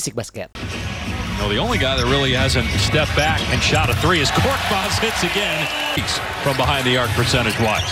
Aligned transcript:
Basic 0.00 0.16
Basket. 0.16 0.48
No, 1.36 1.52
the 1.52 1.60
only 1.60 1.76
guy 1.76 1.92
that 1.92 2.08
really 2.08 2.32
hasn't 2.32 2.64
stepped 2.80 3.12
back 3.20 3.36
and 3.52 3.60
shot 3.60 3.92
a 3.92 3.96
three 4.00 4.24
is 4.24 4.32
Korkmaz 4.32 4.96
hits 4.96 5.20
again. 5.28 5.60
He's 5.92 6.16
from 6.40 6.56
behind 6.56 6.88
the 6.88 6.96
arc 6.96 7.12
percentage 7.12 7.52
wise. 7.60 7.84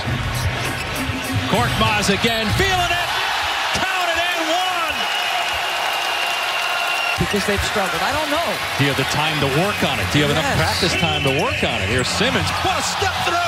Korkmaz 1.53 2.09
again, 2.09 2.49
feeling 2.57 2.93
it. 2.97 3.09
Count 3.77 4.09
it 4.09 4.17
and 4.25 4.41
one. 4.57 4.97
Because 7.21 7.45
they've 7.45 7.61
struggled. 7.69 8.01
I 8.01 8.17
don't 8.17 8.33
know. 8.33 8.49
Do 8.81 8.89
you 8.89 8.91
have 8.97 8.97
the 8.97 9.13
time 9.13 9.37
to 9.45 9.51
work 9.61 9.77
on 9.85 10.01
it? 10.01 10.09
Do 10.09 10.17
you 10.17 10.25
have 10.25 10.33
enough 10.33 10.49
practice 10.57 10.97
time 10.97 11.21
to 11.29 11.33
work 11.45 11.61
on 11.61 11.85
it? 11.85 11.93
Here's 11.93 12.09
Simmons. 12.09 12.49
What 12.65 12.81
a 12.81 12.85
step 12.89 13.13
through, 13.29 13.48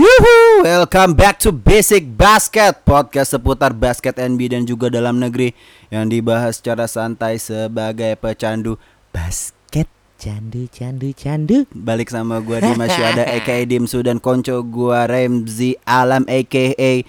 Yuhu, 0.00 0.64
welcome 0.64 1.12
back 1.12 1.36
to 1.36 1.52
Basic 1.52 2.08
Basket 2.16 2.72
Podcast 2.88 3.36
seputar 3.36 3.76
basket 3.76 4.16
NBA 4.16 4.56
dan 4.56 4.64
juga 4.64 4.88
dalam 4.88 5.20
negeri 5.20 5.52
Yang 5.92 6.06
dibahas 6.08 6.56
secara 6.56 6.88
santai 6.88 7.36
sebagai 7.36 8.16
pecandu 8.16 8.80
basket 9.12 9.84
Candu, 10.16 10.72
candu, 10.72 11.12
candu. 11.12 11.68
Balik 11.76 12.08
sama 12.08 12.40
gua 12.40 12.64
Dimas 12.64 12.88
Syuada 12.96 13.28
aka 13.28 13.60
Dimsu 13.68 14.00
dan 14.00 14.24
konco 14.24 14.64
gua 14.64 15.04
Remzi 15.04 15.76
Alam 15.84 16.24
aka 16.24 17.04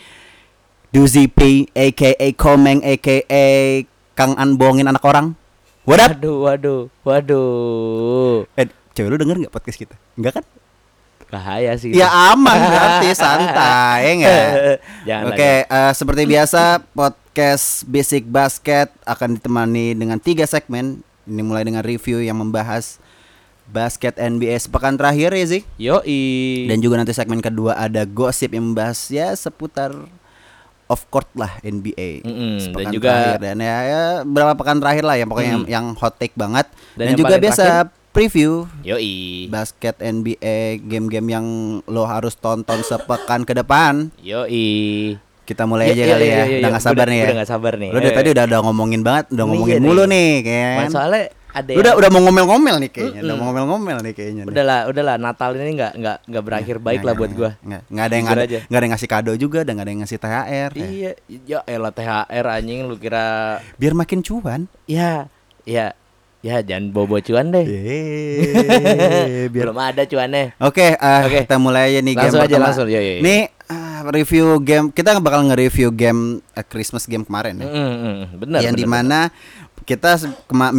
Duzi 0.91 1.31
P 1.31 1.71
aka 1.71 2.11
Komeng 2.35 2.83
aka 2.83 3.23
Kang 4.19 4.35
Anbongin 4.35 4.91
anak 4.91 5.07
orang 5.07 5.39
What 5.87 6.03
up? 6.03 6.19
Waduh, 6.19 6.37
waduh, 6.43 6.81
waduh. 7.07 8.43
Eh, 8.59 8.67
cewek 8.91 9.09
lu 9.09 9.17
denger 9.17 9.47
gak 9.47 9.55
podcast 9.55 9.79
kita? 9.79 9.95
Enggak 10.19 10.43
kan? 10.43 10.45
Bahaya 11.31 11.71
sih. 11.75 11.89
Ya 11.91 12.05
aman 12.29 12.59
berarti 12.69 13.09
santai 13.13 14.03
enggak? 14.13 14.47
Jangan 15.01 15.25
Oke, 15.27 15.51
eh, 15.63 15.91
seperti 15.93 16.23
biasa 16.25 16.61
podcast 16.91 17.65
Basic 17.85 18.23
Basket 18.25 18.91
akan 19.01 19.39
ditemani 19.39 19.95
dengan 19.95 20.17
tiga 20.17 20.43
segmen. 20.43 20.99
Ini 21.23 21.39
mulai 21.39 21.63
dengan 21.63 21.81
review 21.81 22.19
yang 22.19 22.35
membahas 22.35 22.99
basket 23.65 24.19
NBA 24.19 24.59
sepekan 24.59 24.93
terakhir 24.93 25.31
ya 25.31 25.45
sih. 25.47 25.61
Yoi. 25.77 26.67
Dan 26.67 26.77
juga 26.77 26.99
nanti 26.99 27.11
segmen 27.11 27.39
kedua 27.39 27.73
ada 27.73 28.03
gosip 28.03 28.51
yang 28.51 28.67
membahas 28.67 28.99
ya 29.07 29.31
seputar 29.31 29.95
off 30.85 31.07
court 31.07 31.31
lah 31.31 31.55
NBA. 31.61 32.19
Mm-mm, 32.21 32.51
dan 32.51 32.59
Sepekan 32.59 32.91
juga- 32.91 33.07
terakhir. 33.07 33.39
dan 33.39 33.57
ya, 33.57 33.77
ya 33.81 34.01
berapa 34.21 34.53
pekan 34.53 34.77
terakhir 34.77 35.07
lah 35.07 35.15
yang 35.15 35.31
pokoknya 35.31 35.49
yang, 35.49 35.63
Mm. 35.63 35.71
yang 35.71 35.85
hot 35.95 36.19
take 36.19 36.35
banget. 36.35 36.67
Dan 36.67 36.99
Dan, 36.99 37.05
yang 37.07 37.17
juga 37.17 37.35
biasa 37.39 37.65
preview 38.11 38.67
Yoi. 38.81 39.47
basket 39.47 39.95
NBA 39.97 40.57
game-game 40.81 41.27
yang 41.29 41.45
lo 41.85 42.03
harus 42.03 42.35
tonton 42.35 42.79
sepekan 42.81 43.41
ke 43.41 43.53
depan. 43.53 44.11
Yoi. 44.19 45.15
Kita 45.41 45.65
mulai 45.65 45.91
Yuk, 45.91 45.93
aja 45.93 46.03
yuk, 46.03 46.11
kali 46.11 46.23
yuk, 46.23 46.31
ya. 46.31 46.35
udah 46.37 46.47
yuk. 46.53 46.69
nggak 46.69 46.83
sabar 46.85 46.95
Udah- 46.95 47.07
nih 47.07 47.17
ya. 47.17 47.25
udah 47.25 47.35
nggak 47.35 47.49
sabar 47.49 47.73
nih. 47.75 47.89
Lo 47.89 47.97
dari 47.97 48.05
Ayo, 48.05 48.15
tadi 48.15 48.29
udah 48.29 48.43
udah 48.45 48.59
ngomongin 48.61 49.01
banget, 49.01 49.25
udah 49.29 49.45
ngomongin 49.45 49.73
iya 49.73 49.83
mulu 49.83 50.03
nih. 50.03 50.07
nih 50.07 50.31
kayaknya. 50.41 50.77
Man, 50.77 50.89
soalnya 50.89 51.23
ada 51.51 51.71
udah 51.75 51.93
udah 51.99 52.09
mau 52.09 52.21
ngomel-ngomel 52.23 52.75
nih 52.79 52.89
kayaknya. 52.89 53.19
Udah 53.21 53.35
mau 53.35 53.45
ngomel-ngomel 53.51 53.97
nih 53.99 54.13
kayaknya. 54.13 54.43
Udahlah, 54.47 54.79
udahlah 54.87 55.15
Natal 55.19 55.51
ini 55.57 55.71
nggak 55.75 55.93
nggak 55.99 56.17
nggak 56.23 56.43
berakhir 56.45 56.75
baik 56.79 56.99
Nggak, 56.99 57.07
lah 57.07 57.15
buat 57.19 57.31
gua. 57.33 57.49
Nggak, 57.59 57.81
nggak 57.83 58.05
ada 58.05 58.15
yang 58.15 58.27
ada, 58.27 58.41
nggak 58.47 58.79
ada 58.79 58.83
yang 58.85 58.93
ngasih 58.95 59.09
kado 59.11 59.31
juga, 59.35 59.59
dan 59.63 59.71
nggak 59.75 59.83
ada 59.83 59.91
yang 59.91 60.01
ngasih 60.05 60.19
THR. 60.21 60.69
ya. 60.71 60.85
Iya, 60.87 61.11
ya 61.27 61.59
elah 61.65 61.91
THR 61.91 62.45
anjing 62.47 62.79
lu 62.85 62.95
kira 62.95 63.25
Biar 63.75 63.91
makin 63.91 64.19
cuan. 64.21 64.71
ya 64.85 65.27
ya 65.61 65.91
ya 66.41 66.59
jangan 66.59 66.89
bobo 66.89 67.21
cuan 67.21 67.53
deh. 67.53 67.61
Yeay, 67.63 69.47
biar 69.53 69.69
Belum 69.69 69.77
ada 69.77 70.03
cuannya. 70.03 70.57
Oke, 70.57 70.93
eh, 70.93 71.21
Oke. 71.25 71.39
kita 71.45 71.57
mulai 71.57 71.93
aja 71.93 71.99
nih 72.01 72.13
Langsung 72.17 72.33
game 72.33 72.41
aja, 72.41 72.49
pertama. 72.49 72.65
langsung. 72.65 72.87
Yo, 72.89 72.99
yo. 72.99 73.13
Nih 73.21 73.41
ah, 73.69 73.99
review 74.09 74.45
game 74.59 74.89
kita 74.89 75.21
bakal 75.21 75.45
nge-review 75.47 75.89
game 75.89 76.21
eh, 76.51 76.65
Christmas 76.65 77.05
game 77.05 77.21
kemarin 77.21 77.61
ya. 77.61 77.67
Mm, 77.69 77.77
mm, 77.77 77.95
mm. 77.95 78.25
Benar. 78.41 78.59
yang 78.61 78.73
di 78.73 78.85
mana 78.85 79.29
kita 79.81 80.17
se- 80.17 80.33
kema- 80.45 80.73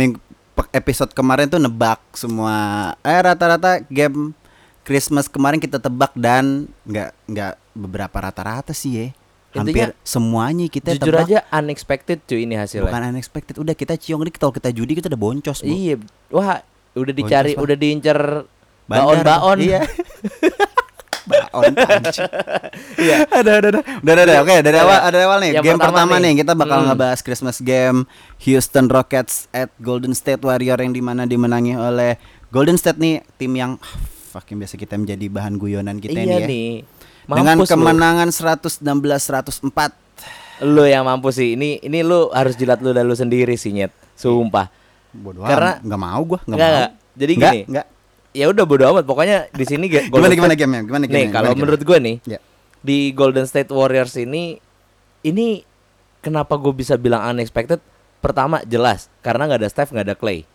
episode 0.70 1.10
kemarin 1.12 1.46
tuh 1.46 1.58
nebak 1.58 1.98
semua 2.12 2.54
eh 3.00 3.18
rata-rata 3.18 3.82
game 3.86 4.34
Christmas 4.82 5.30
kemarin 5.30 5.62
kita 5.62 5.78
tebak 5.78 6.10
dan 6.12 6.66
nggak 6.82 7.10
nggak 7.24 7.52
beberapa 7.72 8.18
rata-rata 8.18 8.74
sih 8.74 8.92
ya 8.92 9.06
hampir 9.54 9.72
Intinya, 9.74 9.88
semuanya 10.02 10.66
kita 10.66 10.90
Jujur 10.94 11.12
tebak 11.12 11.26
aja 11.26 11.38
unexpected 11.52 12.18
cuy 12.22 12.40
ini 12.42 12.54
hasilnya. 12.54 12.88
bukan 12.88 13.02
unexpected 13.10 13.54
udah 13.54 13.72
kita 13.72 13.94
ciong 13.94 14.22
nih 14.22 14.32
kalau 14.32 14.50
kita 14.50 14.68
judi 14.68 14.92
kita 14.94 15.06
udah 15.06 15.20
boncos 15.20 15.60
Bu. 15.60 15.68
Iya, 15.68 15.94
wah 16.28 16.64
udah 16.92 17.12
dicari, 17.12 17.52
Boncos, 17.52 17.62
udah 17.62 17.76
diincer 17.76 18.18
Bandar. 18.82 19.04
baon-baon. 19.22 19.58
iya 19.66 19.80
baon 21.22 21.70
iya 22.98 23.18
ada 23.30 23.50
ada 23.54 23.68
ada 23.68 23.80
udah 23.96 24.12
ada 24.18 24.34
oke 24.42 24.54
dari 24.60 24.74
Iya. 24.74 24.82
awal 24.82 24.98
ada 25.00 25.16
awal 25.22 25.38
nih 25.38 25.50
Yang 25.52 25.64
game 25.64 25.78
pertama 25.78 25.92
pertama, 25.94 26.14
nih. 26.14 26.22
nih 26.24 26.32
kita 26.36 26.52
bakal 26.52 26.78
Hmm. 26.78 26.86
ngebahas 26.90 27.20
Christmas 27.20 27.56
game 27.60 27.98
Houston 28.40 28.86
Rockets 28.88 29.34
at 29.50 29.70
Golden 29.78 30.12
State 30.12 30.40
Warrior 30.40 30.74
yang 30.76 30.90
di 30.90 30.98
mana 30.98 31.22
dimenangi 31.22 31.72
oleh 31.72 32.19
Golden 32.48 32.74
State 32.74 32.98
nih 32.98 33.22
tim 33.36 33.52
yang 33.52 33.78
ah, 33.78 33.94
fucking 34.32 34.58
biasa 34.58 34.74
kita 34.74 34.96
menjadi 34.96 35.28
bahan 35.28 35.56
guyonan 35.56 35.96
kita 35.96 36.16
iya 36.16 36.26
nih 36.26 36.34
ya 36.34 36.46
nih. 36.48 36.70
Dengan 37.24 37.54
Mampus 37.54 37.68
lu. 37.68 37.72
kemenangan 37.72 38.28
116-104 38.28 39.94
Lu 40.62 40.84
yang 40.84 41.02
mampus 41.02 41.36
sih. 41.36 41.54
Ini 41.54 41.82
ini 41.82 41.98
lu 42.00 42.30
harus 42.30 42.54
jilat 42.54 42.78
lu 42.78 42.90
dan 42.90 43.02
lu 43.02 43.14
sendiri 43.14 43.54
sih 43.54 43.70
nyet. 43.70 43.90
Sumpah. 44.14 44.70
bodoh 45.12 45.42
Karena- 45.42 45.76
nggak 45.78 46.00
mau 46.00 46.22
gua 46.22 46.40
nggak 46.40 46.56
mau 46.56 46.70
nggak. 46.72 46.90
Jadi 47.12 47.32
gini. 47.34 47.60
nggak. 47.66 47.86
Ya 48.32 48.46
udah 48.46 48.64
bodo 48.64 48.84
amat. 48.86 49.04
Pokoknya 49.04 49.50
di 49.50 49.64
sini 49.66 49.84
gimana 49.86 50.08
gimana 50.30 50.30
State- 50.48 50.56
gamenya 50.56 50.82
gimana 50.82 51.02
Nih 51.02 51.10
gamenya 51.10 51.30
kalau 51.30 51.50
Gimana 51.50 51.60
menurut 51.60 51.82
gue 51.82 51.98
nih 51.98 52.16
Ya. 52.24 52.38
di 52.80 52.98
Golden 53.10 53.44
State 53.44 53.68
Warriors 53.68 54.14
ini 54.16 54.56
ini 55.20 55.66
kenapa 56.18 56.54
gue 56.54 56.72
bisa 56.72 56.94
bilang 56.96 57.26
unexpected? 57.28 57.82
Pertama 58.18 58.62
jelas 58.64 59.10
karena 59.18 59.44
nggak 59.44 59.60
ada 59.60 59.68
Steph 59.68 59.90
nggak 59.90 60.06
ada 60.06 60.14
Clay, 60.14 60.46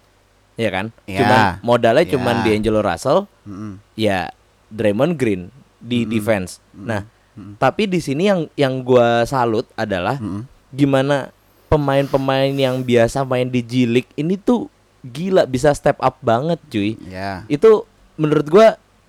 ya 0.55 0.71
kan? 0.71 0.89
Ya. 1.03 1.19
Cuman 1.19 1.39
modalnya 1.61 2.01
Ya. 2.01 2.11
cuman 2.15 2.35
D'Angelo 2.41 2.79
Russell, 2.79 3.27
Mm-mm. 3.43 3.77
ya 3.93 4.31
Draymond 4.69 5.13
Green 5.13 5.51
di 5.77 6.03
Mm-mm. 6.03 6.11
defense. 6.11 6.59
Nah, 6.71 7.05
Mm-mm. 7.33 7.55
tapi 7.55 7.85
di 7.85 7.97
sini 7.97 8.25
yang 8.25 8.45
yang 8.53 8.81
gue 8.81 9.07
salut 9.23 9.65
adalah 9.73 10.17
Mm-mm. 10.17 10.43
gimana 10.69 11.29
pemain-pemain 11.67 12.49
yang 12.49 12.79
biasa 12.79 13.21
main 13.21 13.45
di 13.45 13.59
G-League 13.59 14.09
ini 14.15 14.35
tuh 14.35 14.71
gila 15.03 15.43
bisa 15.43 15.71
step 15.71 15.99
up 15.99 16.17
banget 16.19 16.57
cuy 16.67 16.95
ya 17.05 17.43
itu 17.45 17.83
menurut 18.15 18.47
gua 18.47 18.67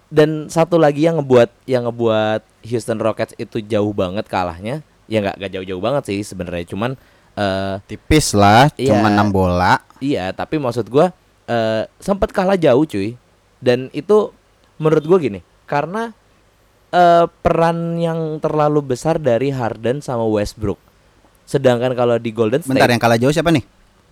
dan 0.08 0.46
satu 0.46 0.74
lagi 0.74 1.06
yang 1.06 1.16
ngebuat 1.16 1.48
yang 1.64 1.86
ngebuat 1.86 2.42
Houston 2.66 2.98
Rockets 2.98 3.32
itu 3.34 3.58
jauh 3.60 3.90
banget 3.90 4.26
kalahnya 4.26 4.82
ya 5.06 5.18
nggak 5.18 5.38
nggak 5.38 5.52
jauh-jauh 5.54 5.78
banget 5.80 6.02
sih 6.06 6.20
sebenarnya 6.20 6.66
cuman 6.66 6.98
eh 7.34 7.74
tipis 7.86 8.34
lah 8.34 8.68
Iya. 8.74 8.98
cuma 8.98 9.08
6 9.10 9.30
bola 9.30 9.74
iya 9.98 10.30
tapi 10.30 10.58
maksud 10.58 10.90
gua 10.90 11.14
eh 11.46 11.86
sempat 11.98 12.34
kalah 12.34 12.58
jauh 12.58 12.82
cuy 12.84 13.14
dan 13.58 13.86
itu 13.94 14.34
menurut 14.76 15.06
gua 15.06 15.18
gini 15.18 15.40
karena 15.64 16.10
eh 16.88 17.24
peran 17.40 17.96
yang 17.96 18.38
terlalu 18.38 18.80
besar 18.86 19.16
dari 19.16 19.48
Harden 19.48 20.00
sama 20.00 20.24
Westbrook 20.24 20.80
sedangkan 21.44 21.92
kalau 21.92 22.16
di 22.16 22.30
Golden 22.30 22.60
State 22.60 22.74
bentar 22.74 22.88
yang 22.88 22.98
kalah 22.98 23.16
jauh 23.16 23.30
siapa 23.30 23.48
nih 23.48 23.64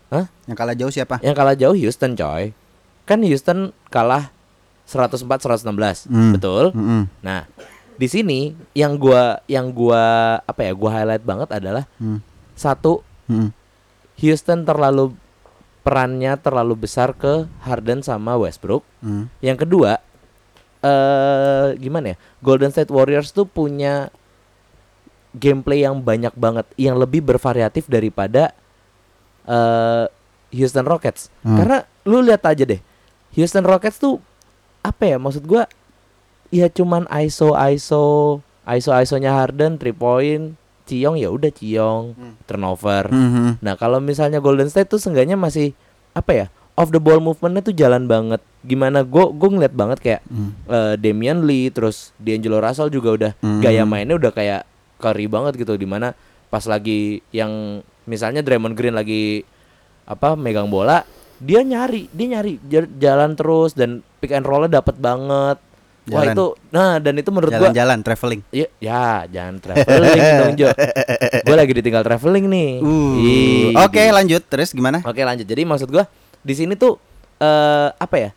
Hah? 0.06 0.24
yang 0.44 0.56
kalah 0.56 0.72
jauh 0.72 0.88
siapa 0.88 1.16
yang 1.20 1.32
kalah 1.32 1.52
jauh 1.52 1.74
Houston 1.74 2.12
coy 2.12 2.52
kan 3.04 3.18
Houston 3.20 3.70
kalah 3.86 4.28
104 4.84 5.26
116 5.26 6.06
Hmm. 6.06 6.30
betul 6.30 6.70
Mm-mm. 6.70 7.10
Nah, 7.20 7.42
di 7.92 8.06
sini 8.06 8.40
yang 8.72 8.94
gua 8.94 9.42
yang 9.46 9.68
gua 9.68 10.02
apa 10.40 10.62
ya 10.62 10.72
gua 10.72 10.90
highlight 10.94 11.24
banget 11.24 11.48
adalah 11.50 11.84
Hmm. 11.98 12.22
satu 12.54 13.02
Mm-mm. 13.26 13.50
Houston 14.16 14.62
terlalu 14.62 15.12
perannya 15.82 16.34
terlalu 16.36 16.74
besar 16.78 17.12
ke 17.12 17.46
Harden 17.60 18.00
sama 18.00 18.34
Westbrook. 18.34 18.82
Mm. 18.98 19.30
Yang 19.38 19.58
kedua 19.62 20.02
eh 20.86 21.66
gimana 21.82 22.14
ya? 22.14 22.16
Golden 22.38 22.70
State 22.70 22.94
Warriors 22.94 23.34
tuh 23.34 23.50
punya 23.50 24.14
gameplay 25.34 25.82
yang 25.82 25.98
banyak 25.98 26.32
banget, 26.38 26.66
yang 26.78 26.94
lebih 26.94 27.26
bervariatif 27.26 27.90
daripada 27.90 28.54
eh 29.50 30.06
Houston 30.54 30.86
Rockets. 30.86 31.34
Hmm. 31.42 31.58
Karena 31.58 31.78
lu 32.06 32.22
lihat 32.22 32.46
aja 32.46 32.62
deh, 32.62 32.78
Houston 33.34 33.66
Rockets 33.66 33.98
tuh 33.98 34.22
apa 34.86 35.02
ya? 35.10 35.18
Maksud 35.18 35.42
gua 35.42 35.66
ya 36.54 36.70
cuman 36.70 37.10
ISO 37.10 37.58
ISO 37.58 38.38
ISO 38.66 38.90
ISO-nya 38.90 39.30
Harden 39.30 39.78
3 39.78 39.94
point, 39.94 40.58
Ciong 40.86 41.18
ya 41.18 41.30
udah 41.30 41.50
Ciong, 41.54 42.18
turnover. 42.46 43.10
Mhm. 43.10 43.62
Nah, 43.62 43.74
kalau 43.78 44.02
misalnya 44.02 44.42
Golden 44.42 44.66
State 44.70 44.90
tuh 44.90 44.98
seenggaknya 44.98 45.38
masih 45.38 45.74
apa 46.14 46.32
ya? 46.34 46.46
Off 46.74 46.90
the 46.90 46.98
ball 46.98 47.22
movementnya 47.22 47.62
tuh 47.62 47.74
jalan 47.74 48.10
banget. 48.10 48.42
Gimana 48.66 49.00
gue 49.00 49.24
gue 49.30 49.48
ngeliat 49.48 49.70
banget 49.72 49.98
kayak 49.98 50.20
Hmm. 50.26 50.50
eh, 50.66 50.94
Damian 50.96 51.40
Lee 51.40 51.70
terus 51.70 52.10
D'Angelo 52.16 52.58
Russell 52.58 52.90
juga 52.90 53.08
udah 53.12 53.32
Hmm. 53.38 53.60
gaya 53.60 53.82
mainnya 53.82 54.14
udah 54.14 54.30
kayak 54.30 54.66
Curry 54.96 55.26
banget 55.26 55.54
gitu 55.56 55.74
di 55.74 55.84
mana 55.84 56.12
pas 56.46 56.64
lagi 56.64 57.22
yang 57.30 57.78
misalnya 58.04 58.40
Draymond 58.40 58.74
Green 58.74 58.92
lagi 58.92 59.46
apa 60.04 60.34
megang 60.34 60.66
bola 60.66 61.02
dia 61.36 61.60
nyari 61.60 62.08
dia 62.08 62.26
nyari 62.32 62.56
jalan 62.96 63.34
terus 63.34 63.70
dan 63.70 64.00
pick 64.16 64.30
and 64.30 64.42
rollnya 64.42 64.80
dapat 64.80 64.96
banget 64.96 65.58
Wah 66.06 66.22
Jalan. 66.22 66.32
itu, 66.32 66.46
nah 66.70 66.92
dan 66.96 67.14
itu 67.14 67.28
menurut 67.28 67.50
gua 67.50 67.66
Jalan-jalan 67.66 67.98
traveling. 68.00 68.38
Ya, 68.48 68.70
ya 68.78 69.26
jangan 69.26 69.58
traveling 69.58 70.14
dong 70.38 70.54
Jo. 70.54 70.70
Gue 71.42 71.56
lagi 71.56 71.72
ditinggal 71.74 72.06
traveling 72.06 72.46
nih. 72.46 72.70
Uh, 72.78 73.14
Ih, 73.18 73.64
Oke, 73.74 73.98
gitu. 74.00 74.14
lanjut. 74.14 74.42
Terus 74.46 74.70
gimana? 74.70 75.02
Oke 75.02 75.18
lanjut. 75.20 75.42
Jadi 75.42 75.66
maksud 75.66 75.90
gua 75.90 76.06
di 76.38 76.54
sini 76.54 76.78
tuh 76.78 76.94
eh 77.36 77.90
apa 77.90 78.16
ya? 78.16 78.30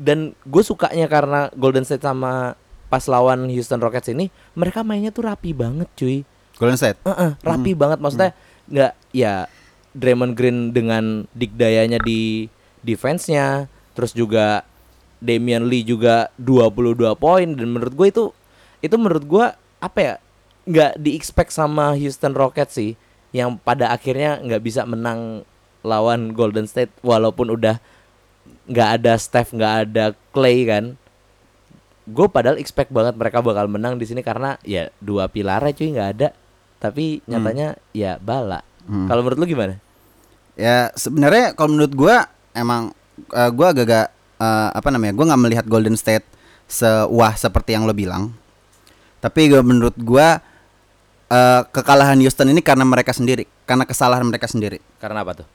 Dan 0.00 0.32
gue 0.48 0.62
sukanya 0.64 1.04
karena 1.04 1.52
Golden 1.52 1.84
State 1.84 2.00
sama 2.00 2.56
pas 2.88 3.04
lawan 3.04 3.46
Houston 3.52 3.78
Rockets 3.78 4.10
ini 4.10 4.32
mereka 4.56 4.80
mainnya 4.80 5.12
tuh 5.12 5.28
rapi 5.28 5.52
banget 5.52 5.86
cuy. 5.94 6.24
Golden 6.56 6.80
State. 6.80 6.98
Heeh, 7.04 7.36
rapi 7.44 7.72
banget 7.76 8.00
maksudnya 8.00 8.32
nggak 8.70 8.92
ya 9.12 9.44
Draymond 9.92 10.34
Green 10.38 10.70
dengan 10.70 11.26
dikdayanya 11.34 11.98
di 12.00 12.46
defense-nya 12.80 13.66
terus 13.92 14.14
juga 14.16 14.64
Damian 15.20 15.68
Lee 15.68 15.84
juga 15.84 16.32
22 16.40 17.12
poin 17.20 17.48
dan 17.52 17.68
menurut 17.68 17.92
gue 17.92 18.08
itu 18.08 18.24
itu 18.80 18.96
menurut 18.96 19.24
gue 19.28 19.46
apa 19.82 19.98
ya 20.00 20.14
nggak 20.64 20.92
di 20.96 21.18
expect 21.18 21.52
sama 21.52 21.92
Houston 21.98 22.32
Rockets 22.32 22.78
sih 22.78 22.96
yang 23.34 23.60
pada 23.60 23.92
akhirnya 23.92 24.40
nggak 24.40 24.62
bisa 24.64 24.86
menang 24.88 25.44
lawan 25.84 26.32
Golden 26.32 26.64
State 26.64 26.92
walaupun 27.04 27.52
udah 27.52 27.80
nggak 28.66 28.88
ada 29.00 29.12
Steph 29.16 29.50
nggak 29.50 29.74
ada 29.86 30.04
Clay 30.30 30.64
kan 30.64 30.84
gue 32.04 32.26
padahal 32.26 32.58
expect 32.58 32.90
banget 32.90 33.14
mereka 33.14 33.38
bakal 33.38 33.66
menang 33.66 33.94
di 33.94 34.04
sini 34.04 34.20
karena 34.20 34.58
ya 34.62 34.90
dua 34.98 35.26
pilarnya 35.26 35.70
cuy 35.70 35.88
nggak 35.90 36.10
ada 36.18 36.28
tapi 36.78 37.20
nyatanya 37.26 37.78
ya 37.92 38.16
bala 38.16 38.62
Hmm. 38.80 39.06
kalau 39.06 39.20
menurut 39.22 39.38
lu 39.38 39.46
gimana 39.46 39.76
Ya 40.56 40.88
sebenarnya 40.92 41.52
kalau 41.52 41.72
menurut 41.72 41.92
gua 41.94 42.26
emang 42.52 42.90
eh, 43.30 43.50
gua 43.52 43.70
agak-agak 43.70 44.08
eh, 44.36 44.68
apa 44.72 44.88
namanya? 44.90 45.12
Gua 45.14 45.24
nggak 45.30 45.42
melihat 45.46 45.64
Golden 45.64 45.94
State 45.94 46.26
sewah 46.64 47.32
seperti 47.32 47.76
yang 47.76 47.84
lo 47.84 47.92
bilang. 47.92 48.34
Tapi 49.20 49.48
gua 49.48 49.62
menurut 49.62 49.94
gua 49.96 50.40
eh, 51.28 51.62
kekalahan 51.70 52.18
Houston 52.20 52.50
ini 52.50 52.60
karena 52.60 52.82
mereka 52.82 53.12
sendiri, 53.14 53.46
karena 53.64 53.84
kesalahan 53.86 54.26
mereka 54.26 54.48
sendiri. 54.50 54.80
karena 54.98 55.22
apa 55.22 55.44
tuh 55.44 55.46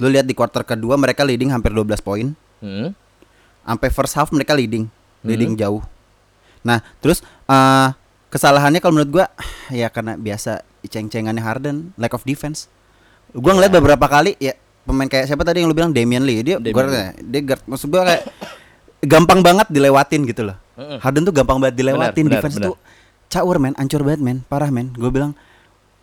Lu 0.00 0.08
lihat 0.08 0.24
di 0.28 0.34
quarter 0.36 0.62
kedua 0.64 0.96
mereka 0.96 1.26
leading 1.26 1.52
hampir 1.52 1.74
12 1.74 2.00
poin. 2.00 2.32
hmm? 2.62 2.94
Sampai 3.62 3.88
first 3.94 4.18
half 4.18 4.34
mereka 4.34 4.58
leading, 4.58 4.90
leading 5.22 5.54
jauh. 5.54 5.82
Nah, 6.66 6.82
terus 6.98 7.22
eh 7.46 7.88
kesalahannya 8.32 8.82
kalau 8.82 8.98
menurut 8.98 9.10
gua 9.10 9.26
ya 9.70 9.86
karena 9.92 10.18
biasa 10.18 10.66
ceng-cengannya 10.82 11.42
Harden, 11.42 11.94
lack 11.94 12.14
of 12.16 12.26
defense. 12.26 12.66
Gua 13.30 13.54
ngeliat 13.54 13.70
beberapa 13.70 14.06
kali 14.10 14.34
ya 14.42 14.58
pemain 14.82 15.06
kayak 15.06 15.30
siapa 15.30 15.46
tadi 15.46 15.62
yang 15.62 15.70
lu 15.70 15.76
bilang 15.78 15.94
Damian 15.94 16.26
Lee, 16.26 16.42
dia 16.42 16.58
Damian 16.58 16.74
guard 16.74 16.90
ya, 16.90 17.06
dia 17.22 17.40
guard 17.46 17.62
maksud 17.70 17.86
gua 17.86 18.02
kayak 18.02 18.22
gampang 19.12 19.40
banget 19.46 19.66
dilewatin 19.70 20.26
gitu 20.26 20.42
loh. 20.50 20.56
Harden 20.98 21.22
tuh 21.22 21.34
gampang 21.34 21.62
banget 21.62 21.78
dilewatin, 21.78 22.26
Benar, 22.26 22.42
defense 22.42 22.56
benar, 22.58 22.66
tuh 22.72 22.76
caur 23.32 23.56
men, 23.56 23.72
ancur 23.80 24.04
banget 24.04 24.20
men, 24.20 24.38
parah 24.44 24.68
men. 24.68 24.92
Gue 24.92 25.08
bilang 25.08 25.32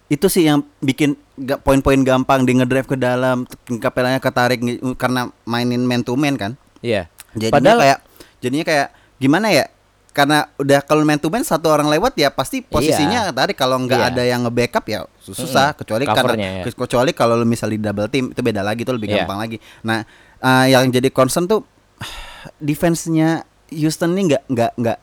itu 0.09 0.25
sih 0.25 0.44
yang 0.44 0.65
bikin 0.79 1.13
poin-poin 1.59 2.01
gampang 2.01 2.41
di 2.41 2.53
ngedrive 2.53 2.85
ke 2.85 2.97
dalam, 2.97 3.45
kapelanya 3.77 4.17
ketarik 4.17 4.57
karena 4.95 5.29
mainin 5.44 5.81
man 5.81 6.01
to 6.01 6.13
man 6.13 6.33
kan. 6.33 6.57
Iya 6.81 7.07
Jadinya 7.31 7.53
Padahal- 7.53 7.79
kayak 7.79 8.00
jadinya 8.39 8.65
kayak 8.65 8.88
gimana 9.15 9.47
ya? 9.50 9.65
Karena 10.09 10.50
udah 10.57 10.81
kalau 10.81 11.06
man 11.06 11.15
to 11.15 11.29
man 11.29 11.45
satu 11.45 11.69
orang 11.69 11.85
lewat 11.88 12.17
ya 12.17 12.27
pasti 12.27 12.59
posisinya 12.59 13.29
tarik 13.29 13.53
kalau 13.53 13.77
nggak 13.77 14.01
Iya. 14.01 14.09
ada 14.09 14.23
yang 14.25 14.41
nge-backup 14.44 14.81
ya 14.83 15.00
susah 15.21 15.71
Mm-mm. 15.71 15.77
kecuali 15.77 16.03
Covernya 16.03 16.50
karena 16.50 16.65
ya. 16.65 16.73
kecuali 16.73 17.12
kalau 17.13 17.38
lu 17.38 17.45
misalnya 17.45 17.77
di 17.77 17.81
double 17.85 18.09
team 18.09 18.25
itu 18.33 18.41
beda 18.41 18.65
lagi 18.65 18.81
tuh 18.81 18.97
lebih 18.97 19.07
Iya. 19.07 19.23
gampang 19.23 19.39
lagi. 19.39 19.57
Nah, 19.85 20.01
eh, 20.41 20.65
yang 20.73 20.89
jadi 20.89 21.13
concern 21.13 21.45
tuh 21.45 21.62
defense-nya 22.59 23.45
Houston 23.69 24.17
ini 24.17 24.33
nggak 24.33 24.44
nggak 24.50 24.71
nggak 24.75 24.97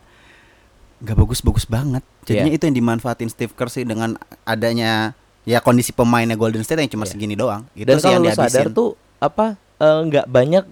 nggak 1.06 1.16
bagus-bagus 1.16 1.64
banget. 1.64 2.02
Jadinya 2.26 2.50
Iya. 2.50 2.58
itu 2.58 2.64
yang 2.64 2.76
dimanfaatin 2.76 3.30
Steve 3.30 3.52
Kerr 3.52 3.70
sih 3.70 3.82
dengan 3.82 4.18
adanya 4.42 5.14
ya 5.42 5.58
kondisi 5.58 5.90
pemainnya 5.90 6.34
Golden 6.34 6.60
State 6.60 6.82
yang 6.82 6.90
cuma 6.90 7.06
Iya. 7.06 7.12
segini 7.12 7.34
doang. 7.34 7.62
Itu 7.72 7.86
dan 7.86 7.96
sih 7.96 8.04
kalau 8.04 8.14
yang 8.18 8.22
lu 8.24 8.34
sadar 8.34 8.66
tuh 8.68 8.88
apa 9.16 9.46
eh, 9.76 9.98
nggak 10.04 10.26
banyak 10.26 10.64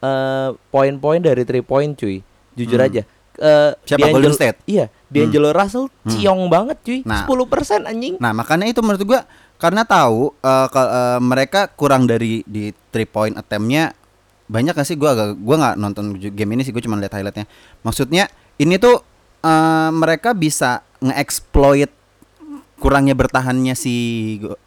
eh, 0.00 0.48
poin-poin 0.68 1.18
dari 1.18 1.42
three 1.42 1.60
point 1.60 1.92
cuy 1.92 2.24
jujur 2.52 2.76
Hmm. 2.76 2.88
aja 2.88 3.02
Eh, 3.32 3.72
Siapa? 3.82 3.96
D'Angelo- 4.02 4.12
Golden 4.20 4.34
State? 4.34 4.60
iya 4.66 4.92
D'Angelo 5.08 5.50
Russell 5.50 5.88
ciong 6.04 6.46
banget 6.46 6.76
cuy 6.80 6.98
Nah. 7.02 7.24
10% 7.24 7.80
anjing 7.82 8.20
Nah, 8.20 8.30
makanya 8.30 8.68
itu 8.68 8.80
menurut 8.80 9.00
gua 9.02 9.20
karena 9.56 9.82
tahu 9.82 10.36
eh, 10.36 10.68
ke- 10.68 10.90
eh, 10.92 11.18
mereka 11.18 11.60
kurang 11.70 12.04
dari 12.04 12.44
di 12.44 12.70
three 12.88 13.04
point 13.04 13.32
attempt-nya 13.32 13.96
banyak 14.46 14.74
gak 14.74 14.84
sih 14.84 14.94
gua 14.94 15.12
agak 15.12 15.28
gua 15.38 15.56
nggak 15.56 15.74
nonton 15.76 16.04
game 16.28 16.50
ini 16.52 16.62
sih 16.62 16.70
gua 16.70 16.82
cuma 16.82 16.96
lihat 16.96 17.08
highlightnya. 17.10 17.48
Maksudnya 17.80 18.28
ini 18.58 18.76
tuh 18.76 19.00
eh, 19.42 19.90
mereka 19.92 20.32
bisa 20.32 20.80
nge-exploit 20.98 21.90
kurangnya 22.78 23.14
bertahannya 23.14 23.74
si 23.74 23.94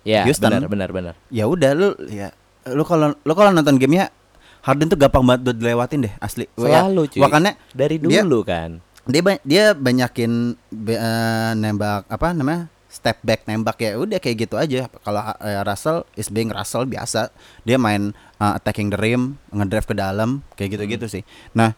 ya 0.08 0.24
Houston. 0.24 0.48
benar 0.52 0.68
benar 0.72 0.90
benar. 0.92 1.14
Ya 1.28 1.48
udah 1.48 1.72
lu 1.76 1.90
ya 2.08 2.32
lu 2.68 2.84
kalau 2.84 3.12
lu 3.14 3.34
kalau 3.36 3.52
nonton 3.52 3.76
gamenya 3.76 4.08
Harden 4.66 4.90
tuh 4.90 4.98
gampang 4.98 5.22
banget 5.22 5.42
buat 5.46 5.58
dilewatin 5.62 6.10
deh 6.10 6.14
asli. 6.18 6.50
Ya, 6.58 6.82
Selalu, 6.82 7.02
cuy. 7.12 7.22
Makanya 7.22 7.54
dari 7.70 8.02
dia- 8.02 8.24
dulu 8.26 8.42
kan. 8.42 8.82
dia 9.06 9.22
dia 9.46 9.64
banyakin 9.78 10.58
eh, 10.90 11.52
nembak 11.54 12.10
apa 12.10 12.34
namanya 12.34 12.66
step 12.90 13.22
back 13.22 13.46
nembak 13.46 13.78
ya 13.78 13.94
udah 13.94 14.18
kayak 14.18 14.48
gitu 14.48 14.58
aja. 14.58 14.90
Kalau 15.06 15.22
eh, 15.38 15.62
Russell 15.62 16.08
is 16.18 16.34
being 16.34 16.50
Russell 16.50 16.90
biasa. 16.90 17.30
Dia 17.62 17.78
main 17.78 18.10
eh, 18.16 18.52
attacking 18.58 18.90
the 18.90 18.98
rim 18.98 19.38
ngedrive 19.54 19.86
ke 19.86 19.94
dalam 19.94 20.42
kayak 20.58 20.80
gitu-gitu 20.80 21.06
sih. 21.06 21.22
Nah 21.54 21.78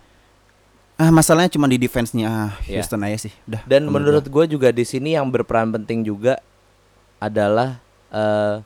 ah 0.98 1.10
masalahnya 1.10 1.54
cuma 1.54 1.66
di 1.66 1.78
defense-nya 1.78 2.26
ah, 2.26 2.52
Ya. 2.66 2.82
Houston 2.82 3.02
aja 3.02 3.30
sih 3.30 3.34
udah 3.46 3.62
Dan 3.64 3.86
menurut 3.88 4.26
gue 4.26 4.46
juga 4.50 4.70
di 4.70 4.82
sini 4.82 5.14
yang 5.14 5.30
berperan 5.30 5.70
penting 5.70 6.02
juga 6.02 6.42
adalah 7.18 7.78
eh 8.10 8.62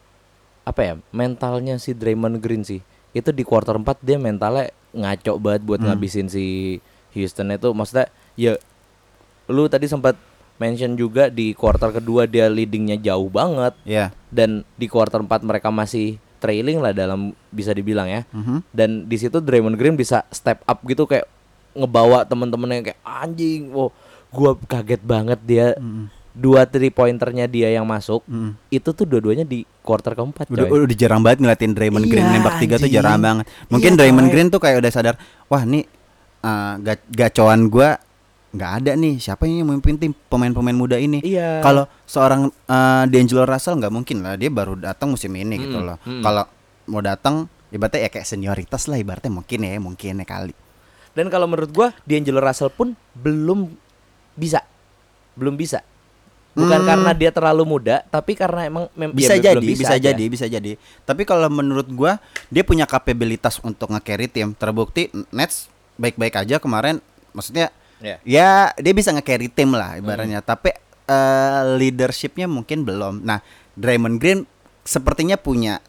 apa 0.61 0.81
ya 0.81 0.93
mentalnya 1.09 1.75
si 1.75 1.91
Draymond 1.91 2.37
Green 2.37 2.61
sih. 2.61 2.79
Itu 3.11 3.33
di 3.33 3.41
quarter 3.41 3.75
4 3.75 3.97
dia 3.99 4.15
mentalnya 4.15 4.69
ngaco 4.93 5.35
banget 5.35 5.61
buat 5.65 5.79
Hmm. 5.81 5.91
ngabisin 5.91 6.27
si 6.27 6.77
Houston 7.11 7.49
itu. 7.49 7.73
Maksudnya 7.73 8.07
ya 8.37 8.53
lu 9.49 9.67
tadi 9.67 9.89
sempat 9.89 10.15
mention 10.55 10.93
juga 10.93 11.27
di 11.27 11.51
quarter 11.51 11.89
kedua 11.91 12.29
dia 12.29 12.45
leadingnya 12.45 13.01
jauh 13.01 13.27
banget 13.27 13.73
ya 13.81 14.13
dan 14.29 14.61
di 14.77 14.85
quarter 14.85 15.19
4 15.19 15.41
mereka 15.41 15.73
masih 15.73 16.15
trailing 16.37 16.77
lah 16.77 16.93
dalam 16.93 17.33
bisa 17.49 17.73
dibilang 17.73 18.05
ya. 18.07 18.21
Mhm. 18.29 18.61
Dan 18.69 18.89
di 19.09 19.17
situ 19.17 19.41
Draymond 19.41 19.75
Green 19.75 19.97
bisa 19.97 20.23
step 20.29 20.61
up 20.63 20.79
gitu 20.85 21.03
kayak 21.03 21.25
ngebawa 21.73 22.23
temen-temennya 22.23 22.79
kayak 22.85 22.99
anjing, 23.01 23.71
wow, 23.71 23.89
gua 24.27 24.55
kaget 24.61 25.01
banget 25.01 25.39
dia 25.41 25.75
dua 26.31 26.63
three 26.63 26.87
pointernya 26.87 27.43
dia 27.43 27.67
yang 27.69 27.83
masuk 27.83 28.23
Mm. 28.23 28.55
itu 28.69 28.89
tuh 28.89 29.03
dua-duanya 29.03 29.43
di 29.43 29.67
quarter 29.81 30.15
keempat 30.15 30.47
Udah, 30.47 30.63
coy. 30.63 30.87
udah 30.87 30.95
jarang 30.95 31.19
banget 31.19 31.43
ngeliatin 31.43 31.75
Draymond 31.75 32.07
Green 32.07 32.23
Iya, 32.23 32.33
nembak 32.33 32.55
tiga 32.57 32.75
tuh 32.77 32.87
jarang 32.87 33.19
banget. 33.19 33.45
Mungkin 33.67 33.91
Iya, 33.91 33.99
Draymond. 33.99 34.27
Green 34.29 34.47
tuh 34.47 34.57
kayak 34.57 34.79
udah 34.79 34.91
sadar, 34.91 35.15
wah 35.45 35.63
nih 35.63 35.83
uh, 36.39 36.79
ga- 36.79 37.07
gacoan 37.09 37.67
gua 37.67 37.99
nggak 38.51 38.71
ada 38.79 38.91
nih. 38.93 39.15
Siapa 39.17 39.43
yang 39.43 39.63
memimpin 39.65 39.95
tim 39.97 40.11
pemain-pemain 40.25 40.71
muda 40.73 40.95
ini? 40.95 41.19
Iya. 41.19 41.59
Kalau 41.59 41.83
seorang 42.05 42.47
uh, 42.47 43.03
D'Angelo 43.05 43.43
Russell 43.43 43.75
nggak 43.75 43.91
mungkin 43.91 44.23
lah, 44.23 44.35
dia 44.35 44.47
baru 44.47 44.75
datang 44.75 45.11
musim 45.11 45.31
ini 45.31 45.55
gitu 45.57 45.79
Mm, 45.79 45.85
loh. 45.85 45.97
mm. 46.01 46.19
Kalau 46.21 46.43
mau 46.87 46.99
datang, 46.99 47.35
ibaratnya 47.67 48.03
ya 48.03 48.09
kayak 48.09 48.23
senioritas 48.25 48.87
lah, 48.87 48.95
ibaratnya 48.95 49.31
mungkin 49.33 49.59
ya, 49.61 49.75
mungkin 49.77 50.15
ya 50.15 50.25
kali. 50.25 50.55
Dan 51.11 51.27
kalau 51.27 51.45
menurut 51.45 51.69
gua 51.69 51.91
D'Angelo 52.03 52.39
Russell 52.39 52.69
pun 52.69 52.93
belum 53.13 53.71
bisa. 54.33 54.63
Belum 55.33 55.55
bisa. 55.55 55.83
Bukan 56.51 56.83
Hmm. 56.83 56.87
karena 56.87 57.11
dia 57.15 57.31
terlalu 57.31 57.63
muda, 57.63 58.03
tapi 58.07 58.35
karena 58.35 58.67
emang 58.67 58.91
mem- 58.91 59.15
Bisa 59.15 59.39
ya, 59.39 59.55
jadi, 59.55 59.63
bisa, 59.63 59.95
aja. 59.95 60.11
jadi, 60.11 60.23
bisa 60.27 60.45
jadi. 60.45 60.75
Tapi 61.03 61.23
kalau 61.23 61.47
menurut 61.47 61.87
gua 61.87 62.19
dia 62.47 62.63
punya 62.63 62.83
kapabilitas 62.83 63.55
untuk 63.61 63.87
nge-carry 63.87 64.27
tim. 64.27 64.51
Terbukti 64.51 65.07
Nets 65.31 65.71
baik-baik 65.95 66.35
aja 66.37 66.59
kemarin. 66.59 66.99
Maksudnya 67.31 67.71
Ya. 68.03 68.15
ya 68.23 68.49
dia 68.75 68.91
bisa 68.91 69.11
nge-carry 69.11 69.47
tim 69.47 69.71
lah 69.71 69.95
ibaratnya. 69.95 70.43
Tapi 70.43 70.75
eh, 71.07 71.61
leadershipnya 71.75 72.47
mungkin 72.47 72.83
belum. 72.83 73.23
Nah, 73.23 73.39
Draymond 73.75 74.15
Green 74.15 74.43
sepertinya 74.83 75.35
punya 75.35 75.79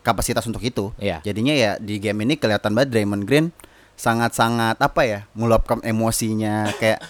kapasitas 0.00 0.44
untuk 0.44 0.60
itu. 0.60 0.92
Iya. 0.96 1.20
Jadinya 1.20 1.52
ya 1.52 1.70
di 1.76 1.96
game 1.96 2.20
ini 2.22 2.36
kelihatan 2.36 2.72
banget 2.72 2.92
Draymond 2.92 3.24
Green 3.24 3.48
sangat-sangat 3.96 4.76
apa 4.76 5.02
ya 5.08 5.20
meluapkan 5.32 5.80
emosinya 5.80 6.68
kayak 6.76 7.00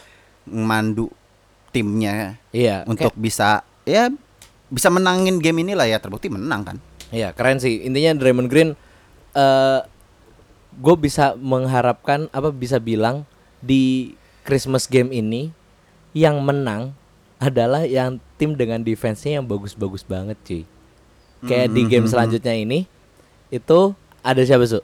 mandu 0.47 1.11
timnya 1.75 2.39
Iya, 2.55 2.87
untuk 2.87 3.13
bisa 3.19 3.67
ya 3.85 4.09
bisa 4.71 4.89
menangin 4.91 5.39
game 5.39 5.67
ini 5.67 5.75
lah 5.75 5.87
ya 5.87 5.99
terbukti 5.99 6.31
menang 6.31 6.63
kan. 6.63 6.77
Iya 7.11 7.31
keren 7.35 7.63
sih 7.63 7.87
intinya 7.87 8.19
Draymond 8.19 8.51
Green 8.51 8.71
eh 9.37 9.81
gue 10.77 10.97
bisa 11.01 11.33
mengharapkan 11.41 12.29
apa 12.33 12.53
bisa 12.53 12.77
bilang 12.77 13.25
di 13.65 14.13
Christmas 14.45 14.87
game 14.87 15.11
ini 15.11 15.51
yang 16.13 16.41
menang 16.45 16.93
adalah 17.37 17.85
yang 17.85 18.17
tim 18.41 18.57
dengan 18.57 18.81
defense-nya 18.81 19.41
yang 19.41 19.47
bagus-bagus 19.49 20.05
banget 20.05 20.37
cuy. 20.45 20.63
Kayak 21.45 21.69
di 21.77 21.83
game 21.85 22.09
selanjutnya 22.09 22.57
ini 22.57 22.89
itu 23.53 23.93
ada 24.25 24.41
siapa 24.43 24.65
su? 24.65 24.81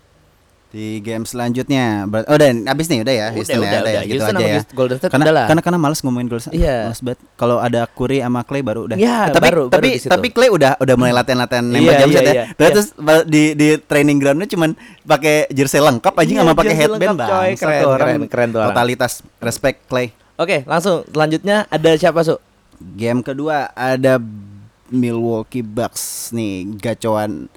Di 0.73 0.99
game 0.99 1.23
selanjutnya, 1.23 2.09
ber- 2.09 2.25
oh 2.25 2.35
dan 2.35 2.65
abis 2.65 2.89
nih 2.89 3.05
udah 3.05 3.13
ya, 3.13 3.27
Udah, 3.27 3.37
Houston 3.37 3.53
ya, 3.53 3.61
udah, 3.61 3.69
udah 3.69 3.77
ya, 3.77 3.83
udah. 3.93 4.03
gitu 4.03 4.13
Houston 4.17 4.35
aja 4.35 4.47
ya. 4.49 4.61
Golden 4.73 4.97
State 4.97 5.13
karena, 5.13 5.25
udah 5.27 5.45
karena 5.45 5.61
karena 5.61 5.79
males 5.79 6.01
ngomongin 6.01 6.27
Golden 6.27 6.43
State. 6.43 6.57
Iya. 6.57 6.77
Males 6.83 7.01
banget. 7.03 7.19
Kalau 7.35 7.57
ada 7.59 7.81
Curry 7.87 8.19
sama 8.19 8.41
Clay 8.41 8.63
baru 8.63 8.81
udah. 8.83 8.97
Iya, 8.97 9.19
Eh, 9.23 9.27
tapi 9.31 9.45
baru- 9.45 9.69
baru 9.69 9.75
tapi 9.75 9.89
situ. 9.95 10.09
tapi 10.09 10.27
Clay 10.29 10.49
udah 10.49 10.73
udah 10.75 10.95
mulai 10.97 11.13
latihan-latihan 11.13 11.61
nembak 11.63 11.83
Iya, 11.87 12.01
jam 12.01 12.09
iya, 12.09 12.17
set 12.17 12.25
ya. 12.25 12.33
iya. 12.33 12.45
Udah 12.49 12.57
Iya. 12.59 12.73
terus 12.73 12.89
ba- 12.97 13.27
di 13.29 13.43
di 13.53 13.69
training 13.79 14.17
groundnya 14.17 14.49
cuman 14.49 14.71
pakai 15.03 15.37
jersey 15.51 15.77
lengkap 15.79 16.15
aja 16.15 16.25
Iya, 16.25 16.35
nggak 16.35 16.49
mau 16.49 16.57
pakai 16.57 16.75
headband 16.75 17.01
lengkap, 17.13 17.29
coy. 17.29 17.37
bang. 17.45 17.53
Keren, 17.55 17.83
keren, 17.85 18.21
keren 18.27 18.49
tuh 18.49 18.59
orang. 18.59 18.71
Totalitas 18.73 19.13
respect 19.39 19.79
Clay. 19.87 20.07
Oke, 20.35 20.65
langsung 20.65 21.05
selanjutnya 21.07 21.69
ada 21.69 21.91
siapa 21.95 22.25
su? 22.25 22.41
Game 22.97 23.21
kedua 23.21 23.69
ada 23.71 24.17
Milwaukee 24.89 25.61
Bucks 25.61 26.31
nih 26.31 26.65
gacoan 26.77 27.53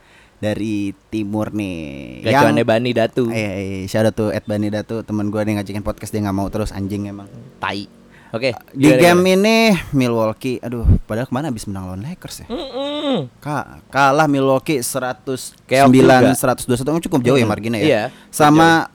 dari 0.46 0.94
timur 1.10 1.50
nih. 1.50 2.22
Gacuannya 2.22 2.62
Bani 2.62 2.92
Datu. 2.94 3.34
Eh, 3.34 3.34
eh, 3.34 3.84
shout 3.90 4.06
out 4.06 4.14
to 4.14 4.30
Ed 4.30 4.46
Bani 4.46 4.70
Datu 4.70 5.02
teman 5.02 5.34
gue 5.34 5.42
nih 5.42 5.58
ngajakin 5.58 5.82
podcast 5.82 6.14
dia 6.14 6.22
nggak 6.22 6.38
mau 6.38 6.46
terus 6.54 6.70
anjing 6.70 7.10
emang. 7.10 7.26
Tai. 7.58 8.06
Oke. 8.36 8.52
Di 8.76 8.92
gimana, 8.92 9.00
game 9.00 9.22
gimana? 9.24 9.36
ini 9.40 9.58
Milwaukee, 9.96 10.60
aduh, 10.60 10.84
padahal 11.08 11.26
ke 11.26 11.34
mana 11.34 11.50
habis 11.50 11.64
menang 11.72 11.88
lawan 11.88 12.04
Lakers 12.04 12.44
ya? 12.44 12.48
Mm-mm. 12.52 13.32
Ka 13.40 13.80
kalah 13.88 14.28
Milwaukee 14.28 14.84
109 14.84 15.66
Keok 15.66 15.90
juga. 15.90 16.36
121 16.36 17.06
cukup 17.08 17.20
jauh 17.24 17.40
ya 17.40 17.48
Mm-mm. 17.48 17.50
marginnya 17.50 17.80
ya. 17.80 17.88
Iya, 17.88 18.04
Sama 18.30 18.92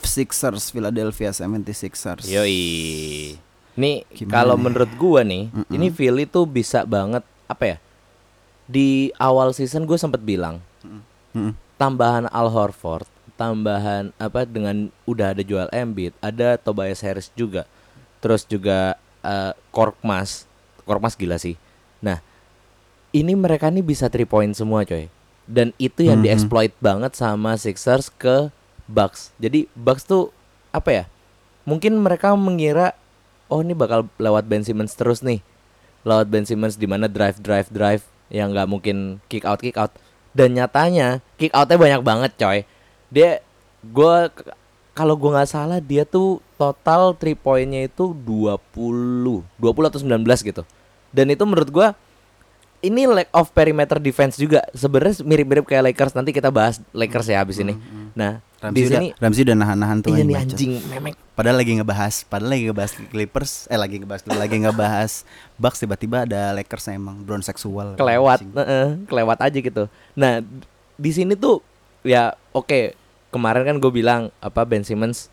Sixers 0.00 0.70
Philadelphia 0.70 1.34
76ers. 1.34 2.30
Yoi. 2.30 3.36
Nih 3.74 4.06
kalau 4.30 4.54
menurut 4.54 4.88
gua 4.94 5.26
nih, 5.26 5.50
Mm-mm. 5.50 5.74
ini 5.74 5.90
Philly 5.90 6.24
tuh 6.30 6.46
bisa 6.46 6.86
banget 6.86 7.26
apa 7.50 7.64
ya? 7.74 7.76
Di 8.70 9.10
awal 9.18 9.50
season 9.50 9.82
gue 9.82 9.98
sempet 9.98 10.22
bilang 10.22 10.62
Mm-mm. 11.32 11.54
tambahan 11.76 12.26
Al 12.28 12.48
Horford, 12.50 13.06
tambahan 13.34 14.12
apa 14.20 14.44
dengan 14.44 14.92
udah 15.04 15.32
ada 15.32 15.40
Joel 15.40 15.70
Embiid, 15.72 16.12
ada 16.20 16.60
Tobias 16.60 17.00
Harris 17.00 17.32
juga. 17.32 17.64
Terus 18.20 18.44
juga 18.44 19.00
eh, 19.20 19.52
Korkmaz. 19.72 20.44
Korkmaz 20.84 21.16
gila 21.16 21.36
sih. 21.36 21.56
Nah, 22.00 22.20
ini 23.10 23.32
mereka 23.36 23.68
nih 23.68 23.84
bisa 23.84 24.08
three 24.08 24.24
point 24.24 24.52
semua, 24.52 24.84
coy. 24.84 25.08
Dan 25.44 25.74
itu 25.76 26.06
yang 26.06 26.20
Mhm. 26.20 26.24
dieksploit 26.24 26.72
banget 26.78 27.12
sama 27.18 27.56
Sixers 27.56 28.08
ke 28.12 28.48
Bucks. 28.86 29.34
Jadi 29.36 29.66
Bucks 29.74 30.04
tuh 30.04 30.30
apa 30.70 30.90
ya? 30.90 31.04
Mungkin 31.66 31.98
mereka 32.00 32.32
mengira 32.32 32.94
oh 33.50 33.60
ini 33.60 33.74
bakal 33.74 34.06
lewat 34.16 34.46
Ben 34.46 34.62
Simmons 34.62 34.94
terus 34.94 35.20
nih. 35.20 35.42
Lewat 36.06 36.30
Ben 36.30 36.46
Simmons 36.46 36.78
di 36.78 36.86
mana 36.86 37.10
drive 37.10 37.42
drive 37.42 37.68
drive 37.68 38.02
yang 38.30 38.54
nggak 38.54 38.68
mungkin 38.70 39.18
kick 39.26 39.42
out 39.44 39.58
kick 39.60 39.74
out. 39.76 39.90
Dan 40.30 40.54
nyatanya 40.54 41.18
kick 41.34 41.50
outnya 41.50 41.78
banyak 41.78 42.02
banget, 42.06 42.30
coy. 42.38 42.58
Dia 43.10 43.42
gua 43.82 44.30
k- 44.30 44.54
kalau 44.94 45.18
gua 45.18 45.40
nggak 45.40 45.50
salah 45.50 45.78
dia 45.82 46.06
tuh 46.06 46.38
total 46.54 47.16
three 47.16 47.34
pointnya 47.34 47.88
itu 47.88 48.12
20 48.12 49.42
20 49.58 49.90
atau 49.90 49.98
19 49.98 50.22
gitu. 50.44 50.62
Dan 51.10 51.26
itu 51.34 51.42
menurut 51.42 51.70
gua 51.70 51.88
ini 52.80 53.04
lack 53.08 53.28
of 53.32 53.52
perimeter 53.52 54.00
defense 54.00 54.36
juga. 54.40 54.64
Sebenarnya 54.72 55.20
mirip-mirip 55.24 55.64
kayak 55.68 55.92
Lakers. 55.92 56.12
Nanti 56.16 56.32
kita 56.32 56.48
bahas 56.48 56.80
Lakers 56.92 57.28
ya 57.28 57.40
habis 57.40 57.60
ini. 57.60 57.76
Nah, 58.16 58.40
Ramsey 58.60 58.76
di 58.76 58.82
udah, 58.92 59.00
sini 59.00 59.08
Ramsey 59.16 59.42
udah 59.48 59.56
nahan-nahan 59.56 59.98
tuh 60.04 60.12
iya 60.12 60.24
nih 60.24 60.36
anjing 60.36 60.72
memek. 60.92 61.14
Padahal 61.32 61.56
lagi 61.56 61.72
ngebahas, 61.80 62.14
padahal 62.28 62.52
lagi 62.52 62.64
ngebahas 62.68 62.92
Clippers, 63.08 63.52
eh 63.72 63.78
lagi 63.80 63.96
ngebahas 63.96 64.22
lagi 64.28 64.56
ngebahas 64.60 65.12
Bucks. 65.56 65.80
Tiba-tiba 65.80 66.28
ada 66.28 66.52
Lakers 66.52 66.92
emang 66.92 67.24
brown 67.24 67.40
seksual. 67.40 67.96
kelewat, 67.96 68.44
heeh, 68.44 69.00
kelewat 69.08 69.38
aja 69.40 69.58
gitu. 69.64 69.88
Nah, 70.12 70.44
di 71.00 71.10
sini 71.16 71.32
tuh 71.32 71.64
ya 72.04 72.36
oke, 72.52 72.92
kemarin 73.32 73.64
kan 73.64 73.76
gue 73.80 73.92
bilang 73.92 74.28
apa 74.44 74.60
Ben 74.68 74.84
Simmons 74.84 75.32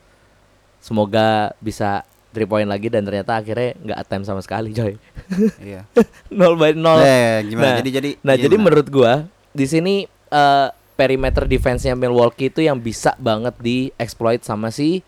semoga 0.79 1.51
bisa 1.59 2.07
three 2.37 2.45
point 2.45 2.69
lagi 2.69 2.93
dan 2.93 3.01
ternyata 3.01 3.41
akhirnya 3.41 3.73
nggak 3.81 3.97
attempt 3.97 4.29
sama 4.29 4.45
sekali, 4.45 4.69
coy. 4.77 4.93
Iya. 5.57 5.89
nol 6.37 6.53
by 6.53 6.77
nol. 6.77 7.01
Eh, 7.01 7.49
gimana? 7.49 7.65
Nah, 7.65 7.77
jadi 7.81 7.89
jadi 7.97 8.09
Nah, 8.21 8.35
jadi 8.37 8.53
gimana? 8.53 8.65
menurut 8.69 8.87
gua 8.93 9.13
di 9.57 9.65
sini 9.65 10.05
eh, 10.29 10.67
perimeter 10.93 11.49
defense-nya 11.49 11.97
Milwaukee 11.97 12.53
itu 12.53 12.61
yang 12.61 12.77
bisa 12.77 13.17
banget 13.17 13.57
dieksploit 13.57 14.45
sama 14.45 14.69
si 14.69 15.01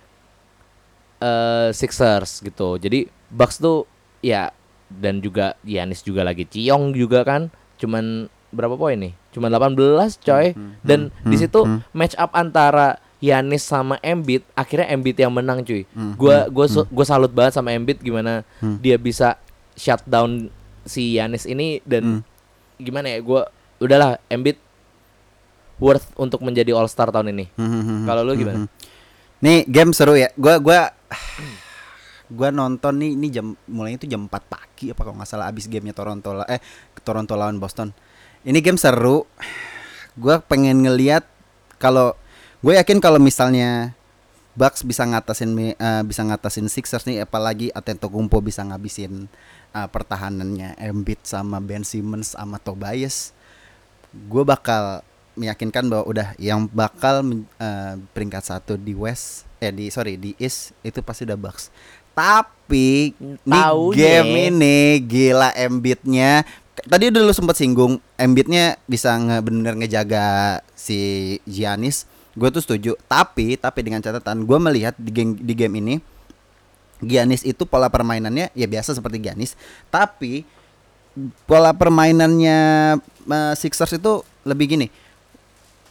eh, 1.21 1.69
Sixers 1.69 2.41
gitu. 2.41 2.81
Jadi 2.81 3.05
Bucks 3.29 3.61
tuh 3.61 3.85
ya 4.25 4.49
dan 4.89 5.21
juga 5.21 5.53
Yanis 5.61 6.01
juga 6.01 6.25
lagi 6.25 6.49
ciong 6.49 6.97
juga 6.97 7.21
kan. 7.21 7.53
Cuman 7.77 8.25
berapa 8.49 8.73
poin 8.73 8.97
nih? 8.97 9.13
Cuman 9.29 9.53
18 9.53 9.77
coy. 10.25 10.57
Hmm, 10.57 10.73
Dan 10.81 11.13
hmm, 11.13 11.29
di 11.29 11.35
hmm, 11.37 11.43
situ 11.45 11.61
hmm. 11.61 11.79
match 11.93 12.17
up 12.17 12.33
antara 12.33 12.97
Yanis 13.19 13.61
sama 13.61 13.99
Embiid 13.99 14.47
akhirnya 14.53 14.87
Embiid 14.87 15.17
yang 15.17 15.29
menang 15.29 15.59
cuy. 15.61 15.83
Hmm, 15.89 16.15
Gua 16.15 16.35
hmm, 16.41 16.49
gua 16.49 16.65
su- 16.65 16.87
gua 16.87 17.03
salut 17.03 17.29
banget 17.29 17.53
sama 17.53 17.69
Embiid 17.69 17.99
gimana 17.99 18.47
Hmm. 18.57 18.77
dia 18.77 18.95
bisa 18.95 19.35
shutdown 19.73 20.47
si 20.83 21.13
Yanis 21.13 21.43
ini 21.43 21.83
dan 21.83 22.03
Hmm. 22.03 22.21
gimana 22.77 23.07
ya 23.07 23.19
gua 23.19 23.51
udahlah 23.77 24.19
Embiid 24.25 24.55
worth 25.77 26.11
untuk 26.15 26.39
menjadi 26.39 26.71
All 26.71 26.87
Star 26.87 27.07
tahun 27.07 27.31
ini. 27.33 27.45
Hmm, 27.53 27.67
hmm, 27.67 27.83
hmm, 27.83 28.01
Kalau 28.05 28.21
lu 28.21 28.31
hmm, 28.31 28.39
gimana? 28.39 28.57
hmm. 28.57 28.69
Nih 29.39 29.59
game 29.65 29.91
seru 29.91 30.13
ya. 30.13 30.31
Gua 30.33 30.55
gua 30.57 30.91
gua 32.29 32.49
nonton 32.49 32.93
nih 32.95 33.11
ini 33.15 33.27
jam 33.29 33.45
mulainya 33.65 33.97
itu 33.97 34.07
jam 34.07 34.21
4 34.23 34.43
pagi 34.45 34.91
apa 34.91 35.01
kalau 35.01 35.17
nggak 35.17 35.27
salah 35.27 35.47
abis 35.47 35.65
gamenya 35.65 35.91
Toronto 35.91 36.29
la- 36.33 36.47
eh 36.47 36.61
Toronto 36.99 37.33
lawan 37.33 37.57
Boston. 37.57 37.89
Ini 38.41 38.59
game 38.59 38.75
seru. 38.75 39.23
Gua 40.13 40.39
pengen 40.39 40.83
ngeliat 40.83 41.23
kalau 41.77 42.13
gue 42.59 42.73
yakin 42.75 42.99
kalau 42.99 43.19
misalnya 43.19 43.95
Bucks 44.57 44.83
bisa 44.83 45.07
ngatasin 45.07 45.55
eh, 45.55 46.03
bisa 46.03 46.27
ngatasin 46.27 46.67
Sixers 46.67 47.07
nih 47.07 47.23
apalagi 47.23 47.71
Antetokounmpo 47.71 48.43
bisa 48.43 48.59
ngabisin 48.67 49.31
eh, 49.71 49.87
pertahanannya 49.87 50.75
Embiid 50.75 51.23
sama 51.23 51.63
Ben 51.63 51.87
Simmons 51.87 52.35
sama 52.35 52.59
Tobias 52.59 53.31
gue 54.11 54.43
bakal 54.43 54.99
meyakinkan 55.39 55.87
bahwa 55.87 56.03
udah 56.03 56.27
yang 56.35 56.67
bakal 56.67 57.23
eh, 57.39 57.95
peringkat 58.11 58.43
satu 58.43 58.75
di 58.75 58.91
West 58.91 59.47
eh 59.63 59.71
di 59.71 59.87
sorry 59.87 60.19
di 60.19 60.35
East 60.35 60.75
itu 60.83 60.99
pasti 60.99 61.23
udah 61.23 61.39
Bucks 61.39 61.71
tapi 62.11 63.15
nih 63.47 63.63
Taunya. 63.63 63.95
game 63.95 64.51
ini 64.51 64.79
gila 65.07 65.55
Embiidnya 65.55 66.43
tadi 66.83 67.07
udah 67.07 67.21
lu 67.23 67.31
sempat 67.31 67.55
singgung 67.55 68.03
Embiidnya 68.19 68.75
bisa 68.83 69.15
nge 69.15 69.39
bener 69.39 69.79
ngejaga 69.79 70.59
si 70.75 71.39
Giannis 71.47 72.18
gue 72.39 72.49
tuh 72.55 72.63
setuju. 72.63 72.91
Tapi 73.11 73.59
tapi 73.59 73.79
dengan 73.83 73.99
catatan 73.99 74.47
gue 74.47 74.57
melihat 74.57 74.95
di 74.95 75.11
game 75.11 75.35
di 75.35 75.53
game 75.53 75.75
ini 75.83 75.95
Giannis 77.03 77.43
itu 77.47 77.63
pola 77.67 77.87
permainannya 77.91 78.51
ya 78.55 78.67
biasa 78.67 78.95
seperti 78.95 79.19
Giannis. 79.19 79.59
Tapi 79.91 80.47
pola 81.43 81.75
permainannya 81.75 82.59
eh, 83.27 83.53
Sixers 83.59 83.99
itu 83.99 84.23
lebih 84.47 84.79
gini. 84.79 84.87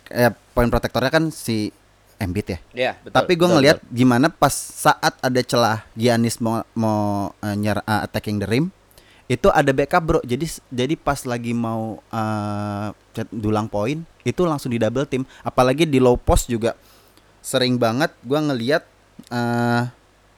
Kayak 0.08 0.40
poin 0.56 0.72
protektornya 0.72 1.12
kan 1.12 1.28
si 1.28 1.68
Embiid 2.18 2.48
ya. 2.50 2.58
Iya, 2.74 2.92
tapi 3.14 3.38
gue 3.38 3.46
ngelihat 3.46 3.78
gimana 3.94 4.26
pas 4.26 4.50
saat 4.50 5.14
ada 5.22 5.40
celah 5.46 5.86
Giannis 5.94 6.42
mau 6.42 6.66
mau 6.74 7.30
uh, 7.30 7.54
nyer 7.54 7.78
uh, 7.86 8.02
attacking 8.02 8.42
the 8.42 8.48
rim 8.50 8.74
itu 9.30 9.46
ada 9.54 9.70
backup 9.70 10.02
bro. 10.02 10.20
Jadi 10.26 10.50
jadi 10.66 10.98
pas 10.98 11.22
lagi 11.22 11.54
mau 11.54 12.02
uh, 12.10 12.88
cet- 13.18 13.34
dulang 13.34 13.66
poin 13.66 13.98
itu 14.22 14.42
langsung 14.42 14.70
di 14.70 14.78
double 14.78 15.02
team 15.04 15.26
apalagi 15.40 15.82
di 15.82 15.98
low 15.98 16.14
post 16.14 16.46
juga 16.46 16.78
sering 17.40 17.74
banget 17.74 18.14
gue 18.20 18.38
ngelihat 18.38 18.82
uh, 19.28 19.82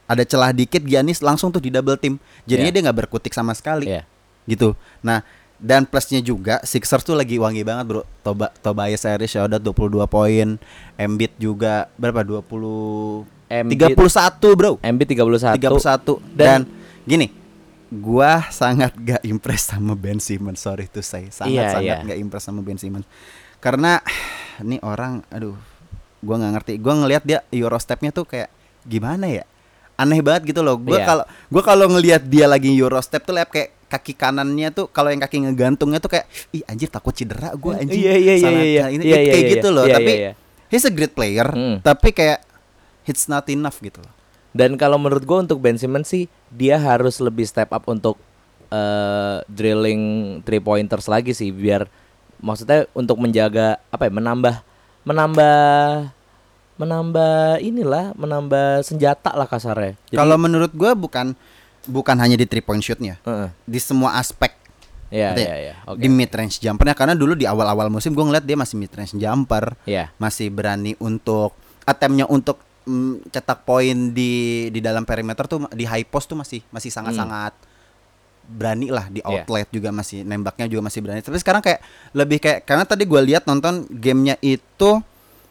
ada 0.06 0.22
celah 0.22 0.50
dikit 0.50 0.80
Giannis 0.80 1.20
langsung 1.20 1.48
tuh 1.48 1.60
di 1.60 1.68
double 1.68 1.94
team 1.94 2.16
jadinya 2.42 2.66
Iya. 2.66 2.74
dia 2.74 2.82
nggak 2.82 2.98
berkutik 2.98 3.30
sama 3.30 3.52
sekali 3.52 3.86
Iya. 3.86 4.02
gitu. 4.44 4.72
Nah, 5.00 5.22
dan 5.56 5.84
plusnya 5.84 6.18
juga 6.18 6.58
Sixers 6.62 7.04
tuh 7.04 7.12
lagi 7.12 7.36
wangi 7.36 7.60
banget, 7.60 7.84
Bro. 7.84 8.02
Toba 8.20 8.48
Tobias 8.58 9.04
Harris 9.04 9.30
ya 9.30 9.44
udah 9.44 9.60
22 9.60 10.08
poin, 10.08 10.56
Embiid 10.96 11.36
juga 11.36 11.86
berapa? 11.94 12.24
20 12.24 12.42
Embiid 13.46 13.92
31, 13.92 14.56
Bro. 14.56 14.72
Embiid 14.80 15.08
31. 15.12 15.60
31. 15.60 16.16
Dan, 16.32 16.64
Dan- 16.64 16.66
gini, 17.04 17.26
gua 17.90 18.46
sangat 18.48 18.94
gak 18.94 19.22
impress 19.22 19.68
sama 19.68 19.92
Ben 19.92 20.16
Simmons, 20.16 20.58
sorry 20.58 20.86
to 20.86 21.02
say. 21.02 21.26
Sangat 21.28 21.50
Iya, 21.52 21.66
sangat 21.72 21.96
iya. 22.00 22.06
gak 22.06 22.18
impress 22.18 22.44
sama 22.46 22.62
Ben 22.62 22.78
Simmons. 22.78 23.04
Karena 23.58 23.98
ini 24.58 24.78
orang 24.80 25.26
aduh, 25.28 25.58
gua 26.20 26.38
nggak 26.38 26.52
ngerti. 26.54 26.72
Gua 26.78 26.94
ngelihat 26.96 27.22
dia 27.22 27.38
Eurostepnya 27.50 28.10
tuh 28.10 28.24
kayak 28.24 28.48
gimana 28.82 29.26
ya? 29.26 29.44
Aneh 29.94 30.22
banget 30.22 30.48
gitu 30.48 30.62
loh. 30.62 30.78
Gua 30.78 30.96
Iya. 30.96 31.04
kalau 31.04 31.24
gua 31.50 31.62
kalau 31.62 31.86
ngelihat 31.90 32.22
dia 32.24 32.46
lagi 32.46 32.70
Eurostep 32.72 33.20
tuh 33.20 33.34
lihat 33.34 33.50
kayak 33.50 33.74
kaki 33.90 34.14
kanannya 34.14 34.70
tuh 34.70 34.86
kalau 34.86 35.10
yang 35.10 35.18
kaki 35.18 35.42
ngegantungnya 35.42 35.98
tuh 35.98 36.08
kayak 36.08 36.24
ih 36.50 36.62
anjir 36.64 36.86
takut 36.86 37.10
cedera 37.10 37.50
gua. 37.58 37.74
Iya, 37.82 37.90
iya, 37.90 38.14
iya, 38.16 38.34
Sangat- 38.38 38.64
iya, 38.64 38.84
ini- 38.88 39.02
iya, 39.04 39.16
iya, 39.18 39.28
kayak 39.28 39.42
iya, 39.42 39.52
gitu 39.58 39.68
loh. 39.68 39.84
iya, 39.84 39.94
Tapi 39.98 40.12
iya, 40.14 40.22
iya. 40.22 40.32
he's 40.70 40.86
a 40.86 40.92
great 40.94 41.10
player, 41.10 41.48
Hmm. 41.50 41.82
tapi 41.82 42.14
kayak 42.14 42.38
it's 43.02 43.26
not 43.26 43.42
enough 43.50 43.82
gitu 43.82 43.98
loh. 43.98 44.12
Dan 44.50 44.74
kalau 44.74 44.98
menurut 44.98 45.22
gue 45.22 45.38
untuk 45.40 45.62
Ben 45.62 45.78
Simmons 45.78 46.10
sih 46.10 46.26
dia 46.50 46.74
harus 46.76 47.18
lebih 47.18 47.46
step 47.46 47.70
up 47.70 47.86
untuk 47.86 48.18
eh, 48.68 49.38
drilling 49.46 50.02
three 50.42 50.58
pointers 50.58 51.06
lagi 51.06 51.30
sih 51.30 51.50
biar 51.50 51.86
maksudnya 52.38 52.88
untuk 52.90 53.18
menjaga 53.18 53.78
apa 53.88 54.06
ya 54.06 54.12
menambah 54.12 54.54
menambah 55.04 55.58
menambah 56.76 57.60
inilah, 57.60 58.16
menambah 58.16 58.80
senjata 58.80 59.36
lah 59.36 59.44
kasarnya. 59.44 60.00
Jadi- 60.08 60.16
Kalau 60.16 60.40
menurut 60.40 60.72
gua 60.72 60.96
bukan 60.96 61.36
bukan 61.84 62.16
hanya 62.16 62.40
di 62.40 62.48
three 62.48 62.64
point 62.64 62.80
shootnya, 62.80 63.20
Heeh. 63.20 63.52
di 63.64 63.78
semua 63.80 64.16
aspek 64.16 64.56
Iya, 65.10 65.34
iya, 65.34 65.54
iya. 65.58 65.74
Di 65.98 66.06
mid 66.06 66.30
range 66.30 66.62
jumpernya 66.62 66.94
karena 66.94 67.18
dulu 67.18 67.34
di 67.34 67.42
awal-awal 67.42 67.90
musim 67.90 68.14
gue 68.14 68.22
ngeliat 68.22 68.46
dia 68.46 68.54
masih 68.54 68.78
mid 68.78 68.94
range 68.94 69.18
jumper, 69.18 69.74
Iya. 69.82 70.14
masih 70.22 70.54
berani 70.54 70.94
untuk 71.02 71.50
attemptnya 71.82 72.30
untuk 72.30 72.62
mm, 72.82 73.28
cetak 73.28 73.62
poin 73.62 74.10
di 74.10 74.32
di 74.68 74.80
dalam 74.80 75.02
perimeter 75.02 75.44
tuh 75.44 75.68
di 75.70 75.84
high 75.84 76.04
post 76.04 76.26
tuh 76.26 76.36
masih 76.36 76.60
masih 76.68 76.88
sangat-sangat 76.88 77.52
berani 78.46 78.90
lah 78.90 79.06
di 79.06 79.20
Hmm. 79.20 79.30
Iya. 79.30 79.42
outlet 79.42 79.68
juga 79.70 79.88
masih 79.90 80.22
nembaknya 80.22 80.66
juga 80.66 80.82
masih 80.82 81.00
berani. 81.00 81.20
Tapi 81.20 81.38
sekarang 81.38 81.60
kayak 81.60 81.80
lebih 82.12 82.38
kayak 82.38 82.64
karena 82.64 82.82
tadi 82.82 83.04
gue 83.04 83.20
lihat 83.22 83.44
nonton 83.44 83.86
gamenya 83.88 84.34
itu 84.40 84.98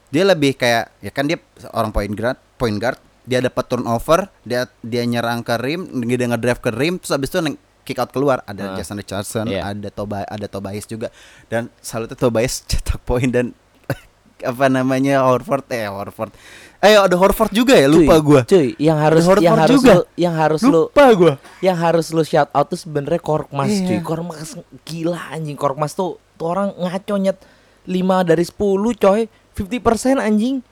dia 0.09 0.24
lebih 0.25 0.53
kayak 0.53 0.91
ya 1.00 1.09
kan 1.09 1.24
dia 1.24 1.39
orang 1.71 1.89
point 1.89 2.12
guard, 2.12 2.36
point 2.55 2.75
guard 2.75 3.00
dia 3.24 3.39
dapat 3.39 3.62
turnover, 3.63 4.25
dia 4.41 4.65
dia 4.81 5.05
nyerang 5.05 5.39
ke 5.39 5.53
rim, 5.55 5.86
dia 6.01 6.27
ngedrive 6.27 6.59
ke 6.59 6.71
rim, 6.71 6.98
terus 6.98 7.13
abis 7.13 7.29
itu 7.29 7.39
neng- 7.39 7.62
kick 7.79 7.98
out 7.98 8.09
keluar 8.09 8.41
ada 8.43 8.74
Ah. 8.74 8.75
Jason 8.75 8.98
Richardson, 8.98 9.45
Iya. 9.48 9.69
ada 9.69 9.89
Toba 9.89 10.21
ada 10.21 10.45
Tobias 10.45 10.83
juga 10.83 11.07
dan 11.45 11.69
tuh 11.79 12.17
Tobias 12.19 12.62
cetak 12.69 13.00
poin 13.00 13.25
dan 13.25 13.53
apa 14.43 14.65
namanya 14.67 15.24
Horford 15.24 15.65
eh 15.69 15.86
Horford 15.86 16.33
eh 16.79 16.95
ada 16.95 17.12
Horford 17.13 17.51
juga 17.51 17.75
ya 17.75 17.91
lupa 17.91 18.15
Cuy, 18.15 18.24
gua 18.24 18.41
Cuy, 18.48 18.67
yang 18.79 18.95
harus 18.95 19.24
Horford 19.27 19.43
yang 19.43 19.57
harus 19.59 19.75
juga. 19.75 19.93
lu, 19.93 20.01
yang 20.15 20.36
harus 20.36 20.62
lu 20.63 20.71
lupa 20.88 21.05
gua 21.12 21.33
yang 21.59 21.75
harus 21.75 22.07
lu 22.15 22.24
shout 22.24 22.48
out 22.50 22.67
tuh 22.67 22.79
sebenarnya 22.79 23.19
Korkmaz 23.19 23.67
Iya. 23.69 23.83
cuy. 23.86 24.00
Korkmaz 24.00 24.55
gila 24.83 25.19
anjing. 25.29 25.59
Korkmaz 25.59 25.91
tuh, 25.91 26.15
tuh 26.36 26.48
orang 26.48 26.71
ngaco 26.71 27.15
nyet 27.15 27.36
5 27.83 28.24
dari 28.24 28.43
10 28.43 28.55
coy. 28.95 29.27
50% 29.53 30.24
anjing. 30.24 30.63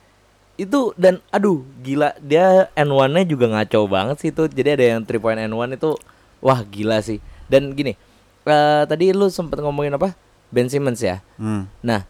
Itu 0.55 0.95
dan 0.95 1.19
aduh 1.27 1.61
gila 1.83 2.15
dia 2.17 2.71
N1-nya 2.73 3.27
juga 3.27 3.51
ngaco 3.51 3.79
banget 3.85 4.15
sih 4.23 4.29
itu. 4.31 4.47
Jadi 4.47 4.69
ada 4.73 4.85
yang 4.95 5.01
3 5.03 5.19
point 5.19 5.35
N1 5.37 5.75
itu 5.75 5.91
wah 6.39 6.63
gila 6.63 7.03
sih. 7.03 7.19
Dan 7.45 7.75
gini, 7.75 7.99
eh, 8.43 8.83
tadi 8.87 9.11
lu 9.11 9.27
sempet 9.27 9.59
ngomongin 9.59 9.91
apa? 9.93 10.15
Ben 10.47 10.71
Simmons 10.71 11.03
ya. 11.03 11.19
hmm. 11.35 11.67
Nah, 11.83 12.07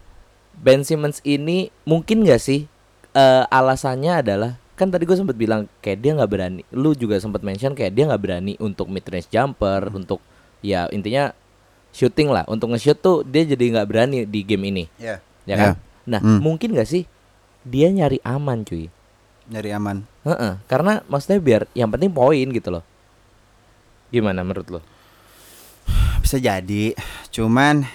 Ben 0.54 0.86
Simmons 0.86 1.18
ini 1.24 1.74
mungkin 1.82 2.22
gak 2.22 2.38
sih 2.38 2.70
eh, 3.17 3.43
alasannya 3.50 4.13
adalah 4.21 4.51
kan 4.77 4.93
tadi 4.93 5.09
gue 5.09 5.17
sempat 5.17 5.33
bilang 5.33 5.65
kayak 5.81 5.97
dia 5.97 6.12
nggak 6.13 6.29
berani. 6.29 6.62
Lu 6.69 6.93
juga 6.93 7.17
sempat 7.17 7.41
mention 7.41 7.74
kayak 7.74 7.97
dia 7.97 8.05
nggak 8.05 8.21
berani 8.21 8.53
untuk 8.62 8.93
mid 8.93 9.01
range 9.09 9.25
jumper, 9.33 9.89
untuk 9.89 10.21
ya 10.62 10.86
intinya 10.93 11.33
shooting 11.89 12.29
lah. 12.29 12.45
Untuk 12.45 12.69
nge-shoot 12.69 13.01
tuh 13.01 13.25
dia 13.25 13.41
jadi 13.41 13.74
nggak 13.74 13.88
berani 13.89 14.29
di 14.29 14.45
game 14.45 14.69
ini, 14.69 14.83
ya 15.01 15.17
ya 15.50 15.55
kan? 15.57 15.71
Nah, 16.05 16.21
Hmm. 16.21 16.39
mungkin 16.39 16.71
gak 16.71 16.88
sih 16.88 17.03
dia 17.65 17.89
nyari 17.89 18.21
aman 18.24 18.62
cuy? 18.63 18.88
nyari 19.47 19.71
aman 19.71 20.03
Heeh, 20.27 20.59
karena 20.67 21.00
maksudnya 21.07 21.39
biar 21.39 21.62
yang 21.71 21.88
penting 21.88 22.12
poin 22.12 22.47
gitu 22.51 22.67
loh. 22.67 22.83
Gimana 24.07 24.43
menurut 24.43 24.67
lo? 24.71 24.81
bisa 26.17 26.43
jadi 26.43 26.91
cuman 27.31 27.88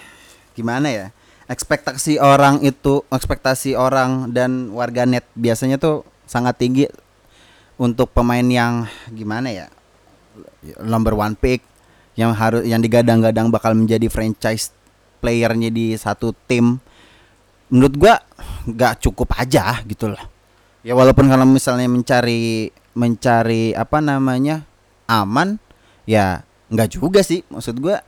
gimana 0.57 0.89
ya 0.89 1.05
ekspektasi 1.53 2.17
orang 2.17 2.65
itu 2.65 3.05
ekspektasi 3.13 3.77
orang 3.77 4.33
dan 4.33 4.73
warganet 4.73 5.21
biasanya 5.37 5.77
tuh 5.77 6.01
sangat 6.25 6.57
tinggi 6.57 6.89
untuk 7.77 8.09
pemain 8.09 8.43
yang 8.43 8.89
gimana 9.13 9.53
ya 9.53 9.67
number 10.81 11.13
one 11.13 11.37
pick 11.37 11.61
yang 12.17 12.33
harus 12.33 12.65
yang 12.65 12.81
digadang-gadang 12.81 13.53
bakal 13.53 13.77
menjadi 13.77 14.09
franchise 14.09 14.73
playernya 15.21 15.73
di 15.73 15.97
satu 15.97 16.33
tim. 16.45 16.77
Menurut 17.73 17.95
gua 17.97 18.15
nggak 18.69 19.01
cukup 19.01 19.33
aja 19.37 19.81
gitu 19.83 20.13
loh 20.13 20.33
ya 20.83 20.93
walaupun 20.93 21.31
kalau 21.31 21.47
misalnya 21.47 21.87
mencari 21.87 22.69
mencari 22.93 23.71
apa 23.73 24.03
namanya 24.03 24.67
aman 25.07 25.57
ya 26.03 26.43
nggak 26.69 26.99
juga 26.99 27.23
sih 27.23 27.41
maksud 27.47 27.79
gua 27.79 28.03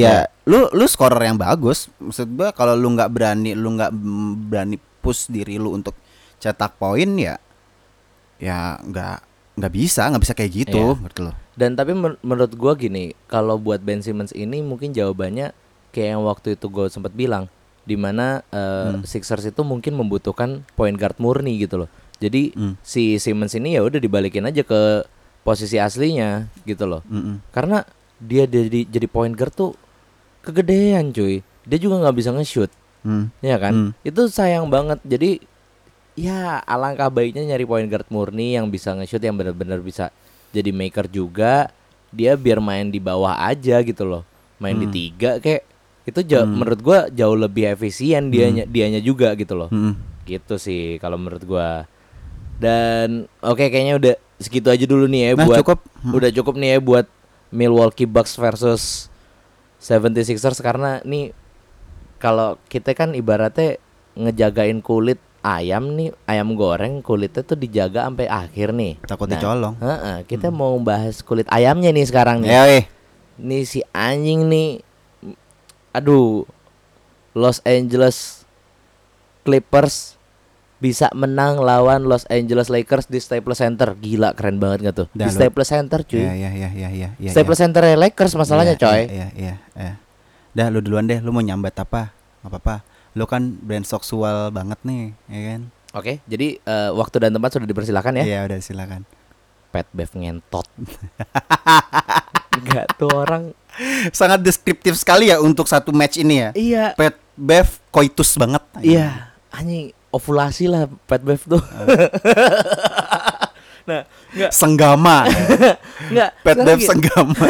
ya 0.00 0.16
lu 0.44 0.66
lu 0.70 0.84
scorer 0.84 1.20
yang 1.24 1.36
bagus 1.36 1.92
maksud 1.96 2.28
gua 2.32 2.50
kalau 2.50 2.72
lu 2.72 2.88
nggak 2.90 3.08
berani 3.08 3.52
lu 3.52 3.72
nggak 3.72 3.92
berani 4.46 4.76
push 4.98 5.26
diri 5.26 5.56
lu 5.56 5.72
untuk 5.72 5.92
cetak 6.36 6.74
poin 6.74 7.08
ya 7.14 7.36
ya 8.36 8.80
nggak 8.80 9.18
nggak 9.56 9.72
bisa 9.72 10.08
nggak 10.08 10.22
bisa 10.22 10.34
kayak 10.34 10.52
gitu 10.54 10.82
Iya. 10.90 11.02
ngerti 11.02 11.20
lo 11.22 11.32
Dan 11.52 11.76
tapi 11.76 11.92
men- 11.92 12.16
menurut 12.20 12.56
gua 12.56 12.72
gini, 12.72 13.12
kalau 13.26 13.60
buat 13.60 13.78
Ben 13.78 14.00
Simmons 14.00 14.32
ini 14.32 14.64
mungkin 14.64 14.90
jawabannya 14.90 15.52
kayak 15.92 16.08
yang 16.10 16.24
waktu 16.24 16.56
itu 16.56 16.66
gue 16.66 16.88
sempat 16.88 17.12
bilang, 17.12 17.52
di 17.82 18.00
mana 18.00 18.40
uh, 18.48 18.96
Hmm. 18.96 19.04
Sixers 19.04 19.44
itu 19.44 19.60
mungkin 19.60 19.92
membutuhkan 19.92 20.64
point 20.72 20.96
guard 20.96 21.20
murni 21.20 21.60
gitu 21.60 21.84
loh. 21.84 21.90
Jadi 22.16 22.56
Hmm. 22.56 22.80
si 22.80 23.20
Simmons 23.20 23.52
ini 23.52 23.76
ya 23.76 23.84
udah 23.84 24.00
dibalikin 24.00 24.40
aja 24.42 24.64
ke 24.64 25.04
posisi 25.40 25.76
aslinya 25.76 26.48
gitu 26.64 26.88
loh. 26.88 27.04
Mm-mm. 27.04 27.44
Karena 27.52 27.84
dia 28.16 28.48
jadi 28.48 28.88
jadi 28.88 29.04
point 29.04 29.36
guard 29.36 29.52
tuh 29.52 29.76
kegedean 30.40 31.10
cuy. 31.10 31.40
Dia 31.62 31.78
juga 31.78 32.00
nggak 32.00 32.16
bisa 32.16 32.30
nge-shoot, 32.30 32.70
Hmm. 33.00 33.28
ya 33.38 33.56
kan? 33.56 33.72
Hmm. 33.72 33.90
Itu 34.00 34.26
sayang 34.26 34.66
banget. 34.66 35.00
Jadi 35.02 35.40
ya 36.14 36.60
alangkah 36.60 37.08
baiknya 37.08 37.46
nyari 37.46 37.64
point 37.64 37.86
guard 37.86 38.08
murni 38.08 38.54
yang 38.54 38.68
bisa 38.68 38.92
nge-shoot 38.92 39.20
yang 39.20 39.34
benar-benar 39.34 39.78
bisa 39.78 40.08
jadi 40.50 40.70
maker 40.70 41.06
juga. 41.06 41.68
Dia 42.10 42.34
biar 42.34 42.58
main 42.58 42.88
di 42.88 42.98
bawah 42.98 43.38
aja 43.38 43.78
gitu 43.80 44.02
loh. 44.02 44.22
Main 44.58 44.76
di 44.76 44.86
Hmm. 44.86 44.94
tiga 44.94 45.30
kayak 45.38 45.62
itu 46.02 46.20
jauh, 46.26 46.42
Hmm. 46.42 46.58
menurut 46.58 46.80
gua 46.80 46.98
jauh 47.08 47.34
lebih 47.34 47.70
efisien 47.70 48.28
dianya 48.28 48.64
dianya 48.64 48.98
juga 48.98 49.32
gitu 49.34 49.54
loh. 49.54 49.68
Mm-mm. 49.68 49.94
Gitu 50.24 50.54
sih 50.56 50.96
kalau 50.96 51.16
menurut 51.16 51.44
gua. 51.44 51.84
Dan 52.56 53.24
oke 53.40 53.62
kayaknya 53.62 53.94
udah 53.96 54.14
segitu 54.36 54.68
aja 54.68 54.84
dulu 54.84 55.04
nih 55.04 55.20
ya 55.22 55.30
Nah, 55.34 55.44
buat 55.44 55.58
cukup. 55.60 55.78
Hmm. 56.00 56.12
udah 56.12 56.30
cukup 56.30 56.54
nih 56.56 56.68
ya 56.70 56.78
buat 56.78 57.06
Milwaukee 57.50 58.06
Bucks 58.06 58.36
versus 58.36 59.09
76ers 59.80 60.60
karena 60.60 61.00
nih 61.02 61.32
kalau 62.16 62.60
kita 62.68 62.92
kan 62.92 63.12
ibaratnya 63.12 63.80
ngejagain 64.12 64.78
kulit 64.78 65.16
ayam 65.40 65.96
nih 65.96 66.12
ayam 66.26 66.52
goreng 66.52 67.00
kulitnya 67.00 67.40
tuh 67.40 67.56
dijaga 67.56 68.04
sampai 68.04 68.28
akhir 68.28 68.70
nih 68.70 69.00
Takut 69.02 69.24
Nah, 69.24 69.34
dicolong. 69.34 69.74
heeh, 69.74 70.16
kita 70.24 70.52
mau 70.52 70.76
bahas 70.78 71.20
kulit 71.20 71.48
ayamnya 71.48 71.88
nih 71.88 72.04
sekarang 72.04 72.44
nih 72.44 72.50
Ya, 72.50 72.68
eh. 72.70 72.84
nih 73.36 73.64
si 73.64 73.80
anjing 73.90 74.44
nih 74.44 74.84
aduh 75.90 76.44
Los 77.32 77.64
Angeles 77.64 78.44
Clippers 79.40 80.19
bisa 80.80 81.12
menang 81.12 81.60
lawan 81.60 82.08
Los 82.08 82.24
Angeles 82.32 82.72
Lakers 82.72 83.06
di 83.06 83.20
Staples 83.20 83.60
Center 83.60 83.92
gila 84.00 84.32
keren 84.32 84.56
banget 84.56 84.90
gak 84.90 84.96
tuh 85.04 85.08
Dah, 85.12 85.28
di 85.28 85.30
Staples 85.36 85.68
Center 85.68 86.00
cuy 86.00 86.24
Ya, 86.24 86.32
ya, 86.32 86.50
ya, 86.56 86.70
ya, 86.72 86.88
ya, 86.88 87.08
ya. 87.20 87.30
Staples 87.30 87.60
Center 87.60 87.84
Lakers 87.84 88.32
masalahnya 88.32 88.74
Iya, 88.74 88.82
coy 88.82 89.02
Iya, 89.06 89.28
iya, 89.36 89.54
iya. 89.76 89.94
Dah 90.50 90.66
lu 90.72 90.82
duluan 90.82 91.06
deh, 91.06 91.22
lu 91.22 91.30
mau 91.30 91.44
nyambat 91.44 91.78
apa? 91.78 92.10
Gak 92.42 92.50
apa-apa. 92.50 92.82
Lu 93.14 93.22
kan 93.30 93.54
brand 93.54 93.86
seksual 93.86 94.50
banget 94.50 94.82
nih, 94.82 95.14
ya 95.30 95.40
kan? 95.54 95.60
Oke, 95.94 96.18
jadi 96.26 96.58
eh, 96.58 96.90
waktu 96.90 97.16
dan 97.22 97.30
tempat 97.34 97.54
sudah 97.54 97.66
dipersilakan 97.70 98.18
ya. 98.22 98.24
Iya, 98.26 98.38
udah 98.50 98.58
silakan. 98.58 99.02
Pet 99.70 99.86
Bev 99.94 100.10
ngentot. 100.10 100.66
Enggak 102.58 102.86
tuh 102.98 103.10
orang. 103.14 103.54
Sangat 104.10 104.42
deskriptif 104.42 104.98
sekali 104.98 105.30
ya 105.30 105.38
untuk 105.38 105.70
satu 105.70 105.94
match 105.94 106.18
ini 106.18 106.42
ya. 106.42 106.50
Iya. 106.58 106.84
Pet 106.98 107.14
Bev 107.38 107.78
koitus 107.94 108.34
banget. 108.34 108.62
Iya. 108.82 109.30
Anjing 109.54 109.94
ovulasi 110.10 110.66
lah 110.66 110.90
Pet 111.06 111.22
Bev 111.22 111.42
tuh. 111.42 111.58
nah, 113.88 114.02
enggak 114.34 114.50
Senggama. 114.52 115.18
enggak. 116.10 116.30
Pet 116.42 116.58
Bev 116.58 116.80
senggama. 116.82 117.46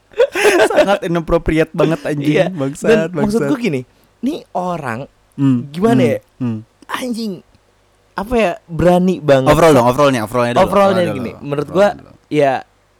Sangat 0.70 0.98
inappropriate 1.04 1.72
banget 1.72 2.00
anjing. 2.04 2.36
Iya. 2.36 2.46
Bangsat, 2.50 2.88
Dan 2.88 3.00
maksud 3.12 3.40
bangsat. 3.42 3.50
gue 3.50 3.58
gini, 3.60 3.80
nih 4.22 4.40
orang 4.52 5.08
Hmm, 5.36 5.68
gimana 5.68 6.00
hmm, 6.00 6.08
ya? 6.08 6.18
hmm. 6.40 6.58
anjing 6.88 7.32
apa 8.16 8.34
ya 8.34 8.52
berani 8.64 9.20
banget. 9.20 9.52
Overall 9.52 9.76
dong, 9.76 9.84
overallnya, 9.84 10.20
overallnya 10.24 10.54
dulu. 10.56 10.64
Overallnya 10.64 10.96
overall 10.96 11.12
gini, 11.12 11.30
dulu, 11.36 11.44
menurut 11.44 11.68
overall 11.68 11.92
gua 11.92 12.00
dulu. 12.00 12.10
ya 12.32 12.52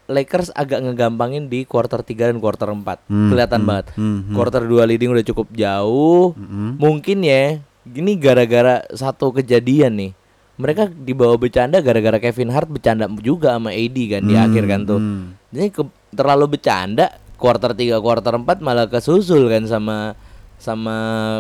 Lakers 0.07 0.49
agak 0.53 0.79
ngegampangin 0.85 1.49
di 1.49 1.65
quarter 1.65 1.99
3 1.99 2.31
dan 2.31 2.37
quarter 2.37 2.69
4. 2.69 3.09
Hmm, 3.09 3.33
Kelihatan 3.33 3.59
hmm, 3.59 3.67
banget. 3.67 3.87
hmm, 3.97 4.19
hmm. 4.21 4.35
Quarter 4.37 4.63
2 4.63 4.85
leading 4.85 5.11
udah 5.11 5.25
cukup 5.25 5.49
jauh. 5.51 6.37
Mm-mm. 6.37 6.77
Mungkin 6.77 7.25
ya, 7.25 7.59
gini 7.87 8.15
gara-gara 8.15 8.83
satu 8.91 9.31
kejadian 9.33 9.95
nih. 9.95 10.13
Mereka 10.57 10.89
dibawa 10.89 11.37
bercanda 11.37 11.79
gara-gara 11.79 12.17
Kevin 12.19 12.49
Hart 12.49 12.67
bercanda 12.67 13.05
juga 13.19 13.53
sama 13.53 13.71
AD 13.71 13.97
kan 14.09 14.23
di 14.23 14.33
Hmm, 14.33 14.45
akhir 14.47 14.65
kan 14.65 14.81
tuh. 14.83 14.99
hmm. 14.99 15.25
Jadi 15.51 15.69
ke- 15.71 15.95
terlalu 16.11 16.47
bercanda 16.51 17.07
quarter 17.37 17.71
3 17.71 18.01
quarter 18.01 18.33
4 18.35 18.59
malah 18.59 18.87
kesusul 18.87 19.47
kan 19.47 19.65
sama 19.65 20.17
sama 20.57 20.97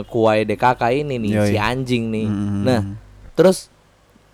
Kuai 0.07 0.45
DKK 0.45 0.83
ini 1.01 1.17
nih 1.19 1.33
Yoi. 1.33 1.49
si 1.49 1.57
anjing 1.57 2.05
nih. 2.07 2.27
Hmm. 2.29 2.63
Nah, 2.63 2.81
terus 3.33 3.73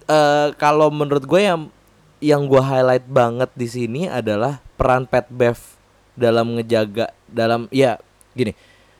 eh 0.04 0.50
kalau 0.56 0.90
menurut 0.90 1.22
gue 1.22 1.40
yang 1.40 1.70
yang 2.18 2.42
gue 2.44 2.58
highlight 2.58 3.06
banget 3.06 3.50
di 3.52 3.66
sini 3.66 4.00
adalah 4.04 4.58
peran 4.74 5.06
Pat 5.06 5.26
Bev 5.28 5.58
dalam 6.12 6.54
ngejaga 6.54 7.08
dalam 7.24 7.70
ya 7.70 7.96
gini 8.32 8.50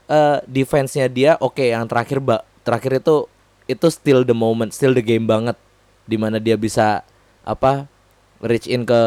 eh 0.05 0.39
defense-nya 0.45 1.07
dia 1.07 1.35
oke 1.37 1.61
yang 1.61 1.85
terakhir 1.85 2.19
ba, 2.19 2.47
terakhir 2.63 3.03
itu 3.03 3.27
itu 3.71 3.87
still 3.93 4.27
the 4.27 4.35
moment 4.35 4.75
still 4.75 4.93
the 4.93 5.05
game 5.05 5.27
banget. 5.27 5.55
Di 6.07 6.19
mana 6.19 6.43
dia 6.43 6.59
bisa 6.59 7.07
apa 7.47 7.87
reach 8.43 8.67
in 8.67 8.83
ke 8.83 9.01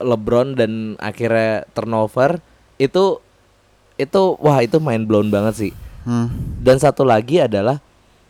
LeBron 0.00 0.56
dan 0.56 0.96
akhirnya 1.00 1.64
turnover. 1.72 2.40
Itu 2.76 3.24
itu 3.96 4.36
wah 4.36 4.60
itu 4.60 4.76
main 4.76 5.08
blown 5.08 5.32
banget 5.32 5.56
sih. 5.56 5.74
Hmm. 6.06 6.30
dan 6.62 6.78
satu 6.78 7.02
lagi 7.02 7.42
adalah 7.42 7.82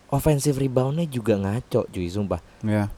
offensive 0.08 0.56
reboundnya 0.56 1.04
juga 1.04 1.36
ngaco 1.36 1.84
cuy 1.92 2.08
sumpah. 2.08 2.40
Ya. 2.64 2.88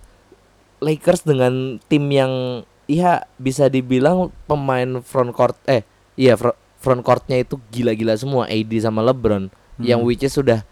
Lakers 0.79 1.27
dengan 1.27 1.83
tim 1.91 2.07
yang 2.07 2.63
iya 2.87 3.27
bisa 3.43 3.67
dibilang 3.67 4.31
pemain 4.47 5.03
front 5.03 5.35
court 5.35 5.59
eh 5.67 5.83
iya 6.15 6.39
fro- 6.39 6.55
front 6.79 7.03
courtnya 7.03 7.43
itu 7.43 7.59
gila-gila 7.75 8.15
semua 8.15 8.47
AD 8.47 8.71
sama 8.79 9.03
LeBron 9.03 9.51
yang 9.83 10.07
which 10.07 10.23
is 10.23 10.31
sudah 10.31 10.63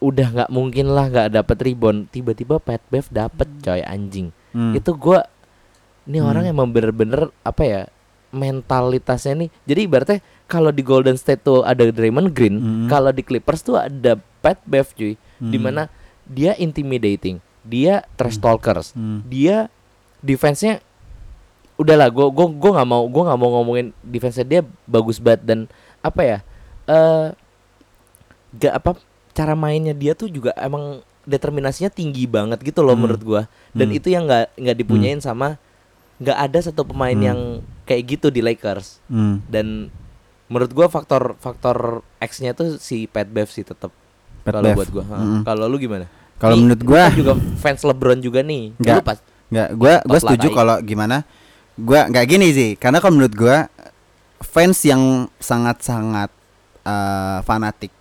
udah 0.00 0.28
nggak 0.32 0.50
mungkin 0.50 0.86
lah 0.88 1.06
nggak 1.06 1.28
dapet 1.30 1.58
rebound 1.60 2.08
tiba-tiba 2.08 2.56
Pat 2.56 2.80
Bev 2.88 3.06
dapet 3.08 3.48
coy 3.60 3.80
anjing 3.80 4.32
Hmm. 4.50 4.74
itu 4.74 4.90
gua 4.92 5.30
ini 6.04 6.18
orang 6.18 6.42
emang 6.42 6.66
bener-bener 6.66 7.30
apa 7.40 7.62
ya 7.62 7.80
mentalitasnya 8.34 9.36
nih 9.36 9.50
jadi 9.62 9.80
ibaratnya 9.84 10.18
kalau 10.46 10.74
di 10.74 10.82
Golden 10.82 11.14
State 11.14 11.44
tuh 11.44 11.62
ada 11.62 11.86
Draymond 11.86 12.34
Green 12.34 12.56
Hmm. 12.56 12.88
kalau 12.88 13.12
di 13.12 13.22
Clippers 13.22 13.62
tuh 13.62 13.78
ada 13.78 14.18
Pat 14.40 14.58
Bev 14.64 14.90
cuy 14.90 15.14
Hmm. 15.38 15.52
di 15.52 15.58
mana 15.60 15.86
dia 16.26 16.56
intimidating 16.56 17.38
dia 17.62 18.02
trash 18.16 18.40
talkers 18.40 18.90
Hmm. 18.90 19.22
dia 19.22 19.70
defense-nya 20.18 20.82
udahlah 21.76 22.08
gue 22.08 22.26
gue 22.28 22.46
gue 22.50 22.70
nggak 22.72 22.88
mau 22.88 23.06
gue 23.06 23.22
nggak 23.22 23.38
mau 23.38 23.50
ngomongin 23.56 23.94
defense 24.00 24.42
dia 24.42 24.60
bagus 24.84 25.16
banget 25.16 25.40
dan 25.44 25.58
apa 26.00 26.20
ya 26.20 26.38
eh 26.84 27.26
gak 28.52 28.74
apa 28.74 28.90
cara 29.30 29.54
mainnya 29.54 29.92
dia 29.92 30.12
tuh 30.12 30.26
juga 30.26 30.50
emang 30.54 30.98
determinasinya 31.22 31.88
tinggi 31.88 32.24
banget 32.24 32.58
gitu 32.60 32.80
loh 32.80 32.92
Hmm. 32.92 33.02
menurut 33.04 33.22
gua 33.22 33.42
dan 33.70 33.88
Hmm. 33.88 33.96
itu 33.96 34.08
yang 34.08 34.24
nggak 34.24 34.56
nggak 34.56 34.76
dipunyain 34.76 35.20
sama 35.20 35.60
nggak 36.16 36.38
ada 36.38 36.58
satu 36.60 36.82
pemain 36.82 37.12
Hmm. 37.12 37.24
yang 37.24 37.40
kayak 37.84 38.02
gitu 38.10 38.26
di 38.28 38.40
Lakers 38.40 38.98
Hmm. 39.06 39.38
dan 39.46 39.88
menurut 40.46 40.70
gua 40.70 40.86
faktor 40.86 41.38
faktor 41.38 42.02
X-nya 42.18 42.52
tuh 42.52 42.76
si 42.76 43.04
Pat 43.04 43.26
Bev 43.26 43.46
sih 43.46 43.62
tetap 43.62 43.94
kalau 44.42 44.72
buat 44.72 44.88
gua 44.88 45.04
Ha. 45.04 45.16
Mm-mm. 45.16 45.42
kalau 45.42 45.66
lu 45.66 45.76
gimana 45.76 46.08
Kalau 46.36 46.56
menurut 46.56 46.80
gua 46.80 47.06
kan 47.06 47.14
juga 47.14 47.32
fans 47.54 47.84
LeBron 47.84 48.18
juga 48.18 48.40
nih 48.40 48.72
Nggak. 48.74 48.96
lu 48.96 49.02
pas 49.04 49.18
Nggak, 49.46 49.68
gua 49.74 49.94
gua 50.00 50.18
setuju 50.18 50.48
kalau 50.50 50.76
gimana? 50.80 51.16
Gua 51.74 52.06
nggak 52.06 52.22
gini 52.24 52.48
sih, 52.50 52.70
karena 52.74 52.96
kalau 52.96 53.12
menurut 53.12 53.34
gua 53.34 53.66
fans 54.40 54.78
yang 54.80 55.28
sangat-sangat 55.36 56.30
eh, 56.80 57.38
fanatik 57.42 57.92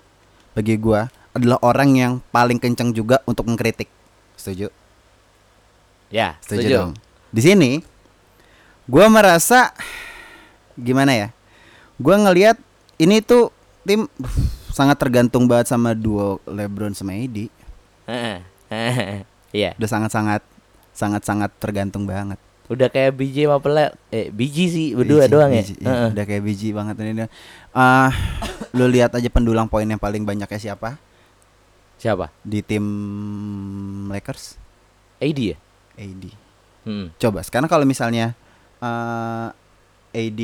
bagi 0.53 0.77
gua 0.77 1.11
adalah 1.39 1.57
orang 1.63 1.89
yang 1.95 2.13
paling 2.29 2.59
kencang 2.59 2.91
juga 2.91 3.23
untuk 3.23 3.47
mengkritik. 3.47 3.87
Setuju? 4.35 4.67
ya 6.09 6.35
Setuju, 6.41 6.67
dong. 6.69 6.91
Di 7.29 7.41
sini 7.41 7.71
gua 8.85 9.07
merasa 9.07 9.71
gimana 10.73 11.13
ya? 11.13 11.27
Gua 11.95 12.17
ngelihat 12.17 12.57
ini 12.97 13.21
tuh 13.21 13.53
tim 13.85 14.05
uh, 14.05 14.37
sangat 14.69 14.97
tergantung 14.97 15.45
banget 15.45 15.69
sama 15.69 15.93
duo 15.93 16.41
LeBron 16.45 16.91
sama 16.93 17.13
AD. 17.13 17.47
Iya, 19.49 19.73
Udah 19.77 19.89
sangat-sangat 19.89 20.41
sangat-sangat 20.93 21.49
tergantung 21.57 22.05
banget. 22.05 22.37
udah 22.69 22.85
kayak 22.85 23.17
biji 23.17 23.49
apa 23.49 23.57
pelet? 23.57 23.91
Eh, 24.13 24.29
biji 24.29 24.69
sih 24.69 24.87
berdua 24.93 25.25
Biji, 25.25 25.33
doang 25.33 25.49
ya. 25.49 25.63
biji, 25.65 25.73
iya, 25.81 25.89
Heeh. 25.89 26.09
Udah 26.13 26.25
kayak 26.29 26.43
biji 26.45 26.69
banget 26.69 26.95
ini. 27.01 27.25
Ah, 27.73 28.13
lu 28.77 28.85
lihat 28.85 29.09
aja 29.09 29.25
pendulang 29.25 29.65
poin 29.65 29.89
yang 29.89 29.97
paling 29.97 30.21
banyaknya 30.21 30.59
siapa 30.61 31.01
Siapa? 31.99 32.31
di 32.47 32.63
tim 32.63 32.85
Lakers? 34.07 34.55
AD 35.19 35.39
ya? 35.53 35.57
AD. 35.99 36.23
Hmm. 36.87 37.11
Coba 37.19 37.43
sekarang 37.43 37.67
kalau 37.67 37.83
misalnya 37.83 38.31
eh 38.79 39.47
AD 40.15 40.41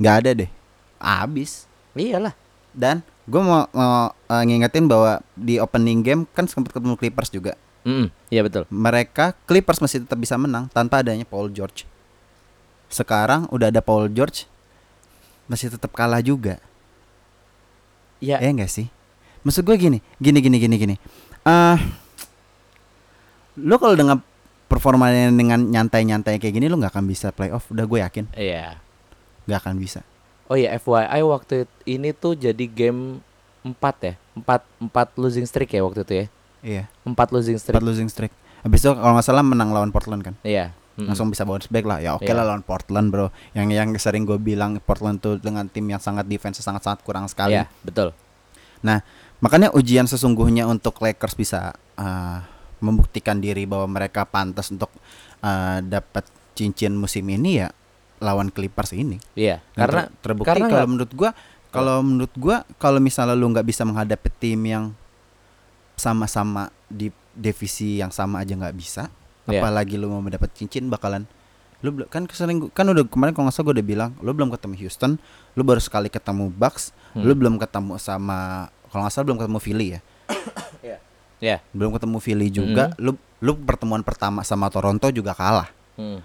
nggak 0.00 0.16
ada 0.24 0.30
deh, 0.32 0.50
abis. 0.96 1.68
Iyalah. 1.92 2.32
Dan 2.72 3.04
gue 3.28 3.42
mau, 3.42 3.68
mau 3.68 4.10
eh, 4.14 4.42
ngingetin 4.48 4.88
bahwa 4.88 5.20
di 5.36 5.60
opening 5.60 6.00
game 6.00 6.22
kan 6.32 6.48
sempat 6.48 6.72
ketemu 6.72 6.96
Clippers 6.96 7.28
juga. 7.28 7.52
Mm 7.84 8.08
Iya 8.32 8.40
betul. 8.48 8.64
Mereka 8.72 9.36
Clippers 9.44 9.84
masih 9.84 10.08
tetap 10.08 10.16
bisa 10.16 10.40
menang 10.40 10.72
tanpa 10.72 11.04
adanya 11.04 11.28
Paul 11.28 11.52
George. 11.52 11.84
Sekarang 12.88 13.44
udah 13.52 13.68
ada 13.68 13.84
Paul 13.84 14.08
George, 14.08 14.48
masih 15.44 15.68
tetap 15.68 15.92
kalah 15.92 16.24
juga. 16.24 16.56
Ya, 18.18 18.40
Ya 18.40 18.48
enggak 18.48 18.72
sih? 18.72 18.88
Maksud 19.48 19.64
gue 19.64 19.76
gini, 19.80 19.98
gini 20.20 20.44
gini 20.44 20.56
gini 20.60 20.76
gini. 20.76 20.94
Ah, 21.40 21.80
lo 23.56 23.80
kalau 23.80 23.96
dengan 23.96 24.20
performanya 24.68 25.32
dengan 25.32 25.64
nyantai-nyantai 25.72 26.36
kayak 26.36 26.52
gini 26.52 26.68
lo 26.68 26.76
nggak 26.76 26.92
akan 26.92 27.08
bisa 27.08 27.32
playoff. 27.32 27.64
Udah 27.72 27.88
gue 27.88 27.98
yakin, 28.04 28.28
iya. 28.36 28.76
nggak 29.48 29.64
akan 29.64 29.80
bisa. 29.80 30.04
Oh 30.52 30.56
ya 30.60 30.76
FYI 30.76 31.24
waktu 31.24 31.64
ini 31.88 32.12
tuh 32.12 32.36
jadi 32.36 32.64
game 32.68 33.24
4 33.64 33.72
ya. 34.04 34.14
4 34.36 34.44
4 34.84 35.20
losing 35.20 35.48
streak 35.48 35.72
ya 35.72 35.80
waktu 35.80 36.04
itu 36.04 36.12
ya. 36.12 36.26
Iya. 36.60 36.84
4 37.08 37.16
losing 37.32 37.56
streak. 37.56 37.72
Empat 37.72 37.88
losing 37.88 38.08
streak. 38.12 38.32
Habis 38.60 38.84
itu 38.84 38.92
kalau 38.92 39.16
nggak 39.16 39.24
salah 39.24 39.40
menang 39.40 39.72
lawan 39.72 39.88
Portland 39.88 40.20
kan. 40.24 40.36
Iya. 40.44 40.76
Mm-mm. 41.00 41.08
Langsung 41.08 41.32
bisa 41.32 41.48
bounce 41.48 41.72
back 41.72 41.88
lah. 41.88 42.04
Ya 42.04 42.12
oke 42.12 42.28
Iya. 42.28 42.36
lah 42.36 42.44
lawan 42.52 42.60
Portland 42.64 43.08
bro. 43.08 43.32
Yang 43.56 43.66
yang 43.72 43.88
sering 43.96 44.28
gue 44.28 44.36
bilang 44.36 44.76
Portland 44.84 45.24
tuh 45.24 45.40
dengan 45.40 45.68
tim 45.72 45.88
yang 45.88 46.00
sangat 46.00 46.28
defense 46.28 46.60
sangat 46.60 46.84
sangat 46.84 47.00
kurang 47.00 47.24
sekali. 47.32 47.56
Iya, 47.56 47.64
betul. 47.80 48.12
Nah, 48.82 49.02
makanya 49.38 49.70
ujian 49.70 50.04
sesungguhnya 50.04 50.64
untuk 50.64 50.98
Lakers 50.98 51.34
bisa 51.34 51.70
uh, 51.94 52.38
membuktikan 52.78 53.38
diri 53.38 53.64
bahwa 53.64 53.86
mereka 53.88 54.22
pantas 54.22 54.68
untuk 54.68 54.90
uh, 55.40 55.78
dapat 55.80 56.26
cincin 56.52 56.94
musim 56.94 57.26
ini 57.26 57.58
ya 57.58 57.68
lawan 58.18 58.50
Clippers 58.50 58.90
ini. 58.92 59.22
Iya, 59.32 59.62
Dan 59.72 59.80
karena 59.80 60.02
ter- 60.04 60.14
terbukti 60.24 60.48
karena 60.48 60.66
kalau 60.66 60.74
nggak- 60.76 60.90
menurut 60.90 61.12
gua 61.12 61.30
kalau 61.68 61.96
menurut 62.00 62.34
gua 62.34 62.56
kalau 62.76 62.98
misalnya 62.98 63.34
lu 63.34 63.46
nggak 63.46 63.62
bisa 63.62 63.82
menghadapi 63.82 64.28
tim 64.36 64.58
yang 64.64 64.84
sama-sama 65.94 66.70
di 66.86 67.10
divisi 67.32 67.98
yang 67.98 68.10
sama 68.10 68.42
aja 68.42 68.54
nggak 68.54 68.74
bisa, 68.74 69.10
Iya. 69.46 69.62
apalagi 69.62 69.94
lu 69.94 70.10
mau 70.10 70.18
mendapat 70.18 70.50
cincin 70.52 70.86
bakalan 70.88 71.26
lu 71.78 71.94
kan 72.10 72.26
sering 72.28 72.58
gua- 72.58 72.74
kan 72.74 72.82
udah 72.84 73.06
kemarin 73.06 73.30
kalau 73.30 73.46
nggak 73.46 73.54
salah 73.54 73.70
gue 73.70 73.74
udah 73.78 73.86
bilang 73.86 74.10
lu 74.18 74.34
belum 74.34 74.50
ketemu 74.50 74.74
Houston, 74.82 75.14
lu 75.54 75.62
baru 75.62 75.78
sekali 75.78 76.10
ketemu 76.10 76.50
Bucks, 76.50 76.90
Hmm. 77.14 77.22
lu 77.22 77.32
belum 77.32 77.54
ketemu 77.54 77.94
sama 77.98 78.66
kalau 78.88 79.02
nggak 79.02 79.12
salah 79.12 79.26
belum 79.26 79.38
ketemu 79.38 79.58
Philly 79.58 79.86
ya, 79.88 80.00
ya. 81.40 81.56
belum 81.70 81.90
ketemu 81.92 82.16
Philly 82.18 82.48
juga, 82.48 82.90
lu 82.96 83.14
lu 83.38 83.54
pertemuan 83.56 84.00
pertama 84.00 84.42
sama 84.42 84.66
Toronto 84.68 85.06
juga 85.08 85.32
kalah. 85.32 85.70
Hmm. 85.94 86.20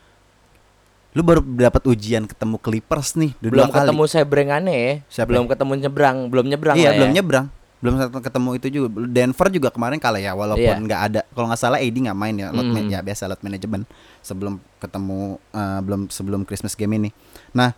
Lu 1.14 1.22
baru 1.22 1.46
dapat 1.46 1.86
ujian 1.86 2.26
ketemu 2.26 2.58
Clippers 2.58 3.14
nih, 3.14 3.38
Belum 3.38 3.54
dua 3.60 3.70
kali. 3.70 3.86
ketemu 3.86 4.04
sebrengannya 4.08 4.74
ya. 4.74 4.94
Siapa? 5.08 5.30
Belum 5.30 5.46
ketemu 5.46 5.72
nyebrang, 5.78 6.18
belum 6.26 6.46
nyebrang 6.48 6.74
Iya 6.74 6.90
lah 6.90 6.94
belum 6.98 7.12
ya. 7.12 7.16
nyebrang 7.20 7.48
belum 7.84 8.00
ketemu 8.16 8.50
itu 8.56 8.68
juga 8.72 8.88
Denver 9.04 9.48
juga 9.52 9.68
kemarin 9.68 10.00
kalah 10.00 10.16
ya 10.18 10.32
walaupun 10.32 10.64
Iya. 10.64 10.80
nggak 10.80 11.02
ada 11.04 11.22
kalau 11.30 11.52
nggak 11.52 11.60
salah 11.60 11.84
AD 11.84 11.92
nggak 11.92 12.16
main 12.16 12.32
ya 12.34 12.48
lot 12.50 12.64
Mm. 12.64 12.88
ya 12.88 13.04
biasa 13.04 13.28
lot 13.28 13.44
manajemen 13.44 13.84
sebelum 14.24 14.56
ketemu 14.80 15.20
eh, 15.52 15.80
belum 15.84 16.02
sebelum 16.08 16.42
Christmas 16.48 16.80
game 16.80 16.96
ini 16.96 17.10
nah 17.52 17.76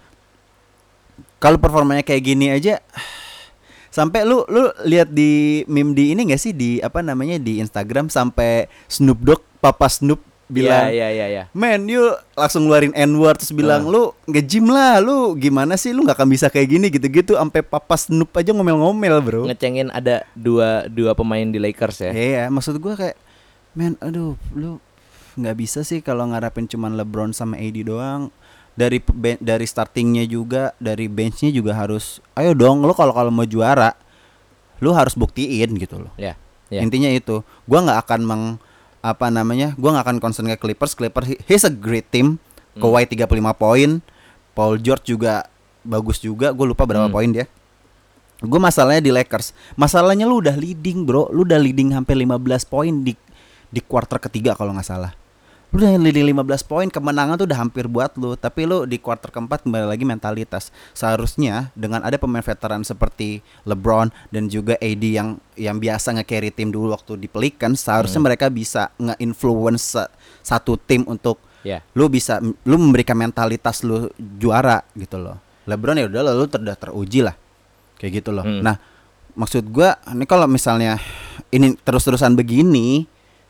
kalau 1.41 1.57
performanya 1.57 2.05
kayak 2.05 2.21
gini 2.21 2.53
aja 2.53 2.85
sampai 3.95 4.27
lu 4.27 4.43
lu 4.51 4.67
lihat 4.83 5.07
di 5.07 5.63
meme 5.71 5.95
di 5.95 6.11
ini 6.11 6.27
nggak 6.27 6.41
sih 6.41 6.51
di 6.51 6.83
apa 6.83 6.99
namanya 6.99 7.39
di 7.39 7.63
Instagram 7.63 8.11
sampai 8.11 8.67
Snoop 8.91 9.23
Dogg 9.23 9.39
Papa 9.63 9.87
Snoop 9.87 10.19
bilang 10.45 10.91
Iya, 10.93 11.07
iya, 11.07 11.07
iya, 11.09 11.25
iya. 11.31 11.43
Men, 11.57 11.89
you 11.89 12.03
langsung 12.37 12.67
ngeluarin 12.69 12.93
N-word 12.93 13.41
terus 13.41 13.49
bilang 13.49 13.87
Ah. 13.87 13.91
lu 13.95 14.03
nge-gym 14.29 14.69
lah, 14.69 15.01
lu 15.01 15.33
gimana 15.39 15.73
sih 15.73 15.89
lu 15.89 16.05
nggak 16.05 16.21
akan 16.21 16.29
bisa 16.29 16.53
kayak 16.53 16.69
gini 16.69 16.91
gitu-gitu 16.93 17.33
sampai 17.33 17.65
papa 17.65 17.97
Snoop 17.97 18.29
aja 18.35 18.53
ngomel-ngomel, 18.53 19.15
Bro. 19.25 19.41
Ngecengin 19.49 19.89
ada 19.89 20.21
dua 20.37 20.85
dua 20.85 21.17
pemain 21.17 21.47
di 21.49 21.57
Lakers 21.57 21.97
ya. 22.05 22.11
Iya, 22.13 22.43
maksud 22.53 22.77
gua 22.77 22.93
kayak 22.93 23.17
men, 23.73 23.97
aduh, 23.97 24.37
lu 24.53 24.77
nggak 25.33 25.55
bisa 25.57 25.81
sih 25.81 26.05
kalau 26.05 26.29
ngarapin 26.29 26.69
cuman 26.69 26.93
LeBron 26.93 27.33
sama 27.33 27.57
AD 27.57 27.81
doang. 27.81 28.29
Dari 28.75 28.99
dari 29.39 29.63
startingnya 29.63 30.23
juga, 30.23 30.75
dari 30.77 31.07
benchnya 31.07 31.47
juga 31.47 31.71
harus 31.73 32.19
ayo 32.35 32.51
dong 32.51 32.83
lu 32.83 32.91
kalau 32.91 33.15
kalau 33.15 33.31
mau 33.31 33.47
juara 33.47 33.95
lu 34.77 34.91
harus 34.91 35.15
buktiin 35.15 35.71
gitu 35.75 35.95
loh. 35.97 36.11
Ya. 36.15 36.35
Ya. 36.67 36.83
Intinya 36.83 37.07
itu, 37.07 37.39
gua 37.63 37.79
nggak 37.79 37.99
akan 38.03 38.21
meng 38.21 38.43
apa 38.99 39.29
namanya? 39.29 39.71
Gua 39.75 39.95
nggak 39.95 40.05
akan 40.05 40.17
concern 40.19 40.49
ke 40.49 40.59
Clippers. 40.59 40.91
Clippers 40.91 41.27
he- 41.29 41.41
he's 41.45 41.63
a 41.63 41.71
great 41.71 42.09
team. 42.09 42.35
Hmm. 42.75 42.83
Kawhi 42.83 43.07
35 43.07 43.55
poin, 43.55 44.03
Paul 44.51 44.75
George 44.77 45.07
juga 45.07 45.47
bagus 45.81 46.19
juga. 46.19 46.51
Gue 46.51 46.67
lupa 46.67 46.83
berapa 46.83 47.07
Hmm. 47.07 47.15
poin 47.15 47.29
dia. 47.29 47.47
Gue 48.41 48.59
masalahnya 48.59 48.99
di 48.99 49.15
Lakers. 49.15 49.55
Masalahnya 49.73 50.27
lu 50.27 50.43
udah 50.43 50.59
leading, 50.59 51.07
Bro. 51.07 51.31
Lu 51.31 51.47
udah 51.47 51.55
leading 51.55 51.95
hampir 51.95 52.19
15 52.19 52.67
poin 52.67 52.91
di 52.91 53.15
di 53.65 53.79
quarter 53.79 54.19
ketiga 54.19 54.51
kalau 54.53 54.75
nggak 54.75 54.83
salah. 54.83 55.15
Lu 55.73 55.81
udah 55.81 55.97
leading 55.97 56.29
15 56.31 56.61
poin, 56.63 56.87
kemenangan 56.87 57.35
tuh 57.35 57.47
udah 57.49 57.59
hampir 57.59 57.85
buat 57.85 58.13
lu, 58.15 58.37
tapi 58.37 58.63
lu 58.63 58.85
di 58.85 58.95
quarter 58.95 59.27
keempat 59.27 59.65
kembali 59.65 59.89
lagi 59.89 60.03
mentalitas. 60.03 60.69
Seharusnya 60.93 61.73
dengan 61.73 61.99
ada 61.99 62.15
pemain 62.15 62.39
veteran 62.39 62.85
seperti 62.85 63.41
LeBron 63.63 64.07
dan 64.29 64.47
juga 64.47 64.79
AD 64.79 65.03
yang 65.03 65.35
yang 65.55 65.75
biasa 65.75 66.15
nge-carry 66.15 66.51
tim 66.51 66.71
dulu 66.71 66.95
waktu 66.95 67.17
di 67.17 67.27
Pelicans, 67.27 67.81
seharusnya 67.81 68.23
Hmm. 68.23 68.27
mereka 68.29 68.47
bisa 68.47 68.93
nge-influence 68.95 69.99
satu 70.39 70.77
tim 70.77 71.03
untuk 71.07 71.41
Ya. 71.65 71.81
lu 71.97 72.05
bisa 72.07 72.37
lu 72.61 72.77
memberikan 72.77 73.17
mentalitas 73.17 73.81
lu 73.81 74.07
juara 74.37 74.85
gitu 74.93 75.17
loh. 75.17 75.41
LeBron 75.65 75.97
ya 75.97 76.05
udah 76.05 76.21
lu 76.23 76.45
udah 76.45 76.77
teruji 76.77 77.25
lah. 77.25 77.33
Kayak 77.97 78.21
gitu 78.21 78.29
loh. 78.29 78.45
Hmm. 78.45 78.61
Nah, 78.61 78.77
maksud 79.33 79.65
gua 79.73 79.97
ini 80.07 80.23
kalau 80.23 80.45
misalnya 80.45 81.01
ini 81.49 81.73
terus-terusan 81.81 82.37
begini 82.37 83.09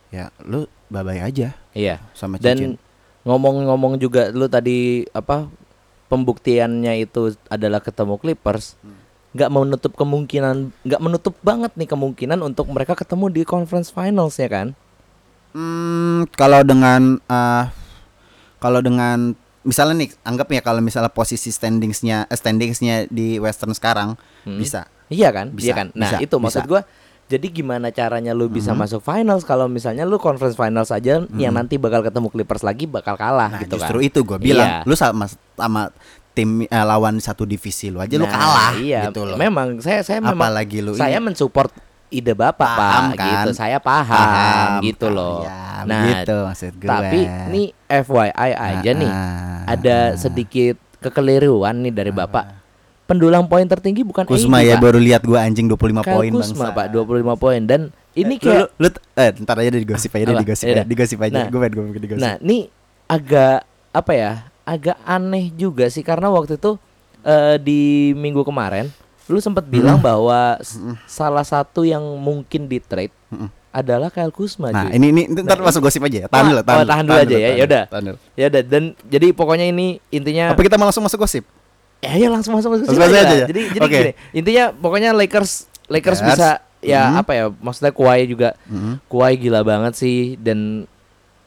ya 0.10 0.32
lu 0.42 0.64
bye-bye 0.88 1.22
aja 1.22 1.54
Iya. 1.76 2.00
sama 2.16 2.40
cincin. 2.40 2.80
Dan 2.80 2.82
ngomong-ngomong 3.24 4.00
juga 4.00 4.32
lu 4.32 4.48
tadi 4.48 5.04
apa 5.12 5.52
pembuktiannya 6.08 7.02
itu 7.02 7.22
adalah 7.48 7.80
ketemu 7.80 8.16
Clippers. 8.16 8.80
Hmm. 8.80 9.04
nggak 9.36 9.52
menutup 9.52 9.92
kemungkinan 9.94 10.56
nggak 10.82 11.02
menutup 11.04 11.36
banget 11.44 11.76
nih 11.76 11.92
kemungkinan 11.92 12.40
untuk 12.40 12.72
mereka 12.72 12.96
ketemu 12.96 13.28
di 13.30 13.44
conference 13.44 13.92
finals 13.92 14.40
ya 14.40 14.48
kan 14.48 14.72
Hmm, 15.52 16.24
kalau 16.32 16.64
dengan 16.64 17.20
eh, 17.22 17.64
kalau 18.58 18.80
dengan 18.80 19.36
misalnya 19.62 20.04
nih 20.04 20.12
anggap 20.22 20.48
ya 20.50 20.62
kalau 20.62 20.80
misalnya 20.80 21.12
posisi 21.12 21.52
standingsnya 21.52 22.28
eh, 22.28 22.36
standingsnya 22.36 23.08
di 23.08 23.36
Western 23.36 23.72
sekarang 23.72 24.16
Hmm. 24.44 24.56
bisa 24.56 24.88
iya 25.08 25.32
kan 25.32 25.52
Bisa, 25.52 25.68
iya 25.68 25.74
kan 25.74 25.88
nah 25.92 26.12
bisa, 26.12 26.24
itu 26.24 26.36
maksud 26.38 26.64
bisa. 26.64 26.72
gua 26.72 26.82
jadi 27.26 27.48
gimana 27.48 27.90
caranya 27.90 28.32
lu 28.32 28.46
bisa 28.48 28.70
Mhm. 28.70 28.80
masuk 28.80 29.02
finals 29.02 29.42
kalau 29.42 29.66
misalnya 29.66 30.04
lu 30.04 30.16
conference 30.16 30.54
finals 30.54 30.90
aja 30.90 31.26
yang 31.32 31.52
Mhm. 31.52 31.60
nanti 31.60 31.76
bakal 31.76 32.02
ketemu 32.02 32.30
Clippers 32.30 32.62
lagi 32.62 32.86
bakal 32.86 33.16
kalah 33.16 33.50
Nah, 33.50 33.60
gitu 33.60 33.76
justru 33.76 33.98
kan 33.98 34.06
itu 34.06 34.20
gue 34.22 34.38
bilang, 34.40 34.70
Iya. 34.78 34.80
lu 34.84 34.94
sama 34.94 35.26
sama 35.52 35.90
tim 36.32 36.64
eh, 36.64 36.86
lawan 36.86 37.18
satu 37.18 37.44
divisi 37.44 37.88
lu 37.88 37.98
aja 37.98 38.14
lu 38.14 38.24
Nah, 38.24 38.32
kalah 38.32 38.72
iya 38.78 39.08
gitu 39.08 39.24
loh. 39.24 39.36
memang 39.36 39.80
saya 39.80 40.02
saya 40.02 40.20
memang 40.20 40.38
Apalagi 40.38 40.80
lu 40.80 40.94
saya 40.94 41.16
ini. 41.16 41.26
mensupport 41.26 41.72
ide 42.08 42.32
bapak 42.32 42.70
Paham 42.72 43.06
pak 43.08 43.18
kan? 43.18 43.28
gitu 43.42 43.50
saya 43.54 43.78
paham, 43.80 44.14
Paham, 44.14 44.72
gitu 44.82 45.08
paham. 45.08 45.18
loh 45.18 45.40
Ya, 45.42 45.58
nah 45.84 46.02
begitu 46.06 46.36
maksud 46.44 46.74
gue. 46.76 46.88
tapi 46.88 47.20
nih 47.50 47.68
FYI 47.88 48.52
aja 48.54 48.92
nih 48.94 49.12
Ah, 49.12 49.60
ada 49.66 49.98
sedikit 50.16 50.78
kekeliruan 51.00 51.80
nih 51.80 51.92
dari 51.92 52.12
bapak 52.12 52.65
pendulang 53.06 53.46
poin 53.46 53.64
tertinggi 53.64 54.02
bukan 54.02 54.24
Kusma 54.24 54.60
ya 54.60 54.76
Pak. 54.76 54.84
baru 54.84 55.00
lihat 55.00 55.22
gua 55.22 55.42
anjing 55.42 55.66
25 55.66 55.78
Kyle 56.02 56.16
poin 56.16 56.32
Kuzma, 56.32 56.66
bangsa. 56.66 56.76
pak 56.76 56.86
25 56.90 57.38
poin 57.38 57.62
dan 57.62 57.82
ini 58.12 58.34
Eh, 58.34 58.40
kayak 58.40 58.66
lu, 58.76 58.86
lu, 58.86 58.90
eh 59.14 59.30
ntar 59.40 59.56
aja 59.58 59.70
digosip 59.70 60.10
aja 60.12 60.24
deh 60.24 60.32
Apa? 60.32 60.42
digosip 60.42 60.66
aja 60.68 60.82
digosip 60.84 61.20
aja 61.20 61.36
Nah. 61.36 61.48
gue 61.48 61.60
pengen 61.60 61.74
gue 61.88 62.02
digosip 62.02 62.20
Nah, 62.20 62.34
ini 62.40 62.72
agak 63.06 63.62
apa 63.92 64.12
ya? 64.12 64.32
Agak 64.64 64.98
aneh 65.00 65.52
juga 65.52 65.86
sih 65.88 66.02
karena 66.02 66.26
waktu 66.28 66.56
itu 66.56 66.82
eh, 67.22 67.58
di 67.58 67.82
minggu 68.14 68.42
kemarin 68.42 68.90
lu 69.26 69.38
sempat 69.38 69.64
bilang 69.64 69.98
bahwa 70.00 70.58
s- 70.60 70.78
salah 71.06 71.42
satu 71.42 71.82
yang 71.82 72.02
mungkin 72.16 72.66
di 72.66 72.78
trade 72.78 73.10
Mm-mm. 73.28 73.50
adalah 73.70 74.08
Kyle 74.08 74.30
Kuzma. 74.30 74.70
nah 74.70 74.86
cuy. 74.86 74.96
ini 74.96 75.08
ini 75.10 75.22
ntar 75.36 75.58
Nah, 75.58 75.66
masuk 75.66 75.82
gosip 75.84 76.02
aja 76.02 76.18
ya 76.20 76.28
tahan 76.28 76.42
Wah, 76.44 76.52
dulu 76.52 76.62
tahan 76.62 76.70
oh, 76.72 76.80
dulu, 76.80 76.92
tahan 76.92 77.04
dulu 77.04 77.18
aja 77.18 77.36
ya, 77.36 77.82
tahan 77.84 78.04
dulu. 78.06 78.18
Ya 78.34 78.46
udah 78.48 78.62
dan 78.64 78.84
jadi 79.04 79.28
pokoknya 79.32 79.66
ini 79.68 79.88
intinya 80.10 80.50
apa 80.50 80.62
kita 80.62 80.78
mau 80.78 80.86
langsung 80.86 81.02
masuk 81.02 81.18
gosip 81.20 81.42
ya 82.00 82.14
ya 82.18 82.28
langsung 82.28 82.54
masuk 82.54 82.70
masuk 82.74 82.86
Langsung 82.88 83.06
sini 83.06 83.16
aja 83.16 83.22
aja. 83.24 83.36
ya? 83.36 83.46
Jadi 83.46 83.62
jadi 83.72 83.82
Oke. 83.82 83.96
gini, 83.96 84.12
intinya 84.34 84.66
pokoknya 84.72 85.12
Lakers 85.12 85.52
Lakers 85.86 86.20
Lakers. 86.20 86.22
bisa 86.22 86.50
ya 86.80 87.02
Mhm. 87.08 87.16
apa 87.18 87.32
ya? 87.34 87.46
Maksudnya 87.52 87.92
Kawhi 87.92 88.24
juga 88.26 88.50
Mhm. 88.66 88.94
Kawhi 89.06 89.34
gila 89.40 89.62
banget 89.62 89.94
sih 89.96 90.18
dan 90.36 90.86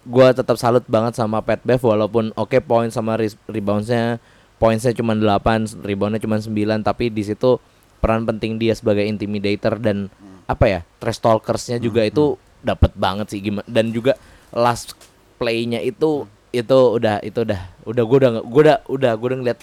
gua 0.03 0.31
tetap 0.31 0.57
salut 0.57 0.83
banget 0.85 1.15
sama 1.15 1.39
Pat 1.39 1.61
Bev 1.61 1.79
walaupun 1.79 2.33
oke 2.33 2.59
poin 2.61 2.89
sama 2.89 3.15
re- 3.15 3.39
reboundsnya 3.45 4.17
poinnya 4.57 4.91
cuma 4.91 5.13
8, 5.13 5.79
reboundnya 5.79 6.19
cuma 6.19 6.37
9 6.37 6.51
tapi 6.81 7.09
di 7.09 7.23
situ 7.23 7.61
peran 7.99 8.25
penting 8.25 8.57
dia 8.57 8.73
sebagai 8.73 9.05
intimidator 9.05 9.77
dan 9.77 10.11
apa 10.45 10.65
ya? 10.67 10.81
trash 10.99 11.19
talkersnya 11.19 11.79
juga 11.79 12.03
itu 12.03 12.35
dapat 12.59 12.91
banget 12.93 13.31
sih 13.31 13.41
gimana 13.41 13.63
dan 13.65 13.91
juga 13.91 14.19
last 14.51 14.99
playnya 15.37 15.79
itu 15.79 16.25
itu 16.49 16.79
udah 16.91 17.21
itu 17.21 17.39
udah 17.39 17.61
udah 17.85 18.03
gua 18.03 18.17
udah 18.19 18.31
gua 18.41 18.63
udah 18.65 18.77
udah 18.89 19.13
gua 19.15 19.29
udah 19.29 19.39
ngeliat 19.39 19.59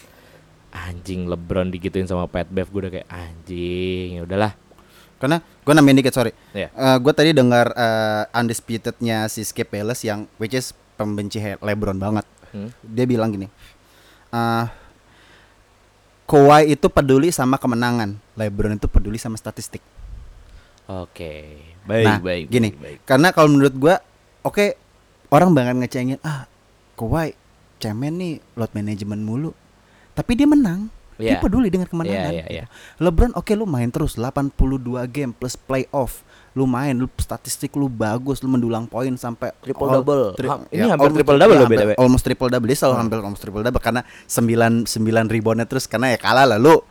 anjing 0.76 1.32
LeBron 1.32 1.72
digituin 1.72 2.04
sama 2.04 2.28
Pat 2.28 2.52
Bev 2.52 2.68
gue 2.68 2.82
udah 2.88 2.94
kayak 3.00 3.08
anjing 3.08 4.20
ya 4.20 4.22
udahlah. 4.28 4.52
Karena 5.16 5.40
gue 5.40 5.74
nambahin 5.74 6.04
dikit 6.04 6.12
sorry. 6.12 6.36
Iya. 6.52 6.70
gue 7.00 7.14
tadi 7.16 7.32
dengar 7.32 7.72
eh, 7.72 8.24
undisputednya 8.36 9.32
si 9.32 9.48
Skip 9.48 9.72
Bayless 9.72 10.04
yang 10.04 10.28
which 10.36 10.54
is 10.54 10.76
pembenci 11.00 11.40
LeBron 11.40 11.96
banget. 11.96 12.28
Hmm. 12.56 12.72
dia 12.88 13.04
bilang 13.04 13.36
gini 13.36 13.52
eh 14.32 14.66
Kawhi 16.26 16.72
itu 16.72 16.88
peduli 16.88 17.30
sama 17.30 17.60
kemenangan 17.60 18.16
LeBron 18.40 18.80
itu 18.80 18.88
peduli 18.88 19.20
sama 19.20 19.36
statistik. 19.36 19.84
Oke 20.88 21.60
baik 21.84 22.08
nah 22.08 22.18
baik 22.18 22.46
gini 22.48 22.74
baik, 22.74 23.04
karena 23.06 23.30
kalau 23.36 23.52
menurut 23.52 23.76
gua 23.76 24.00
oke 24.42 24.74
orang 25.30 25.52
banget 25.52 25.76
ngecengin 25.84 26.20
ah 26.24 26.48
Kawhi 26.96 27.36
cemen 27.78 28.16
nih 28.16 28.34
load 28.56 28.72
management 28.72 29.22
mulu 29.22 29.52
tapi 30.16 30.32
dia 30.34 30.48
menang 30.48 30.88
dia 31.16 31.32
Iya. 31.32 31.40
peduli 31.40 31.68
dengan 31.68 31.86
kemenangan 31.86 32.28
iya 32.30 32.46
iya 32.50 32.66
LeBron 32.98 33.32
oke 33.34 33.48
lu 33.54 33.64
main 33.64 33.88
terus 33.88 34.16
82 34.16 34.52
game 35.08 35.32
plus 35.32 35.56
playoff 35.56 36.24
lu 36.52 36.64
main 36.66 36.92
lu 36.92 37.08
statistik 37.14 37.72
lu 37.72 37.88
bagus 37.88 38.40
lu 38.40 38.50
mendulang 38.50 38.84
poin 38.84 39.12
sampai 39.14 39.52
Triple 39.58 39.80
all- 39.86 39.96
double. 39.98 40.24
tri- 40.34 40.48
Ha- 40.50 40.68
ini 40.70 40.88
hampir 40.90 41.12
triple 41.14 41.36
double 41.38 41.56
ya, 41.58 41.68
BTW. 41.68 41.92
almost 41.96 42.20
triple 42.22 42.48
double 42.50 42.66
dia 42.66 42.76
selalu 42.78 42.94
Hmm. 42.94 43.02
hampir 43.02 43.18
almost 43.22 43.40
triple 43.40 43.60
double 43.62 43.80
karena 43.80 44.02
9 44.26 44.84
9 44.86 45.00
reboundnya 45.30 45.64
terus 45.64 45.84
karena 45.86 46.12
ya 46.12 46.18
kalah 46.18 46.44
lah 46.46 46.56
lu 46.58 46.84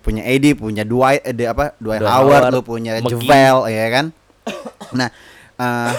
punya 0.00 0.24
AD 0.24 0.56
punya 0.56 0.80
Dwight 0.82 1.20
eh, 1.22 1.36
apa 1.46 1.72
Dwight 1.76 2.00
Howard, 2.00 2.20
Howard, 2.42 2.52
lu 2.52 2.60
punya. 2.62 3.00
Javel 3.00 3.56
ya 3.66 3.86
kan 3.90 4.06
nah 4.98 5.08
eh, 5.56 5.92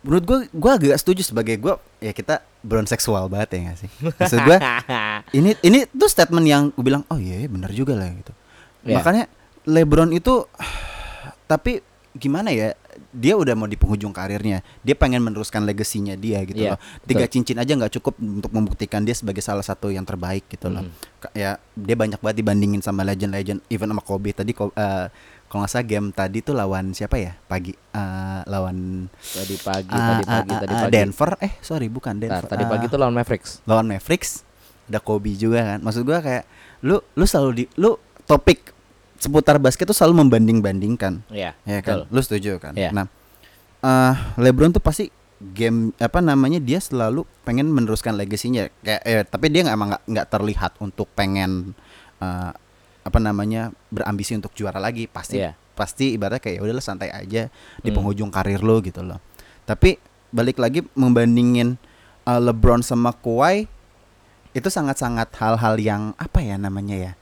menurut 0.00 0.22
gua 0.22 0.38
gua 0.50 0.72
agak 0.76 0.96
setuju 0.96 1.20
sebagai 1.22 1.56
gua 1.56 1.76
ya 1.98 2.12
kita 2.12 2.40
brown 2.60 2.84
seksual 2.84 3.24
banget 3.26 3.48
ya 3.50 3.60
gak 3.66 3.78
sih 3.78 3.90
maksud 4.02 4.38
gua 4.42 4.58
ini 5.32 5.56
ini 5.60 5.86
tuh 5.86 6.06
statement 6.06 6.44
yang 6.44 6.62
gue 6.68 6.84
bilang 6.84 7.02
oh 7.08 7.16
iya 7.16 7.40
iya, 7.40 7.48
benar 7.48 7.70
juga 7.70 7.94
lah 7.94 8.10
gitu. 8.10 8.32
Iya. 8.84 9.00
makanya 9.00 9.24
LeBron 9.64 10.12
itu 10.12 10.44
tapi 11.46 11.80
gimana 12.14 12.52
ya 12.52 12.76
dia 13.10 13.34
udah 13.34 13.54
mau 13.54 13.66
di 13.66 13.74
penghujung 13.74 14.10
karirnya. 14.10 14.62
Dia 14.80 14.94
pengen 14.94 15.18
meneruskan 15.18 15.66
legasinya 15.66 16.14
dia 16.14 16.38
gitu 16.42 16.62
Iya, 16.62 16.74
loh. 16.74 16.80
tiga 17.02 17.26
betul. 17.26 17.32
cincin 17.32 17.58
aja 17.58 17.72
nggak 17.74 17.90
cukup 17.98 18.14
untuk 18.18 18.50
membuktikan 18.50 19.02
dia 19.02 19.14
sebagai 19.14 19.42
salah 19.42 19.66
satu 19.66 19.90
yang 19.90 20.06
terbaik 20.06 20.46
gitu 20.46 20.70
loh. 20.70 20.82
Mhm. 20.82 20.94
Ka- 21.18 21.34
ya 21.34 21.50
dia 21.74 21.96
banyak 21.96 22.22
banget 22.22 22.36
dibandingin 22.38 22.78
sama 22.80 23.02
legend-legend 23.02 23.66
even 23.66 23.90
sama 23.90 23.98
Kobe. 23.98 24.30
Tadi 24.30 24.54
eh, 24.54 25.06
kalau 25.44 25.58
nggak 25.60 25.70
salah 25.70 25.86
game 25.86 26.06
tadi 26.12 26.38
tuh 26.38 26.54
lawan 26.54 26.94
siapa 26.94 27.18
ya? 27.18 27.34
Pagi 27.40 27.74
Eh, 27.74 28.40
lawan 28.46 29.06
tadi 29.10 29.54
pagi 29.56 29.90
ah, 29.90 30.06
tadi 30.12 30.22
pagi 30.24 30.50
ah, 30.50 30.58
tadi 30.60 30.74
ah, 30.74 30.80
pagi. 30.82 30.92
Denver? 30.92 31.30
Eh 31.40 31.52
sorry 31.60 31.86
bukan 31.88 32.14
Denver. 32.18 32.46
tadi 32.46 32.62
pagi 32.64 32.86
Ah, 32.86 32.90
tuh 32.90 32.98
lawan 33.00 33.14
Mavericks. 33.14 33.50
Lawan 33.64 33.86
Mavericks 33.86 34.46
ada 34.84 34.98
Kobe 34.98 35.32
juga 35.32 35.64
kan 35.66 35.78
maksud 35.80 36.02
gua 36.02 36.18
kayak 36.18 36.44
lu 36.80 36.98
lu 37.10 37.24
selalu 37.24 37.50
di 37.54 37.64
lu 37.74 37.96
topik 38.24 38.72
seputar 39.16 39.56
basket 39.56 39.84
tuh 39.84 39.94
selalu 39.94 40.20
membanding-bandingkan 40.22 41.24
Iya 41.28 41.56
ya 41.62 41.80
kan 41.80 42.04
betul. 42.04 42.12
lu 42.12 42.20
setuju 42.20 42.50
kan 42.58 42.72
Iya. 42.72 42.90
nah 42.90 43.06
eh, 43.80 44.12
LeBron 44.38 44.70
tuh 44.70 44.80
pasti 44.80 45.08
game 45.36 45.92
apa 45.98 46.18
namanya 46.18 46.56
dia 46.56 46.78
selalu 46.78 47.24
pengen 47.42 47.68
meneruskan 47.68 48.14
legasinya 48.14 48.68
kayak 48.78 49.02
eh, 49.02 49.24
tapi 49.24 49.48
dia 49.48 49.60
nggak 49.62 49.76
emang 49.76 49.90
nggak 50.02 50.26
terlihat 50.28 50.72
untuk 50.78 51.08
pengen 51.10 51.72
eh, 52.18 52.52
apa 53.00 53.18
namanya 53.18 53.68
berambisi 53.88 54.32
untuk 54.32 54.52
juara 54.52 54.76
lagi 54.78 55.04
pasti 55.06 55.36
Iya. 55.38 55.52
pasti 55.74 56.12
ibaratnya 56.12 56.40
kayak 56.40 56.56
"Ya 56.56 56.62
udahlah 56.62 56.80
santai 56.82 57.10
aja 57.10 57.48
di 57.80 57.88
Hmm. 57.88 57.94
penghujung 57.94 58.28
karir 58.28 58.60
lo 58.60 58.80
gitu 58.80 59.00
loh 59.00 59.20
tapi 59.64 59.96
balik 60.30 60.56
lagi 60.56 60.84
membandingin 60.94 61.76
eh, 62.22 62.40
LeBron 62.40 62.80
sama 62.80 63.12
Kawhi 63.12 63.68
itu 64.54 64.66
sangat-sangat 64.66 65.34
hal-hal 65.34 65.74
yang 65.76 66.02
apa 66.16 66.38
ya 66.38 66.54
namanya 66.54 66.94
ya 66.94 67.12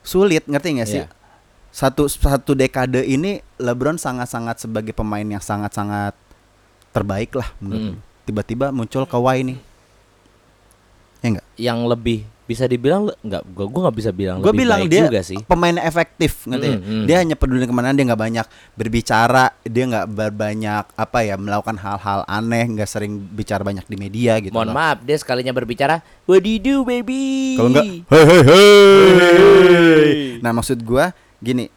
sulit 0.00 0.44
ngerti 0.44 0.68
nggak 0.76 0.86
sih 0.86 1.02
Iya. 1.02 1.10
satu 1.72 2.06
satu 2.06 2.52
dekade 2.52 3.02
ini 3.02 3.40
LeBron 3.56 3.96
sangat-sangat 3.96 4.60
sebagai 4.60 4.92
pemain 4.92 5.24
yang 5.24 5.40
sangat-sangat 5.40 6.12
terbaik 6.90 7.32
lah 7.32 7.48
menurut 7.58 7.80
Mm. 7.82 7.90
gue. 7.90 8.02
tiba-tiba 8.24 8.66
muncul 8.70 9.04
Kawhi 9.04 9.40
nih 9.44 9.58
ya 11.18 11.26
enggak 11.30 11.46
yang 11.56 11.84
lebih 11.84 12.24
bisa 12.46 12.64
dibilang 12.70 13.10
nggak 13.26 13.42
gua 13.50 13.66
gua 13.66 13.80
nggak 13.90 13.96
bisa 13.98 14.10
bilang 14.14 14.38
gue 14.38 14.54
lebih 14.54 14.62
bilang 14.62 14.80
baik 14.86 14.90
dia 14.94 15.02
juga 15.10 15.22
sih 15.26 15.38
pemain 15.50 15.76
efektif 15.82 16.46
ya? 16.46 16.54
Mm, 16.54 16.78
mm. 16.78 17.04
dia 17.10 17.16
hanya 17.18 17.34
peduli 17.34 17.66
ke 17.66 17.74
mana 17.74 17.90
dia 17.90 18.06
nggak 18.06 18.22
banyak 18.22 18.46
berbicara 18.78 19.50
dia 19.66 19.84
nggak 19.90 20.06
banyak 20.30 20.84
apa 20.94 21.18
ya 21.26 21.34
melakukan 21.34 21.74
hal-hal 21.74 22.22
aneh 22.30 22.64
nggak 22.70 22.86
sering 22.86 23.18
bicara 23.18 23.66
banyak 23.66 23.82
di 23.90 23.96
media 23.98 24.38
gitu 24.38 24.54
mohon 24.54 24.70
loh. 24.70 24.78
maaf 24.78 25.02
dia 25.02 25.18
sekalinya 25.18 25.50
berbicara 25.50 25.98
what 26.30 26.38
do 26.38 26.46
you 26.46 26.62
do 26.62 26.86
baby 26.86 27.58
Kalau 27.58 27.68
enggak, 27.74 27.86
hei 28.14 28.24
hei 28.24 28.42
hei. 28.46 30.06
Nah 30.44 30.52
maksud 30.54 30.78
gua 30.84 31.10
gini, 31.40 31.72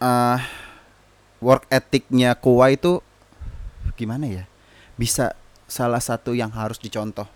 eh 0.00 0.38
work 1.42 1.68
ethicnya 1.68 2.34
Kawhi 2.38 2.78
itu 2.78 3.02
gimana 3.98 4.26
ya? 4.28 4.44
Bisa 4.96 5.36
salah 5.66 6.00
satu 6.00 6.32
yang 6.32 6.52
harus 6.54 6.78
dicontoh. 6.80 7.26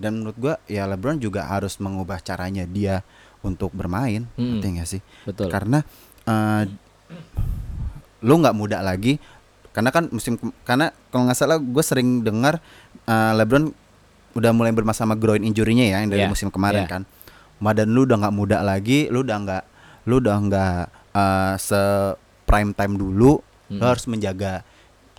Dan 0.00 0.18
menurut 0.18 0.36
gua 0.36 0.54
ya 0.64 0.88
LeBron 0.88 1.20
juga 1.20 1.44
harus 1.44 1.76
mengubah 1.76 2.18
caranya 2.18 2.64
dia 2.64 3.04
untuk 3.40 3.70
bermain, 3.70 4.24
Mm. 4.34 4.58
ngerti 4.58 4.66
nggak 4.72 4.88
sih? 4.88 5.02
betul 5.22 5.52
Karena 5.52 5.84
eh 6.24 6.64
lu 8.20 8.34
nggak 8.36 8.52
muda 8.52 8.80
lagi, 8.80 9.20
Karena 9.70 9.94
kan 9.94 10.10
musim 10.10 10.34
karena 10.66 10.90
kalau 11.08 11.30
nggak 11.30 11.38
salah 11.38 11.54
gue 11.56 11.78
sering 11.80 12.26
dengar 12.26 12.58
eh, 13.06 13.32
LeBron 13.38 13.70
udah 14.34 14.50
mulai 14.50 14.74
bermasalah 14.74 15.14
sama 15.14 15.14
groin 15.14 15.46
injury-nya 15.46 15.86
ya 15.86 15.96
yang 16.02 16.10
dari 16.10 16.26
Iya, 16.26 16.30
musim 16.30 16.50
kemarin 16.50 16.84
iya. 16.86 16.90
kan. 16.90 17.02
Badan 17.62 17.94
lu 17.94 18.02
udah 18.02 18.18
nggak 18.18 18.34
muda 18.34 18.58
lagi, 18.66 19.06
lu 19.06 19.22
udah 19.22 19.36
nggak 19.38 19.62
lu 20.10 20.18
udah 20.18 20.36
nggak 20.42 20.74
eh, 21.14 21.54
se 21.56 21.80
prime 22.44 22.74
time 22.74 22.98
dulu. 22.98 23.38
Lu 23.38 23.38
Mm-mm. 23.70 23.78
harus 23.78 24.10
menjaga 24.10 24.66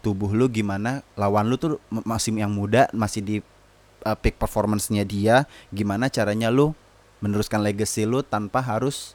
tubuh 0.03 0.35
lu 0.35 0.51
gimana 0.51 0.99
lawan 1.15 1.47
lu 1.47 1.55
tuh 1.55 1.79
masih 1.87 2.35
yang 2.35 2.51
muda, 2.51 2.91
masih 2.91 3.21
di 3.23 3.35
uh, 4.01 4.15
peak 4.15 4.35
performance-nya 4.35 5.03
dia, 5.03 5.43
gimana 5.69 6.07
caranya 6.07 6.49
lu 6.49 6.73
meneruskan 7.19 7.61
legacy 7.61 8.03
lu 8.03 8.21
tanpa 8.21 8.59
harus 8.59 9.13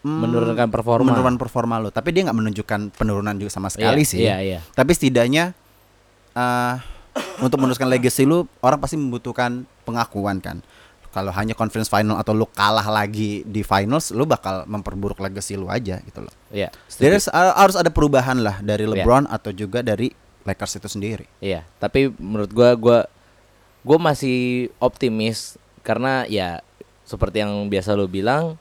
mm, 0.00 0.08
Menurunkan 0.20 0.68
performa. 0.68 1.06
menurunkan 1.08 1.36
performa 1.36 1.74
lu. 1.78 1.88
Tapi 1.88 2.12
dia 2.12 2.28
nggak 2.28 2.38
menunjukkan 2.38 2.80
penurunan 2.92 3.34
juga 3.34 3.50
sama 3.50 3.68
sekali 3.68 4.04
Iya, 4.04 4.10
sih. 4.10 4.20
Iya, 4.20 4.36
iya. 4.40 4.58
Tapi 4.72 4.90
setidaknya 4.92 5.56
eh 6.32 6.76
untuk 7.44 7.60
meneruskan 7.60 7.88
legacy 7.88 8.24
lu 8.24 8.48
orang 8.60 8.80
pasti 8.80 8.96
membutuhkan 8.96 9.64
pengakuan 9.84 10.40
kan. 10.40 10.60
Kalau 11.12 11.28
hanya 11.28 11.52
conference 11.52 11.92
final 11.92 12.16
atau 12.16 12.32
lu 12.32 12.48
kalah 12.48 12.88
lagi 12.88 13.44
di 13.44 13.60
finals, 13.60 14.16
lu 14.16 14.24
bakal 14.24 14.64
memperburuk 14.64 15.20
legacy 15.20 15.60
lu 15.60 15.68
aja 15.68 16.00
gitu 16.00 16.24
loh. 16.24 16.32
Iya. 16.48 16.72
Jadi 16.88 17.28
harus 17.32 17.76
ada 17.76 17.92
perubahan 17.92 18.40
lah 18.40 18.64
dari 18.64 18.88
Iya. 18.88 19.04
LeBron 19.04 19.28
atau 19.28 19.52
juga 19.52 19.84
dari 19.84 20.08
Lakers 20.42 20.80
itu 20.80 20.88
sendiri. 20.88 21.28
Iya, 21.38 21.62
tapi 21.76 22.08
menurut 22.16 22.48
gua 22.50 22.72
gua 22.74 22.98
gua 23.82 23.98
masih 23.98 24.70
optimis 24.78 25.58
karena 25.82 26.24
ya 26.26 26.62
seperti 27.02 27.42
yang 27.42 27.66
biasa 27.66 27.92
lo 27.92 28.06
bilang 28.06 28.56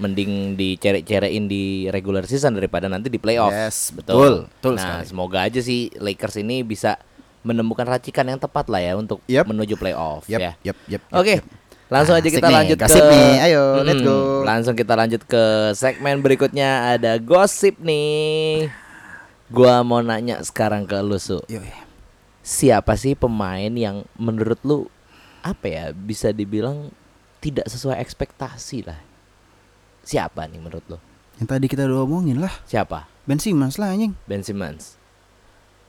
mending 0.00 0.56
dicere-cerein 0.56 1.44
di 1.46 1.86
regular 1.92 2.24
season 2.24 2.56
daripada 2.56 2.88
nanti 2.88 3.12
di 3.12 3.20
playoff. 3.20 3.52
Yes, 3.52 3.92
betul, 3.92 4.48
betul 4.48 4.74
nah, 4.74 5.04
sekali. 5.04 5.04
semoga 5.04 5.38
aja 5.44 5.60
sih 5.60 5.92
Lakers 5.94 6.40
ini 6.40 6.64
bisa 6.64 6.96
menemukan 7.44 7.84
racikan 7.84 8.24
yang 8.24 8.40
tepat 8.40 8.70
lah 8.72 8.80
ya 8.80 8.96
untuk 8.96 9.20
Yep. 9.28 9.44
menuju 9.44 9.74
playoff 9.76 10.24
Yep, 10.26 10.40
ya. 10.40 10.52
yep, 10.64 10.76
yep, 10.88 11.00
yep, 11.00 11.02
Oke. 11.12 11.34
yep. 11.38 11.44
Langsung 11.92 12.16
aja 12.16 12.24
Asik 12.24 12.40
kita 12.40 12.48
nih, 12.48 12.56
lanjut 12.56 12.78
ke 12.80 12.86
nih. 12.88 13.32
Ayo, 13.52 13.64
let's 13.84 14.00
Mm-mm. 14.00 14.08
go. 14.08 14.18
Langsung 14.48 14.72
kita 14.72 14.96
lanjut 14.96 15.22
ke 15.28 15.44
segmen 15.76 16.24
berikutnya 16.24 16.96
ada 16.96 17.20
gosip 17.20 17.76
nih. 17.84 18.72
Gua 19.52 19.84
mau 19.84 20.00
nanya 20.00 20.40
sekarang 20.40 20.88
ke 20.88 20.96
lu 21.04 21.20
Su. 21.20 21.44
Yoi. 21.52 21.91
Siapa 22.42 22.98
sih 22.98 23.14
pemain 23.14 23.70
yang 23.70 24.02
menurut 24.18 24.58
lu 24.66 24.90
apa 25.46 25.66
ya 25.70 25.84
bisa 25.94 26.34
dibilang 26.34 26.90
tidak 27.38 27.70
sesuai 27.70 28.02
ekspektasi 28.02 28.86
lah? 28.86 28.98
Siapa 30.02 30.50
nih 30.50 30.58
menurut 30.58 30.82
lu? 30.90 30.98
Yang 31.38 31.48
tadi 31.48 31.66
kita 31.70 31.86
udah 31.86 32.02
omongin 32.02 32.42
lah, 32.42 32.50
Siapa? 32.66 33.06
Ben 33.22 33.38
Simmons 33.38 33.78
lah 33.78 33.94
anjing. 33.94 34.18
Ben 34.26 34.42
Simmons. 34.42 34.98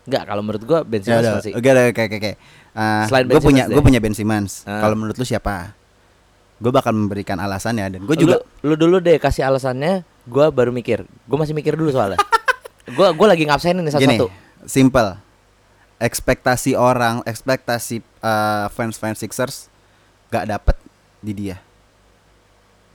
Enggak, 0.05 0.23
kalau 0.29 0.41
menurut 0.45 0.63
gua 0.67 0.79
Ben 0.85 1.01
Ya 1.01 1.17
Simmons 1.17 1.25
udah, 1.25 1.33
masih 1.39 1.51
oke 1.55 1.69
oke 1.73 2.01
oke 2.05 2.15
oke. 2.19 2.31
Uh, 2.75 3.03
Selain 3.07 3.25
Ben 3.25 3.33
gue 3.33 3.41
punya 3.41 3.63
gue 3.71 3.83
punya 3.83 3.99
Ben 4.03 4.13
Simmons. 4.13 4.67
Ah. 4.67 4.83
Kalau 4.83 4.95
menurut 4.99 5.15
lu 5.15 5.25
siapa? 5.25 5.73
Gue 6.59 6.69
bakal 6.69 6.93
memberikan 6.93 7.39
alasannya 7.41 7.97
dan 7.97 8.01
gue 8.05 8.17
juga 8.19 8.43
lu, 8.61 8.73
lu 8.73 8.75
dulu 8.77 8.95
deh 9.01 9.17
kasih 9.17 9.47
alasannya, 9.47 10.05
gua 10.29 10.51
baru 10.53 10.69
mikir. 10.75 11.07
Gua 11.25 11.41
masih 11.41 11.55
mikir 11.55 11.73
dulu 11.79 11.89
soalnya. 11.89 12.19
gua 12.97 13.15
gua 13.15 13.33
lagi 13.33 13.47
ngabsenin 13.47 13.81
nih 13.81 13.95
gini, 13.95 14.19
satu-satu. 14.19 14.27
simple. 14.67 15.22
Ekspektasi 16.03 16.75
orang, 16.75 17.23
ekspektasi 17.23 18.03
uh, 18.19 18.67
fans-fans 18.67 19.15
Sixers 19.17 19.71
gak 20.27 20.45
dapet 20.45 20.75
di 21.19 21.31
dia. 21.31 21.57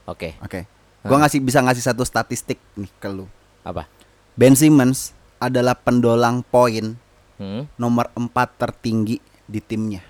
Oke, 0.05 0.37
Oke. 0.39 0.69
Gue 0.99 1.15
Ah. 1.15 1.21
ngasih 1.21 1.39
bisa 1.39 1.57
ngasih 1.57 1.81
satu 1.81 2.03
statistik 2.03 2.61
nih 2.75 2.91
ke 2.95 3.07
lu. 3.07 3.25
apa? 3.59 3.89
Ben 4.33 4.53
Simmons 4.53 5.11
adalah 5.37 5.73
pendolang 5.73 6.41
poin 6.43 6.95
Hmm? 7.35 7.65
nomor 7.75 8.11
4 8.13 8.29
tertinggi 8.57 9.17
di 9.43 9.59
timnya. 9.59 10.03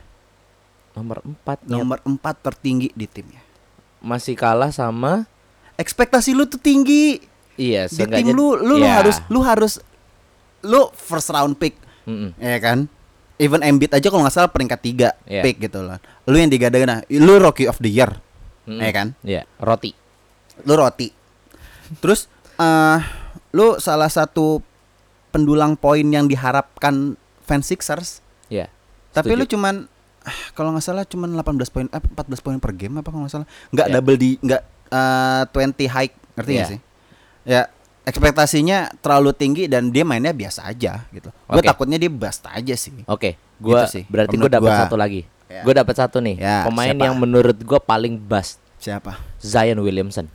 Nomor 0.92 1.22
4 1.24 1.64
Nomor 1.64 2.02
4 2.02 2.20
tertinggi 2.42 2.90
di 2.92 3.06
timnya. 3.06 3.40
masih 4.00 4.34
kalah 4.34 4.70
sama 4.70 5.24
Ekspektasi 5.76 6.32
lu 6.32 6.44
tuh 6.44 6.58
tinggi. 6.58 7.20
iya 7.56 7.86
Di 7.86 8.04
tim 8.04 8.32
lu 8.32 8.56
lu, 8.56 8.76
lu 8.76 8.76
Iya. 8.80 9.00
harus 9.00 9.18
lu 9.28 9.40
harus 9.40 9.74
lu 10.62 10.92
first 10.94 11.30
round 11.30 11.56
pick, 11.56 11.76
Mm-mm. 12.06 12.32
ya 12.36 12.60
kan? 12.60 12.88
Even 13.36 13.64
Embiid 13.64 13.90
aja 13.90 14.08
kalau 14.08 14.22
nggak 14.22 14.36
salah 14.36 14.52
peringkat 14.52 14.80
3 14.80 15.16
Iya. 15.26 15.42
pick 15.42 15.58
gitu 15.60 15.80
loh. 15.80 15.96
Lu 16.26 16.36
yang 16.36 16.48
digadang 16.48 17.02
lu 17.10 17.36
rookie 17.38 17.66
of 17.66 17.80
the 17.80 17.88
year. 17.88 18.12
Mm-mm. 18.64 18.80
Ya 18.80 18.92
kan? 18.92 19.08
Iya, 19.22 19.42
roti. 19.58 19.96
Lu 20.62 20.76
roti. 20.76 21.10
Terus 21.98 22.28
eh 22.56 23.00
lu 23.50 23.80
salah 23.80 24.08
satu 24.08 24.60
pendulang 25.30 25.74
poin 25.74 26.04
yang 26.04 26.26
diharapkan 26.26 27.16
fans 27.42 27.66
Sixers. 27.66 28.20
Iya. 28.48 28.68
Tapi 29.10 29.32
setuju. 29.32 29.40
lu 29.40 29.46
cuman 29.48 29.76
ah, 30.22 30.38
kalau 30.54 30.76
nggak 30.76 30.84
salah 30.84 31.04
cuman 31.04 31.34
18 31.34 31.74
poin 31.74 31.88
eh, 31.88 32.02
14 32.04 32.44
poin 32.44 32.58
per 32.58 32.74
game 32.74 33.00
apa 33.00 33.08
kalau 33.08 33.24
nggak 33.24 33.34
salah. 33.34 33.48
Nggak 33.72 33.88
Iya. 33.88 33.96
double 33.96 34.18
di 34.18 34.30
nggak 34.38 34.62
eh, 34.90 35.42
20 35.48 35.88
high, 35.88 36.12
ngerti 36.36 36.52
nggak 36.52 36.68
Iya. 36.68 36.74
sih? 36.76 36.80
Ya 37.48 37.62
ekspektasinya 38.10 38.80
terlalu 39.00 39.32
tinggi 39.32 39.64
dan 39.66 39.90
dia 39.90 40.04
mainnya 40.04 40.32
biasa 40.32 40.66
aja 40.66 41.06
gitu. 41.10 41.30
Gue 41.46 41.62
Oke. 41.62 41.68
takutnya 41.68 41.96
dia 41.96 42.10
bust 42.10 42.44
aja 42.46 42.74
sih. 42.74 42.92
Oke, 43.06 43.38
gua 43.56 43.86
Gitu 43.86 44.02
sih, 44.02 44.04
berarti 44.10 44.36
gua 44.36 44.50
dapat 44.52 44.72
satu 44.86 44.96
lagi. 44.96 45.22
Ya. 45.46 45.62
Gua 45.62 45.74
dapat 45.74 45.96
satu 45.96 46.18
nih. 46.20 46.36
Ya, 46.38 46.66
Pemain 46.66 46.92
siapa? 46.92 47.04
yang 47.06 47.16
menurut 47.16 47.58
gua 47.62 47.80
paling 47.80 48.18
bust 48.18 48.58
Siapa? 48.78 49.20
Zion 49.38 49.80
Williamson. 49.80 50.26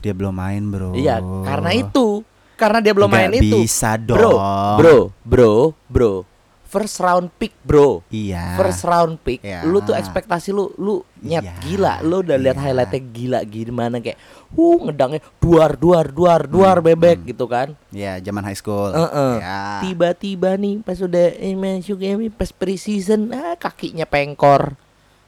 Dia 0.00 0.12
belum 0.12 0.32
main, 0.32 0.60
Bro. 0.64 0.92
Iya, 0.92 1.20
karena 1.44 1.70
itu. 1.72 2.20
Karena 2.54 2.78
dia 2.78 2.92
belum 2.92 3.08
Nggak 3.08 3.24
main 3.26 3.32
itu. 3.36 3.56
bisa 3.58 3.98
Bro, 3.98 4.16
dong. 4.30 4.40
bro, 4.78 4.96
bro, 5.26 5.52
bro. 5.86 6.12
First 6.64 6.98
round 6.98 7.30
pick, 7.34 7.54
bro. 7.60 8.02
Iya. 8.08 8.54
First 8.54 8.82
round 8.82 9.18
pick. 9.20 9.38
Iya. 9.40 9.62
Lu 9.62 9.78
tuh 9.78 9.92
ekspektasi 9.92 10.50
lu 10.50 10.74
lu 10.74 11.02
nyet 11.18 11.42
Iya. 11.42 11.54
gila. 11.60 11.94
Lu 12.00 12.18
udah 12.20 12.34
lihat 12.34 12.56
Iya. 12.56 12.64
highlightnya 12.64 13.00
gila 13.06 13.38
gimana 13.44 13.96
kayak 13.98 14.18
uh 14.54 14.78
ngedangnya 14.86 15.20
duar 15.42 15.74
duar 15.74 16.06
duar 16.10 16.40
duar 16.46 16.76
bebek 16.80 17.26
gitu 17.28 17.44
kan. 17.50 17.74
Iya, 17.90 18.22
zaman 18.22 18.42
high 18.46 18.58
school. 18.58 18.90
Heeh. 18.94 19.34
Ya. 19.42 19.82
Tiba-tiba 19.82 20.54
nih 20.56 20.80
pas 20.80 20.98
udah 20.98 21.26
eh, 21.36 21.54
masuk 21.54 22.00
ini 22.00 22.30
pas 22.30 22.50
preseason 22.54 23.34
ah 23.34 23.58
kakinya 23.58 24.06
pengkor. 24.06 24.78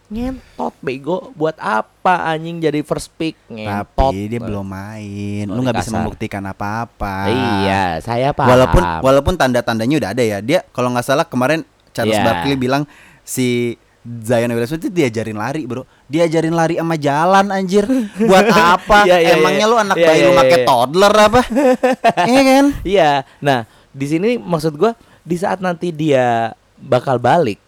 Ngentot 0.06 0.70
bego 0.86 1.34
buat 1.34 1.58
apa 1.58 2.30
anjing 2.30 2.62
jadi 2.62 2.78
first 2.86 3.10
pick 3.18 3.34
ngentot. 3.50 4.14
Tapi 4.14 4.30
dia 4.30 4.38
belum 4.38 4.62
main. 4.62 5.50
Lu 5.50 5.58
nggak 5.66 5.82
bisa 5.82 5.90
membuktikan 5.98 6.46
apa-apa. 6.46 7.26
Iya, 7.26 7.98
saya 7.98 8.30
paham. 8.30 8.54
Walaupun 8.54 8.82
walaupun 9.02 9.34
tanda-tandanya 9.34 9.98
udah 9.98 10.10
ada 10.14 10.22
ya. 10.22 10.38
Dia 10.38 10.62
kalau 10.70 10.94
nggak 10.94 11.06
salah 11.06 11.26
kemarin 11.26 11.66
Charles 11.90 12.14
Iya. 12.14 12.22
Barkley 12.22 12.54
bilang 12.54 12.86
si 13.26 13.74
Zion 14.22 14.46
Williamson 14.48 14.78
itu 14.78 14.88
diajarin 14.88 15.34
lari, 15.34 15.66
Bro. 15.66 15.82
Diajarin 16.06 16.54
lari 16.54 16.78
sama 16.78 16.94
jalan 16.94 17.50
anjir. 17.50 17.82
Buat 18.16 18.46
apa? 18.78 19.02
Iya, 19.02 19.16
iya, 19.18 19.34
Emangnya 19.34 19.66
iya. 19.66 19.70
lu 19.70 19.76
anak 19.76 19.96
Iya, 19.98 20.06
bayi 20.06 20.16
iya, 20.16 20.24
lu 20.24 20.32
iya, 20.32 20.38
pakai 20.38 20.58
iya. 20.58 20.66
toddler 20.66 21.14
apa? 21.16 21.40
Iya 22.30 22.40
kan? 22.42 22.64
Iya. 22.82 23.10
Nah, 23.40 23.58
di 23.90 24.06
sini 24.06 24.28
maksud 24.36 24.78
gua 24.78 24.94
di 25.20 25.34
saat 25.34 25.58
nanti 25.58 25.90
dia 25.90 26.54
bakal 26.76 27.18
balik. 27.18 27.58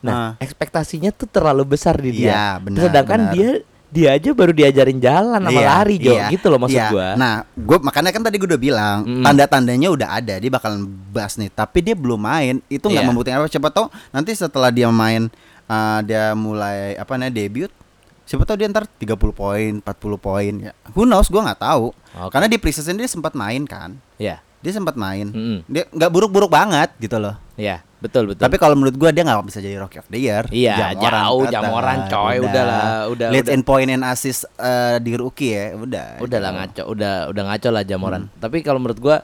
Nah, 0.00 0.14
Ah. 0.14 0.30
ekspektasinya 0.38 1.10
tuh 1.10 1.26
terlalu 1.26 1.62
besar 1.68 1.98
di 1.98 2.10
dia. 2.14 2.30
Iya, 2.30 2.46
benar, 2.58 2.78
Sedangkan 2.86 3.20
benar. 3.26 3.34
dia 3.34 3.50
dia 3.92 4.08
aja 4.16 4.32
baru 4.32 4.56
diajarin 4.56 4.96
jalan 4.98 5.36
sama 5.36 5.52
Iya, 5.52 5.68
lari 5.68 5.96
Jo, 6.00 6.16
iya, 6.16 6.26
gitu 6.32 6.48
loh 6.48 6.56
maksud 6.56 6.80
iya. 6.80 6.88
gua. 6.88 7.08
Nah, 7.12 7.44
gua 7.54 7.76
makanya 7.82 8.08
kan 8.08 8.22
tadi 8.22 8.40
gua 8.40 8.48
udah 8.54 8.62
bilang 8.62 8.98
Mm. 9.04 9.20
tanda-tandanya 9.20 9.88
udah 9.90 10.08
ada, 10.16 10.34
dia 10.38 10.48
bakalan 10.48 10.80
bas 11.10 11.36
nih. 11.36 11.50
Tapi 11.50 11.78
dia 11.82 11.92
belum 11.92 12.16
main, 12.16 12.64
itu 12.66 12.80
nggak 12.82 12.98
Iya. 12.98 13.08
membuktikan 13.10 13.36
apa. 13.38 13.46
Siapa 13.46 13.68
tahu 13.68 13.92
nanti 14.08 14.32
setelah 14.32 14.72
dia 14.72 14.88
main, 14.88 15.28
uh, 15.72 16.00
dia 16.02 16.36
mulai 16.36 16.92
apa 16.94 17.16
namanya 17.16 17.32
debut, 17.34 17.72
siapa 18.22 18.44
tahu 18.44 18.60
dia 18.60 18.68
ntar 18.68 18.84
30 18.84 19.16
poin, 19.32 19.72
40 19.80 19.88
poin. 20.18 20.52
Ya, 20.60 20.72
who 20.92 21.02
knows? 21.02 21.26
Gua 21.26 21.42
nggak 21.42 21.60
tahu. 21.60 21.96
Oke. 22.20 22.30
Karena 22.30 22.46
di 22.46 22.56
preseason 22.56 22.94
dia 22.94 23.06
sempat 23.06 23.32
main 23.32 23.64
kan, 23.64 23.96
Iya. 24.16 24.44
dia 24.60 24.72
sempat 24.72 24.94
main. 24.94 25.26
Mm-mm. 25.26 25.64
Dia 25.64 25.88
nggak 25.88 26.10
buruk-buruk 26.10 26.46
banget 26.46 26.92
gitu 26.98 27.16
loh. 27.16 27.34
Iya, 27.52 27.84
betul 27.98 28.26
betul. 28.26 28.40
Tapi 28.40 28.56
kalau 28.56 28.72
menurut 28.72 28.94
gua 28.94 29.10
dia 29.10 29.22
nggak 29.22 29.44
bisa 29.44 29.58
jadi 29.58 29.76
rookie 29.76 29.98
of 29.98 30.08
the 30.08 30.16
year. 30.18 30.44
Iya, 30.48 30.92
jauh, 30.94 31.44
Jamoran, 31.46 32.06
coy. 32.06 32.36
Udahlah, 32.38 33.08
udah, 33.08 33.28
Lead 33.28 33.44
udah. 33.44 33.54
and 33.54 33.62
point 33.62 33.88
and 33.88 34.00
assist 34.02 34.48
uh, 34.56 34.96
di 34.96 35.12
rookie 35.14 35.52
ya, 35.52 35.72
udah. 35.74 36.06
udah 36.18 36.38
lah 36.38 36.50
Gitu. 36.50 36.58
ngaco, 36.58 36.82
udah 36.90 37.14
udah 37.28 37.42
ngaco 37.44 37.68
lah 37.68 37.82
Jamoran. 37.82 38.22
Hmm. 38.24 38.38
Tapi 38.38 38.60
kalau 38.60 38.80
menurut 38.80 38.96
gua 38.98 39.16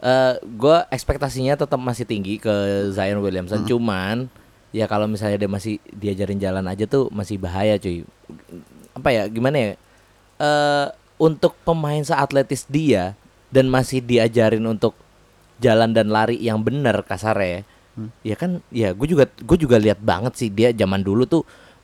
eh 0.00 0.32
gua 0.50 0.88
ekspektasinya 0.88 1.54
tetap 1.54 1.76
masih 1.76 2.04
tinggi 2.04 2.36
ke 2.36 2.52
Zion 2.90 3.16
Hmm. 3.16 3.24
Williamson. 3.24 3.64
Cuman 3.64 4.28
ya 4.70 4.86
kalau 4.86 5.06
misalnya 5.10 5.38
dia 5.38 5.50
masih 5.50 5.82
diajarin 5.90 6.38
jalan 6.38 6.64
aja 6.66 6.86
tuh 6.86 7.10
masih 7.10 7.36
bahaya 7.38 7.78
cuy. 7.78 8.06
Apa 8.94 9.08
ya 9.14 9.22
gimana 9.26 9.56
ya? 9.58 9.70
Eh 10.40 10.86
untuk 11.20 11.52
pemain 11.68 12.00
seatletis 12.00 12.64
dia 12.64 13.12
dan 13.52 13.68
masih 13.68 14.00
diajarin 14.00 14.64
untuk 14.64 14.96
jalan 15.60 15.92
dan 15.92 16.08
lari 16.08 16.40
yang 16.40 16.64
benar 16.64 17.04
kasarnya 17.04 17.60
ya. 17.60 17.62
Hmm. 17.90 18.10
Ya 18.24 18.34
kan 18.38 18.50
ya 18.72 18.88
gue 18.96 19.06
juga 19.10 19.28
gue 19.28 19.58
juga 19.60 19.76
lihat 19.76 20.00
banget 20.00 20.32
sih 20.40 20.48
dia 20.48 20.72
zaman 20.72 21.04
dulu 21.04 21.28
tuh 21.28 21.42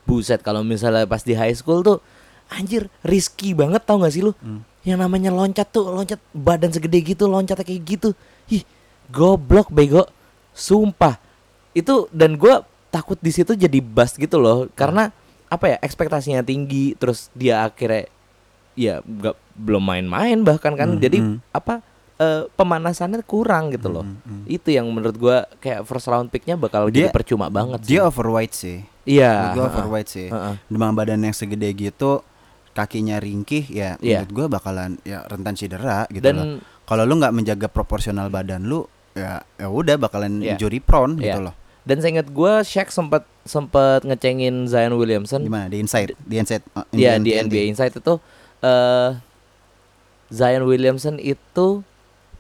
buset 0.09 0.41
kalau 0.41 0.65
misalnya 0.65 1.05
pas 1.05 1.21
di 1.21 1.37
high 1.37 1.53
school 1.53 1.85
tuh 1.85 1.99
anjir 2.47 2.87
risky 3.03 3.53
banget 3.53 3.83
tau 3.85 4.01
gak 4.01 4.15
sih 4.15 4.25
lu? 4.25 4.33
Hmm. 4.41 4.65
Yang 4.87 4.99
namanya 5.03 5.31
loncat 5.35 5.69
tuh 5.69 5.91
loncat 5.91 6.23
badan 6.33 6.73
segede 6.73 7.03
gitu 7.03 7.29
loncatnya 7.29 7.67
kayak 7.67 7.83
gitu. 7.85 8.09
Ih 8.49 8.63
goblok 9.13 9.69
bego 9.69 10.09
sumpah 10.57 11.21
itu 11.77 12.09
dan 12.15 12.41
gue 12.41 12.55
takut 12.89 13.17
di 13.17 13.29
situ 13.29 13.53
jadi 13.53 13.79
bust 13.79 14.17
gitu 14.17 14.37
loh 14.37 14.67
karena 14.73 15.11
apa 15.47 15.65
ya 15.69 15.77
ekspektasinya 15.79 16.41
tinggi 16.41 16.95
terus 16.95 17.31
dia 17.33 17.63
akhirnya 17.63 18.09
ya 18.75 19.01
nggak 19.01 19.35
belum 19.55 19.83
main-main 19.83 20.39
bahkan 20.43 20.73
kan 20.73 20.91
Hmm, 20.91 20.99
jadi 20.99 21.19
hmm. 21.19 21.39
apa 21.51 21.81
eh, 22.17 22.45
pemanasannya 22.51 23.21
kurang 23.23 23.71
gitu 23.71 23.89
loh 23.89 24.03
Hmm, 24.03 24.19
hmm. 24.19 24.43
itu 24.47 24.69
yang 24.71 24.85
menurut 24.87 25.15
gua 25.15 25.37
kayak 25.57 25.83
first 25.83 26.07
round 26.07 26.29
picknya 26.29 26.55
bakal 26.55 26.89
jadi 26.89 27.09
Dia- 27.09 27.15
percuma 27.15 27.47
banget 27.49 27.81
sih. 27.83 27.91
Dia 27.91 28.01
overweight 28.05 28.53
sih. 28.53 28.79
iya 29.05 29.33
Menurut 29.33 29.53
gua 29.53 29.63
heeh. 29.63 29.73
overweight 29.73 30.09
sih. 30.09 30.29
Heeh. 30.29 30.55
Dengan 30.67 30.91
badan 30.93 31.21
yang 31.21 31.33
segede 31.33 31.69
gitu, 31.71 32.21
kakinya 32.73 33.17
ringkih 33.17 33.65
ya 33.67 33.97
Iya. 33.97 34.21
menurut 34.21 34.33
gua 34.35 34.47
bakalan 34.51 35.01
ya 35.03 35.25
rentan 35.25 35.55
cedera 35.55 36.05
gitu 36.09 36.21
dan 36.23 36.37
loh. 36.37 36.47
Kalau 36.85 37.03
lu 37.03 37.15
nggak 37.15 37.33
menjaga 37.33 37.67
proporsional 37.67 38.29
badan 38.29 38.63
lu 38.63 38.85
ya 39.13 39.41
ya 39.55 39.67
udah 39.67 39.97
bakalan 39.97 40.39
Iya. 40.39 40.55
injury 40.55 40.79
prone 40.79 41.17
Iya. 41.17 41.25
gitu 41.31 41.41
loh. 41.43 41.55
Dan 41.87 42.03
saya 42.03 42.19
ingat 42.19 42.29
gua 42.29 42.61
Shaq 42.61 42.91
sempat 42.91 43.23
sempat 43.43 44.03
ngecengin 44.03 44.67
Zion 44.67 44.99
Williamson 44.99 45.41
Di 45.41 45.49
mana? 45.49 45.71
Di 45.71 45.79
inside, 45.79 46.19
di 46.19 46.35
inside. 46.37 46.67
uh, 46.75 46.83
Iya 46.91 47.15
di. 47.17 47.31
NBA 47.33 47.71
Insight 47.71 47.95
itu 47.95 48.19
eh 48.61 49.11
Zion 50.27 50.67
Williamson 50.67 51.17
itu 51.17 51.87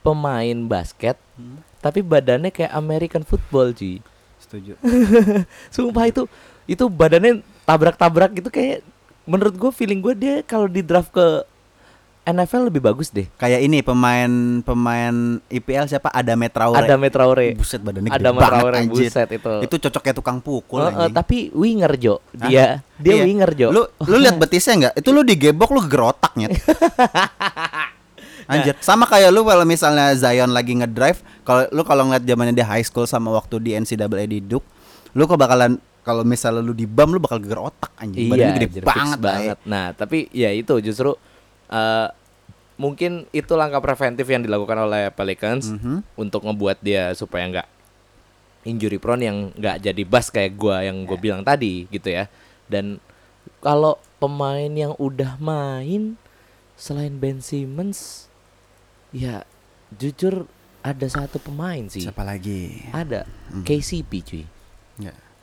pemain 0.03 0.59
basket 0.66 1.14
Hmm. 1.36 1.61
tapi 1.78 2.01
badannya 2.01 2.49
kayak 2.49 2.72
American 2.72 3.20
football 3.20 3.70
cuy. 3.70 4.01
Setuju. 4.40 4.72
Sumpah 5.74 6.09
itu 6.09 6.24
itu 6.64 6.88
badannya 6.88 7.44
tabrak-tabrak 7.62 8.32
gitu 8.34 8.49
kayak 8.49 8.80
menurut 9.22 9.53
gue 9.53 9.68
feeling 9.68 10.01
gue 10.01 10.16
dia 10.16 10.34
kalau 10.40 10.64
di 10.64 10.80
draft 10.80 11.12
ke 11.12 11.44
NFL 12.27 12.74
lebih 12.74 12.83
bagus 12.83 13.14
deh. 13.14 13.31
Kayak 13.39 13.62
ini 13.62 13.87
pemain 13.87 14.59
pemain 14.66 15.39
IPL 15.47 15.87
siapa? 15.87 16.11
Ada 16.11 16.35
Traore. 16.51 16.83
Ada 16.83 16.99
Traore. 17.07 17.55
Buset 17.55 17.79
badannya 17.79 18.11
gede 18.11 18.18
Ada 18.18 18.31
banget 18.35 18.51
Traore 18.51 18.77
anjir. 18.83 19.07
buset 19.07 19.29
itu. 19.31 19.53
Itu 19.62 19.74
cocoknya 19.87 20.14
tukang 20.18 20.39
pukul 20.43 20.83
eh, 20.83 20.91
anjing. 20.91 21.14
tapi 21.14 21.37
winger 21.55 21.93
Jo. 21.95 22.18
Hah? 22.35 22.51
Dia 22.51 22.66
dia 22.99 23.14
Iya. 23.14 23.24
winger 23.31 23.51
Jo. 23.55 23.68
Lu 23.70 23.83
lu 24.11 24.16
lihat 24.18 24.43
betisnya 24.43 24.74
enggak? 24.74 24.95
Itu 24.99 25.14
lu 25.14 25.22
digebok 25.22 25.70
lu 25.70 25.81
gerotak 25.87 26.35
nyet. 26.35 26.59
Anjir, 28.47 28.79
sama 28.79 29.11
kayak 29.11 29.35
lu 29.35 29.43
kalau 29.43 29.66
misalnya 29.66 30.14
Zion 30.14 30.55
lagi 30.55 30.79
ngedrive, 30.79 31.18
kalau 31.43 31.66
lu 31.74 31.83
kalau 31.83 32.07
ngeliat 32.07 32.22
zamannya 32.22 32.55
dia 32.55 32.62
high 32.66 32.87
school 32.87 33.03
sama 33.03 33.35
waktu 33.35 33.59
di 33.59 33.74
NCAA 33.74 34.27
di 34.31 34.39
Duke, 34.39 34.62
lu 35.18 35.27
kok 35.27 35.35
bakalan 35.35 35.83
kalau 36.07 36.22
misalnya 36.22 36.62
lu 36.62 36.70
di 36.70 36.87
BAM 36.87 37.11
lu 37.11 37.18
bakal 37.18 37.43
geger 37.43 37.59
otak 37.59 37.91
anjing. 37.99 38.31
Badannya 38.31 38.55
gede 38.55 38.66
anjir, 38.70 38.83
banget, 38.87 39.18
banget. 39.18 39.59
Nah, 39.66 39.91
tapi 39.99 40.31
ya 40.31 40.55
itu 40.55 40.79
justru 40.79 41.18
eh 41.67 42.09
mungkin 42.77 43.25
itu 43.31 43.53
langkah 43.53 43.81
preventif 43.81 44.25
yang 44.25 44.41
dilakukan 44.41 44.77
oleh 44.79 45.09
Pelicans 45.09 45.73
Mhm. 45.73 46.05
untuk 46.14 46.45
ngebuat 46.45 46.79
dia 46.79 47.11
supaya 47.12 47.47
nggak 47.47 47.69
injury 48.62 48.99
prone 48.99 49.23
yang 49.23 49.39
nggak 49.53 49.81
jadi 49.81 50.03
bus 50.03 50.29
kayak 50.29 50.53
gua 50.55 50.83
yang 50.83 51.03
Ya. 51.03 51.07
gue 51.07 51.19
bilang 51.19 51.41
tadi 51.41 51.87
gitu 51.87 52.11
ya. 52.11 52.27
Dan 52.67 52.99
kalau 53.61 53.97
pemain 54.17 54.69
yang 54.69 54.93
udah 54.97 55.39
main 55.39 56.19
selain 56.75 57.17
Ben 57.17 57.39
Simmons 57.39 58.27
ya 59.09 59.47
jujur 59.91 60.45
ada 60.83 61.07
satu 61.07 61.39
pemain 61.39 61.87
sih. 61.87 62.03
Siapa 62.03 62.23
lagi? 62.23 62.85
Ada 62.91 63.25
Hmm. 63.49 63.62
KCP 63.62 64.12
cuy. 64.21 64.45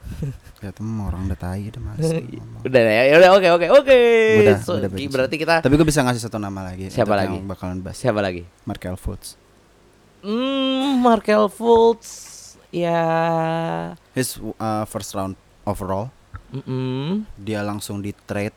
Ya 0.64 0.72
temen 0.72 0.95
orang 0.97 1.28
udah 1.28 1.36
tai 1.36 1.68
udah 1.68 1.82
ngomong. 1.84 2.64
Udah 2.64 2.82
ya, 2.82 3.04
ya 3.06 3.16
udah 3.18 3.30
oke 3.34 3.47
oke 3.51 3.68
oke. 3.74 3.99
Udah, 4.39 4.56
So, 4.58 4.78
udah 4.78 4.88
ki- 4.88 4.95
bagus. 5.01 5.12
berarti 5.12 5.36
kita 5.38 5.54
Tapi 5.60 5.74
gue 5.74 5.84
bisa 5.84 5.99
ngasih 6.01 6.22
satu 6.22 6.38
nama 6.38 6.64
lagi. 6.64 6.88
Siapa 6.88 7.14
lagi? 7.14 7.36
Yang 7.36 7.47
bakalan 7.49 7.78
bahas. 7.80 7.97
siapa 7.97 8.20
lagi? 8.20 8.47
Markel 8.64 8.95
Fultz. 8.95 9.36
Hmm, 10.20 10.99
Markel 10.99 11.47
Fultz 11.47 12.08
ya. 12.70 13.04
His 14.12 14.39
uh, 14.39 14.86
first 14.86 15.12
round 15.12 15.36
overall 15.64 16.12
mm-mm. 16.49 17.28
dia 17.36 17.60
langsung 17.60 17.99
di 17.99 18.16
trade 18.18 18.56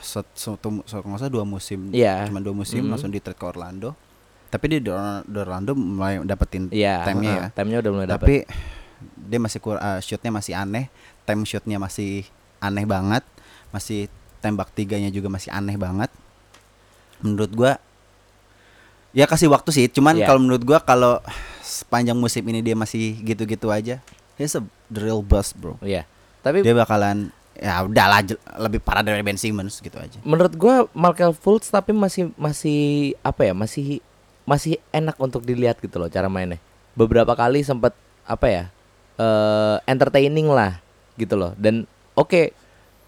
satu, 0.00 0.56
nggak 0.56 0.88
salah 1.18 1.28
dua 1.28 1.44
musim 1.44 1.90
Iya. 1.90 2.24
cuma 2.24 2.38
dua 2.38 2.54
musim 2.54 2.80
Mhm. 2.80 2.90
langsung 2.90 3.08
di 3.08 3.18
trade 3.18 3.34
ke 3.34 3.44
Orlando 3.44 3.92
tapi 4.46 4.66
di 4.68 4.88
Or- 4.88 5.22
di 5.22 5.36
Orlando 5.36 5.74
mulai 5.74 6.22
dapetin 6.22 6.70
Iya, 6.70 7.02
time-nya 7.02 7.28
ya 7.28 7.34
heeh, 7.36 7.50
Time-nya 7.52 7.78
udah 7.80 7.90
mulai 7.92 8.06
dapat. 8.06 8.18
tapi 8.20 8.36
dia 9.16 9.38
masih 9.38 9.58
kur 9.58 9.76
uh, 9.76 9.98
shootnya 9.98 10.30
masih 10.30 10.52
aneh 10.52 10.88
time 11.22 11.42
shootnya 11.42 11.76
masih 11.76 12.24
aneh 12.58 12.84
banget 12.84 13.22
masih 13.68 14.06
tembak 14.38 14.70
tiganya 14.70 15.08
juga 15.08 15.26
masih 15.26 15.48
aneh 15.48 15.74
banget 15.74 16.08
menurut 17.18 17.50
gua 17.50 17.72
ya 19.10 19.24
kasih 19.24 19.48
waktu 19.48 19.70
sih 19.70 19.86
cuman 19.88 20.16
Iya. 20.16 20.26
kalau 20.26 20.40
menurut 20.40 20.62
gua 20.62 20.78
kalau 20.78 21.22
sepanjang 21.60 22.14
musim 22.14 22.42
ini 22.44 22.60
dia 22.60 22.74
masih 22.74 23.14
gitu-gitu 23.20 23.70
aja 23.70 24.02
he's 24.34 24.52
a 24.52 24.62
the 24.86 25.00
real 25.00 25.20
boss 25.20 25.50
bro 25.50 25.78
Iya. 25.80 26.04
Tapi 26.40 26.60
dia 26.60 26.74
bakalan 26.74 27.32
ya 27.54 27.80
udahlah 27.80 28.20
je- 28.20 28.36
lebih 28.58 28.78
parah 28.78 29.00
dari 29.00 29.22
Ben 29.22 29.34
Simmons 29.34 29.78
gitu 29.78 29.94
aja 29.94 30.18
menurut 30.20 30.52
gua 30.52 30.84
Markel 30.90 31.32
Fultz 31.32 31.68
tapi 31.68 31.90
masih 31.90 32.34
masih 32.34 32.80
apa 33.20 33.44
ya? 33.44 33.54
Masih 33.54 34.02
masih 34.44 34.76
enak 34.90 35.16
untuk 35.16 35.40
dilihat 35.40 35.78
gitu 35.78 35.96
loh 35.96 36.04
cara 36.06 36.28
mainnya. 36.28 36.60
Beberapa 36.92 37.32
kali 37.32 37.62
sempat 37.62 37.96
apa 38.22 38.46
ya? 38.46 38.64
Eh 39.14 39.76
entertaining 39.84 40.48
lah 40.48 40.78
gitu 41.14 41.34
loh. 41.34 41.54
Dan 41.54 41.86
oke, 42.12 42.50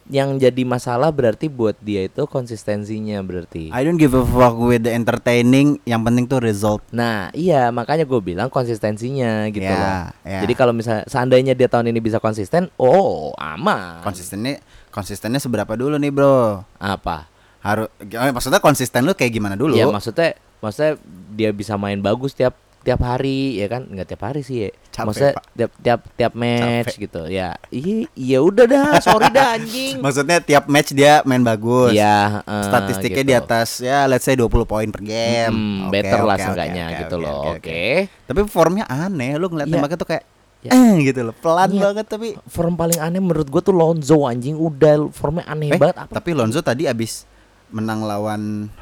yang 0.06 0.38
jadi 0.38 0.62
masalah 0.62 1.10
berarti 1.10 1.50
buat 1.50 1.74
dia 1.78 2.06
itu 2.06 2.22
konsistensinya 2.24 3.18
berarti. 3.20 3.74
I 3.74 3.82
don't 3.82 3.98
give 3.98 4.14
a 4.14 4.22
fuck 4.22 4.54
with 4.54 4.86
the 4.86 4.94
entertaining 4.94 5.82
yang 5.82 6.06
penting 6.06 6.30
tuh 6.30 6.38
result 6.38 6.78
Nah, 6.94 7.34
iya 7.34 7.74
makanya 7.74 8.06
gue 8.06 8.20
bilang 8.20 8.46
konsistensinya 8.46 9.50
gitu 9.50 9.66
Ya, 9.66 9.74
loh. 9.74 9.98
ya. 10.22 10.40
Jadi 10.46 10.54
kalau 10.54 10.70
misalnya 10.70 11.02
seandainya 11.06 11.58
dia 11.58 11.66
tahun 11.66 11.90
ini 11.90 11.98
bisa 11.98 12.22
konsisten, 12.22 12.70
oh 12.78 13.34
aman. 13.34 13.98
konsistennya 14.00 14.62
konsistennya 14.94 15.36
seberapa 15.36 15.74
dulu 15.74 15.98
nih 15.98 16.08
bro 16.08 16.62
Apa? 16.78 17.26
harus 17.60 17.90
maksudnya 18.06 18.62
konsisten 18.62 19.02
lu 19.02 19.10
kayak 19.10 19.34
gimana 19.34 19.58
dulu 19.58 19.74
Ya 19.74 19.90
maksudnya, 19.90 20.38
maksudnya 20.62 21.02
dia 21.34 21.50
bisa 21.50 21.74
main 21.74 21.98
bagus 21.98 22.30
tiap 22.30 22.54
tiap 22.86 23.02
hari 23.02 23.58
ya 23.58 23.66
kan? 23.66 23.82
Nggak 23.84 24.06
tiap 24.06 24.22
hari 24.22 24.40
sih 24.40 24.56
ya. 24.62 24.70
Capek, 24.88 25.04
maksudnya 25.04 25.32
Pak. 25.34 25.44
tiap 25.52 25.70
tiap 25.76 26.00
tiap 26.14 26.32
match 26.32 26.94
gitu. 26.96 27.22
Ya, 27.26 27.58
iya 27.68 28.06
iya 28.14 28.38
udah 28.38 28.64
dah, 28.64 28.90
sorry 28.98 29.26
dah 29.28 29.58
anjing. 29.58 29.98
maksudnya 30.06 30.38
tiap 30.38 30.64
match 30.66 30.90
dia 30.90 31.20
main 31.22 31.42
bagus 31.42 31.92
Iya, 31.92 32.40
eh, 32.40 32.64
statistiknya 32.64 33.20
gitu. 33.20 33.28
di 33.28 33.34
atas 33.36 33.68
ya 33.78 34.06
let's 34.06 34.22
say 34.22 34.32
20 34.32 34.46
poin 34.64 34.86
per 34.86 35.02
game 35.02 35.50
Hmm, 35.50 35.78
Oke, 35.84 35.98
better 35.98 36.20
lah 36.20 36.32
oke, 36.32 36.38
oke, 36.38 36.44
seenggaknya 36.46 36.84
oke, 36.86 36.96
gitu 36.96 37.14
oke, 37.14 37.22
loh. 37.22 37.34
oke, 37.34 37.48
Oke. 37.50 37.58
oke. 37.60 37.84
tapi 38.24 38.40
formnya 38.46 38.84
aneh 38.86 39.30
lu 39.34 39.46
ngeliat 39.46 39.66
Iya. 39.66 39.74
tembaknya 39.74 39.98
tuh 39.98 40.08
kayak 40.08 40.24
Ya. 40.62 40.70
eh 40.72 40.94
gitu 41.04 41.20
loh 41.22 41.34
pelan 41.36 41.68
Iya. 41.68 41.82
banget 41.84 42.06
tapi 42.08 42.28
Form 42.44 42.74
paling 42.74 42.98
aneh 42.98 43.20
menurut 43.20 43.46
gue 43.46 43.60
tuh 43.60 43.70
Lonzo 43.70 44.24
anjing 44.24 44.54
udah 44.54 45.10
formnya 45.10 45.44
aneh 45.44 45.70
eh, 45.70 45.76
banget 45.76 45.98
apa? 45.98 46.10
tapi 46.12 46.32
Lonzo 46.32 46.58
tadi 46.58 46.86
abis 46.86 47.22
menang 47.68 48.00
lawan 48.00 48.72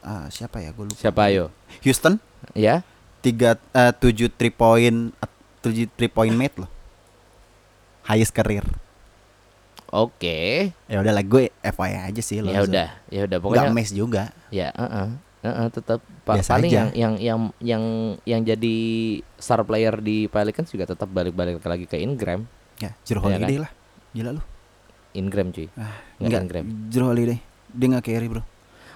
ah, 0.00 0.28
siapa 0.28 0.58
ya 0.58 0.70
gue 0.70 0.84
lupa 0.84 0.98
Siapa 0.98 1.26
ayo? 1.26 1.48
Houston 1.80 2.20
Ya? 2.52 2.86
Tiga 3.20 3.50
eh, 3.70 3.92
tujuh 3.92 4.28
three 4.30 4.50
point 4.50 5.10
tujuh 5.60 5.86
three 5.90 6.08
point 6.08 6.32
mate 6.32 6.54
loh 6.56 6.70
highest 8.04 8.30
career 8.30 8.64
Oke. 9.88 10.68
ya 10.84 11.00
udah 11.00 11.10
lah 11.10 11.22
gue 11.22 11.48
FYI 11.58 11.96
aja 12.04 12.20
sih 12.20 12.38
Ya 12.38 12.44
Lonzo. 12.44 12.68
udah, 12.68 12.88
ya 13.08 13.20
udah 13.24 13.38
nggak 13.38 13.42
pokoknya 13.42 13.72
mes 13.72 13.90
juga 13.90 14.22
ya 14.50 14.68
heeh. 14.70 15.08
Heeh, 15.38 15.66
tetap 15.70 16.02
pa- 16.26 16.34
Biasa 16.34 16.50
paling 16.52 16.68
aja. 16.68 16.76
yang 16.76 16.90
yang 16.92 17.14
yang 17.16 17.40
yang 17.62 17.82
yang 18.26 18.40
jadi 18.42 18.76
star 19.34 19.62
player 19.62 19.96
di 19.96 20.26
Pelicans 20.26 20.68
juga 20.68 20.84
tetap 20.84 21.08
balik-balik 21.08 21.62
lagi 21.62 21.84
ke 21.84 21.96
Ingram. 21.96 22.44
ya 22.76 22.92
Jero 23.00 23.22
Iya 23.22 23.38
Holiday 23.38 23.58
lah 23.58 23.70
gila 24.10 24.30
lu 24.34 24.42
Ingram 25.10 25.48
cuy. 25.48 25.66
ah, 25.74 25.98
Nggak 26.14 26.20
enggak 26.20 26.42
Ingram. 26.42 26.64
Jero 26.88 27.04
Holiday 27.06 27.38
dia 27.68 27.86
nggak 27.88 28.04
carry 28.04 28.28
bro 28.28 28.42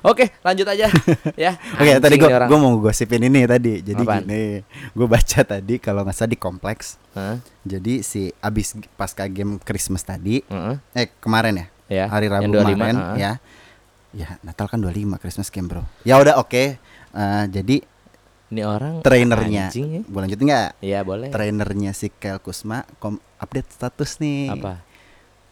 Oke, 0.03 0.35
lanjut 0.41 0.67
aja 0.67 0.91
ya. 1.39 1.53
Oke 1.73 1.87
Anjing 1.89 2.03
tadi 2.03 2.17
orang. 2.21 2.47
gue 2.47 2.59
mau 2.59 2.75
gosipin 2.77 3.23
ini 3.23 3.43
tadi 3.45 3.79
jadi 3.81 3.99
Apaan? 3.99 4.23
gini 4.23 4.61
gue 4.91 5.07
baca 5.07 5.41
tadi 5.43 5.75
kalau 5.77 6.03
nggak 6.03 6.13
salah 6.13 6.29
di 6.29 6.37
kompleks 6.37 6.99
Hah? 7.13 7.39
jadi 7.63 8.01
si 8.01 8.35
abis 8.37 8.75
pasca 8.93 9.25
game 9.25 9.57
Christmas 9.59 10.03
tadi 10.03 10.43
Heeh. 10.43 10.77
eh 10.93 11.07
kemarin 11.17 11.55
ya 11.57 11.67
Ya. 11.89 12.05
hari 12.09 12.27
Rabu 12.27 12.49
yang 12.49 12.53
25, 12.57 12.73
kemarin 12.73 12.97
heeh. 12.97 13.17
ya 13.17 13.33
ya 14.13 14.29
Natal 14.41 14.67
kan 14.67 14.79
25 14.79 14.91
Christmas 15.17 15.49
game 15.49 15.67
bro 15.67 15.83
ya 16.03 16.17
udah 16.17 16.37
oke 16.37 16.79
Eh, 17.13 17.45
jadi 17.47 17.77
Ini 18.49 18.63
orang 18.63 19.01
trainernya 19.01 19.69
anjing 19.69 19.87
ya. 19.91 20.01
gue 20.03 20.19
lanjutin 20.19 20.47
nggak 20.47 20.71
Iya, 20.81 21.01
boleh. 21.03 21.29
trainernya 21.29 21.93
si 21.93 22.09
Kel 22.11 22.37
Kusma 22.37 22.89
kom- 22.97 23.21
update 23.37 23.69
status 23.71 24.17
nih 24.17 24.49
Apa? 24.51 24.81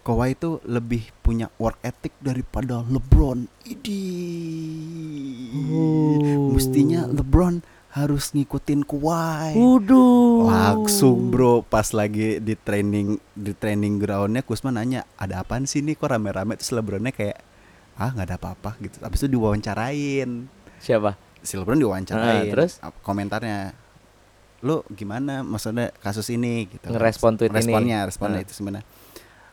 Kawhi 0.01 0.33
itu 0.33 0.59
lebih 0.65 1.13
punya 1.21 1.53
work 1.57 1.77
ethic 1.81 2.17
daripada 2.19 2.81
LeBron. 2.83 3.45
Idi. 3.63 4.03
Oh. 5.69 6.57
Mestinya 6.57 7.05
LeBron 7.05 7.61
harus 7.91 8.33
ngikutin 8.33 8.87
Kawhi. 8.87 9.53
Waduh. 9.55 10.47
Langsung 10.49 11.29
bro 11.29 11.61
pas 11.61 11.91
lagi 11.91 12.39
di 12.39 12.55
training 12.55 13.19
di 13.35 13.53
training 13.53 13.99
groundnya 13.99 14.41
Kusma 14.41 14.71
nanya 14.71 15.05
ada 15.19 15.43
apaan 15.43 15.67
sih 15.67 15.83
nih 15.83 15.99
kok 15.99 16.09
rame-rame 16.09 16.57
terus 16.57 16.71
LeBronnya 16.71 17.11
kayak 17.11 17.39
ah 17.99 18.09
nggak 18.11 18.27
ada 18.31 18.37
apa-apa 18.39 18.71
gitu. 18.81 19.03
Habis 19.03 19.21
itu 19.21 19.37
diwawancarain. 19.37 20.49
Siapa? 20.81 21.19
Si 21.43 21.61
LeBron 21.61 21.77
diwawancarain. 21.77 22.49
Ah, 22.49 22.49
terus? 22.49 22.81
Komentarnya 23.03 23.77
lu 24.61 24.85
gimana 24.93 25.41
maksudnya 25.41 25.89
kasus 26.05 26.29
ini 26.29 26.69
gitu 26.69 26.93
Ngerespon 26.93 27.41
tweet 27.41 27.49
ini. 27.49 27.65
responnya 27.65 27.99
responnya 28.05 28.39
Nah. 28.41 28.45
itu 28.45 28.53
sebenarnya 28.53 28.85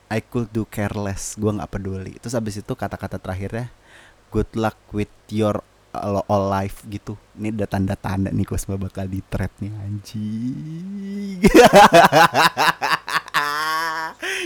I 0.07 0.19
could 0.19 0.47
do 0.49 0.63
careless 0.63 1.35
gua 1.35 1.51
nggak 1.53 1.69
peduli 1.69 2.13
terus 2.17 2.33
abis 2.33 2.57
itu 2.57 2.73
kata-kata 2.73 3.17
terakhirnya 3.17 3.67
good 4.29 4.47
luck 4.53 4.75
with 4.89 5.07
your 5.27 5.59
all, 5.91 6.23
all 6.25 6.45
life 6.45 6.83
gitu 6.85 7.15
ini 7.33 7.51
udah 7.51 7.65
tanda-tanda 7.65 8.29
nih 8.29 8.43
Kusma 8.43 8.75
bakal 8.75 9.05
di 9.05 9.19
trap 9.21 9.51
nih 9.57 9.71
anjing 9.73 11.37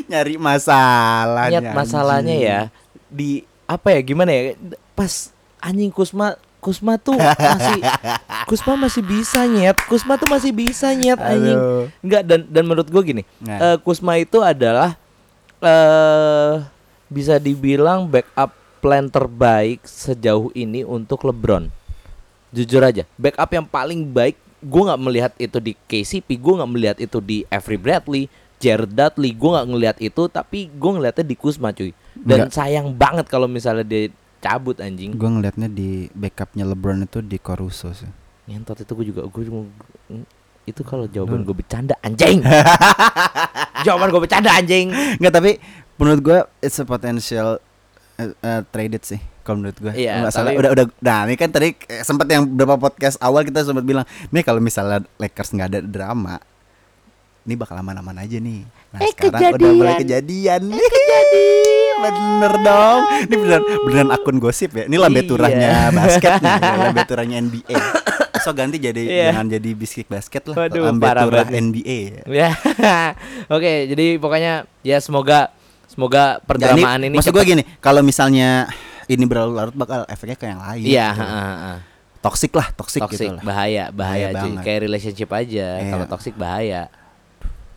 nyari 0.08 0.36
masalah 0.36 1.48
nih, 1.48 1.72
masalahnya 1.72 2.36
anjing. 2.36 2.48
ya 2.48 2.60
di 3.08 3.30
apa 3.66 3.88
ya 3.92 4.02
gimana 4.02 4.32
ya 4.32 4.56
pas 4.94 5.32
anjing 5.60 5.90
Kusma 5.90 6.36
Kusma 6.58 6.94
tuh 6.96 7.18
masih 7.18 7.82
Kusma 8.50 8.74
masih 8.78 9.02
bisa 9.02 9.42
nyet 9.44 9.78
Kusma 9.88 10.14
tuh 10.16 10.30
masih 10.30 10.52
bisa 10.52 10.94
nyet 10.94 11.18
anjing 11.18 11.58
Aduh. 11.58 11.86
Enggak 12.00 12.22
dan 12.24 12.40
dan 12.46 12.64
menurut 12.64 12.86
gue 12.86 13.02
gini 13.02 13.24
Nah. 13.42 13.58
eh, 13.74 13.78
Kusma 13.82 14.18
itu 14.18 14.40
adalah 14.40 14.94
eh 15.62 16.54
bisa 17.06 17.38
dibilang 17.38 18.08
backup 18.08 18.52
plan 18.82 19.06
terbaik 19.06 19.86
sejauh 19.86 20.50
ini 20.52 20.82
untuk 20.82 21.22
LeBron 21.22 21.70
jujur 22.50 22.82
aja 22.82 23.06
backup 23.16 23.52
yang 23.52 23.64
paling 23.64 24.02
baik 24.04 24.36
gue 24.60 24.82
nggak 24.82 25.02
melihat 25.02 25.32
itu 25.38 25.58
di 25.58 25.74
KCP 25.88 26.38
gue 26.38 26.54
nggak 26.58 26.72
melihat 26.72 26.98
itu 26.98 27.18
di 27.18 27.46
Avery 27.48 27.78
Bradley 27.78 28.24
Jared 28.58 28.94
Dudley 28.94 29.34
gue 29.34 29.50
nggak 29.50 29.68
ngelihat 29.70 29.98
itu 29.98 30.24
tapi 30.28 30.70
gue 30.70 30.92
ngelihatnya 30.94 31.26
di 31.26 31.36
Kusma 31.36 31.74
cuy 31.74 31.94
dan 32.14 32.46
Nggak. 32.46 32.54
sayang 32.54 32.88
banget 32.94 33.26
kalau 33.26 33.50
misalnya 33.50 33.82
dia 33.82 34.10
cabut 34.38 34.78
anjing 34.82 35.14
Gue 35.14 35.30
ngelihatnya 35.30 35.70
di 35.70 36.10
backupnya 36.14 36.66
LeBron 36.66 37.06
itu 37.06 37.22
di 37.22 37.38
Caruso 37.38 37.94
sih. 37.94 38.10
ngentot 38.46 38.82
itu 38.82 38.92
gue 38.94 39.06
juga 39.14 39.22
gue 39.26 39.42
mau 39.48 39.66
itu 40.64 40.82
kalau 40.82 41.10
jawaban 41.10 41.42
gue 41.42 41.56
bercanda 41.56 41.98
anjing 42.02 42.40
jawaban 43.86 44.14
gue 44.14 44.22
bercanda 44.22 44.54
anjing 44.54 44.94
Enggak 45.18 45.34
tapi 45.34 45.52
menurut 45.98 46.22
gue 46.22 46.38
it's 46.62 46.78
a 46.78 46.86
potential 46.86 47.58
uh, 48.18 48.30
uh, 48.40 48.62
traded 48.70 49.02
sih 49.02 49.18
kalau 49.42 49.58
menurut 49.58 49.78
gue. 49.82 49.94
Iya, 49.98 50.22
Nggak 50.22 50.34
salah 50.38 50.54
udah 50.54 50.70
udah 50.70 50.86
nah 51.02 51.26
ini 51.26 51.34
kan 51.34 51.50
tadi 51.50 51.74
eh, 51.74 52.06
sempat 52.06 52.30
yang 52.30 52.46
beberapa 52.46 52.78
podcast 52.78 53.18
awal 53.18 53.42
kita 53.42 53.66
sempat 53.66 53.82
bilang, 53.82 54.06
nih 54.30 54.46
kalau 54.46 54.62
misalnya 54.62 55.02
Lakers 55.18 55.50
nggak 55.52 55.68
ada 55.68 55.80
drama 55.82 56.38
ini 57.42 57.58
bakal 57.58 57.74
aman-aman 57.74 58.22
aja 58.22 58.38
nih. 58.38 58.62
Nah, 58.94 59.02
Eh, 59.02 59.10
sekarang 59.18 59.58
udah 59.58 59.72
mulai 59.74 59.98
kejadian. 59.98 60.62
Bener 61.98 62.54
dong. 62.62 63.00
Ini 63.26 63.36
beneran 63.36 63.64
beneran 63.82 64.10
akun 64.14 64.38
gosip 64.38 64.78
ya. 64.78 64.86
Ini 64.86 64.98
lambe 64.98 65.26
Iya. 65.26 65.30
turahnya 65.30 65.70
basket 65.90 66.38
nih, 66.38 66.54
lambe 66.86 67.02
turahnya 67.10 67.36
NBA. 67.42 67.78
So 68.42 68.52
ganti 68.52 68.78
jadi 68.78 69.02
Iya. 69.02 69.26
jangan 69.32 69.48
jadi 69.50 69.70
bisik 69.72 70.06
basket 70.06 70.44
lah. 70.46 70.56
Waduh, 70.60 70.90
banget. 70.92 71.54
NBA. 71.54 72.00
ya 72.28 72.50
oke 73.56 73.72
jadi 73.88 74.06
pokoknya 74.18 74.54
ya 74.82 74.98
semoga 74.98 75.54
semoga 75.86 76.40
perdramaan 76.42 77.02
ini 77.02 77.14
maksud 77.14 77.30
gue 77.32 77.44
gini, 77.46 77.64
kalau 77.78 78.00
misalnya 78.00 78.66
ini 79.06 79.24
berlarut-larut 79.24 79.74
bakal 79.74 80.08
efeknya 80.08 80.36
ke 80.36 80.46
yang 80.46 80.60
lain. 80.60 80.84
iya 80.84 81.08
gitu. 81.12 81.22
ha. 81.22 81.74
Toxic 82.20 82.52
lah, 82.52 82.70
toxic, 82.72 83.02
toxic 83.02 83.18
gitu 83.24 83.34
lah. 83.34 83.44
bahaya 83.44 83.84
bahaya, 83.90 84.30
Bahaya 84.30 84.42
cuy 84.42 84.54
kayak 84.62 84.80
relationship 84.84 85.30
aja 85.32 85.68
Iya. 85.76 85.90
kalau 85.90 86.06
toxic 86.08 86.34
bahaya 86.34 86.88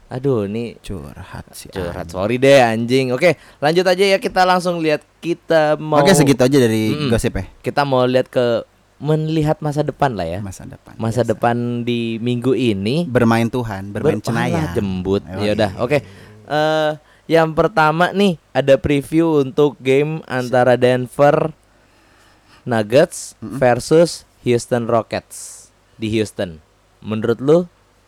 aduh 0.06 0.44
ini 0.44 0.76
Curhat 0.78 1.48
sih. 1.50 1.72
curhat 1.72 2.04
anjing. 2.04 2.12
sorry 2.12 2.36
deh 2.36 2.60
anjing 2.60 3.06
oke 3.10 3.30
lanjut 3.58 3.82
aja 3.82 4.04
ya 4.06 4.18
kita 4.18 4.44
langsung 4.44 4.78
lihat 4.78 5.02
kita 5.18 5.74
mau 5.74 5.98
Oke 5.98 6.12
segitu 6.12 6.38
aja 6.38 6.54
dari 6.56 6.92
Mm-mm. 6.92 7.08
gosip 7.08 7.34
ya. 7.34 7.44
kita 7.58 7.82
mau 7.82 8.04
lihat 8.04 8.28
ke 8.28 8.62
melihat 8.96 9.58
masa 9.58 9.82
depan 9.82 10.14
lah 10.14 10.24
ya 10.24 10.38
Masa 10.40 10.64
depan. 10.64 10.94
masa 10.96 11.20
biasa. 11.20 11.30
depan 11.34 11.56
di 11.82 12.16
minggu 12.18 12.54
ini 12.54 13.04
bermain 13.04 13.50
Tuhan, 13.50 13.90
bermain 13.90 14.22
cenayang. 14.22 14.72
jembut. 14.72 15.22
Ya 15.42 15.52
udah, 15.52 15.70
oke. 15.82 15.98
Eh 16.44 16.92
yang 17.24 17.56
pertama 17.56 18.12
nih 18.12 18.36
ada 18.52 18.76
preview 18.76 19.40
untuk 19.40 19.80
game 19.80 20.20
antara 20.24 20.76
Denver 20.76 21.56
Nuggets 22.62 23.32
versus 23.40 24.22
Houston 24.42 24.84
Rockets 24.86 25.68
di 25.96 26.08
Houston. 26.12 26.60
Menurut 27.00 27.40
lu 27.40 27.58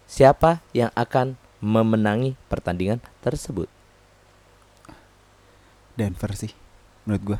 siapa 0.05 0.61
yang 0.72 0.93
akan 0.93 1.37
memenangi 1.59 2.37
pertandingan 2.47 3.01
tersebut? 3.20 3.68
Denver 5.97 6.32
sih. 6.37 6.53
Menurut 7.05 7.22
gua 7.24 7.39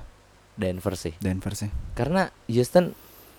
Denver 0.57 0.97
sih. 0.97 1.13
Denver 1.21 1.53
sih. 1.53 1.69
Karena 1.93 2.33
Houston 2.49 2.97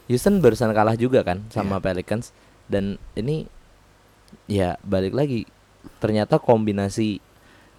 Houston 0.07 0.39
barusan 0.39 0.71
kalah 0.71 0.95
juga 0.95 1.23
kan 1.23 1.43
sama 1.51 1.77
Iya. 1.79 1.83
Pelicans 1.83 2.31
dan 2.67 2.95
ini 3.13 3.47
ya 4.47 4.75
balik 4.83 5.15
lagi 5.15 5.47
ternyata 5.99 6.39
kombinasi 6.39 7.19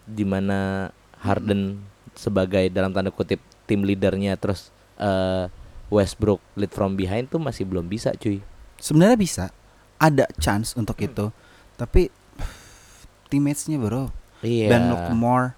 di 0.09 0.25
mana 0.25 0.89
Harden 1.21 1.83
sebagai 2.17 2.69
dalam 2.73 2.93
tanda 2.93 3.13
kutip 3.13 3.41
tim 3.69 3.85
leadernya 3.85 4.39
terus 4.41 4.73
eh, 4.97 5.49
Westbrook 5.89 6.41
lead 6.57 6.73
from 6.73 6.97
behind 6.97 7.29
tuh 7.29 7.41
masih 7.41 7.65
belum 7.65 7.89
bisa 7.89 8.13
cuy. 8.17 8.45
Sebenarnya 8.77 9.17
bisa 9.17 9.45
ada 9.99 10.29
chance 10.37 10.77
untuk 10.77 11.01
itu. 11.01 11.33
Tapi 11.75 12.13
teammates-nya 13.29 13.81
bro, 13.81 14.13
Iya. 14.41 14.71
Ben 14.71 14.85
Lockmore, 14.93 15.58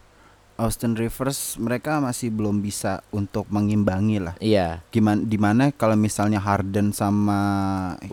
Austin 0.61 0.93
Rivers 0.93 1.57
mereka 1.57 2.05
masih 2.05 2.29
belum 2.29 2.61
bisa 2.61 3.01
untuk 3.09 3.49
mengimbangi 3.49 4.21
lah. 4.21 4.35
Iya. 4.37 4.85
Gimana 4.93 5.25
di 5.25 5.39
mana 5.41 5.65
kalau 5.73 5.97
misalnya 5.97 6.37
Harden 6.37 6.93
sama 6.93 7.41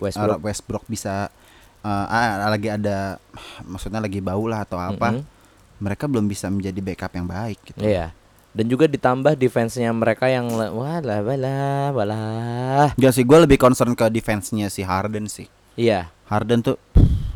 Westbrook. 0.00 0.40
Westbrook 0.40 0.84
bisa 0.88 1.28
uh, 1.84 2.06
ah, 2.08 2.48
lagi 2.48 2.72
ada 2.72 3.20
maksudnya 3.68 4.00
lagi 4.00 4.24
bau 4.24 4.48
lah 4.48 4.64
atau 4.64 4.80
apa, 4.80 5.20
Mm-mm. 5.20 5.24
mereka 5.78 6.08
belum 6.08 6.24
bisa 6.24 6.48
menjadi 6.48 6.80
backup 6.80 7.12
yang 7.12 7.28
baik 7.28 7.58
gitu. 7.68 7.84
Iya. 7.84 8.16
Dan 8.56 8.64
juga 8.66 8.88
ditambah 8.88 9.36
defense-nya 9.36 9.92
mereka 9.92 10.26
yang 10.26 10.48
walah 10.50 11.20
walah 11.20 11.92
walah. 11.92 12.88
Enggak 12.96 13.12
sih, 13.12 13.22
gue 13.22 13.38
lebih 13.44 13.60
concern 13.60 13.92
ke 13.92 14.08
defense-nya 14.08 14.72
si 14.72 14.80
Harden 14.80 15.28
sih. 15.28 15.46
Iya. 15.78 16.10
Harden 16.26 16.64
tuh 16.64 16.80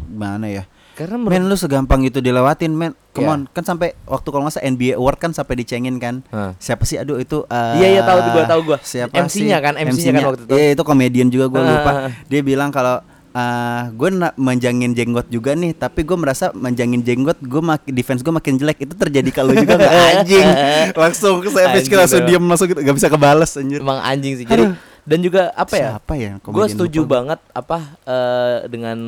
gimana 0.08 0.48
ya? 0.48 0.64
Karena 0.92 1.16
menurut 1.16 1.32
Men 1.32 1.42
lu 1.44 1.56
segampang 1.56 2.00
itu 2.02 2.18
dilewatin 2.18 2.70
men 2.70 2.92
Come 3.10 3.24
Iya. 3.24 3.32
on 3.34 3.40
Kan 3.48 3.64
sampai 3.64 3.96
waktu 4.02 4.28
kalau 4.28 4.42
nggak 4.42 4.54
salah 4.54 4.66
NBA 4.66 4.92
Award 4.94 5.18
kan 5.18 5.30
sampai 5.30 5.54
dicengin 5.56 5.96
kan 5.96 6.20
Hah. 6.28 6.52
Siapa 6.56 6.82
sih 6.82 6.96
aduh 6.96 7.16
itu 7.16 7.44
eh, 7.44 7.72
Iya, 7.76 7.88
iya, 7.90 8.02
tahu, 8.02 8.18
gua 8.26 8.44
tahu 8.44 8.60
gua. 8.62 8.78
Siapa 8.78 9.12
MC-nya 9.18 9.56
sih? 9.56 9.64
kan, 9.64 9.74
MC-nya 9.74 10.12
kan 10.14 10.24
waktu 10.28 10.42
itu. 10.42 10.52
Iya 10.52 10.68
itu 10.70 10.82
komedian 10.82 11.28
juga 11.28 11.46
gue 11.48 11.62
lupa 11.62 11.90
Ah. 11.90 12.10
Dia 12.26 12.40
bilang 12.40 12.68
kalau 12.68 13.00
eh 13.32 13.82
gue 13.90 14.08
nak 14.12 14.36
menjangin 14.36 14.92
jenggot 14.92 15.24
juga 15.26 15.52
nih 15.52 15.72
Tapi 15.72 16.04
gue 16.04 16.12
merasa 16.14 16.52
menjangin 16.52 17.00
jenggot 17.00 17.40
Gue 17.40 17.60
mak 17.60 17.80
defense 17.86 18.20
gue 18.20 18.28
makin 18.28 18.60
jelek 18.60 18.84
Itu 18.84 18.92
terjadi 18.92 19.30
kalau 19.32 19.52
juga 19.52 19.74
gak 19.74 19.88
anjing 20.14 20.44
Langsung 20.92 21.40
saya 21.46 21.72
langsung 21.72 22.22
diem 22.22 22.44
Langsung 22.44 22.68
gitu, 22.68 22.80
gak 22.80 22.92
bisa 22.92 23.08
kebales 23.08 23.56
anjir 23.56 23.80
emang 23.80 23.98
anjing 23.98 24.36
sih. 24.36 24.44
Jadi 24.44 24.91
dan 25.02 25.18
juga 25.18 25.50
apa 25.52 25.74
ya? 25.74 25.88
Siapa 25.96 26.14
ya 26.14 26.32
Gue 26.38 26.66
setuju 26.66 27.02
lupa 27.02 27.12
banget 27.16 27.40
apa 27.50 27.78
eh, 28.02 28.56
dengan 28.66 28.98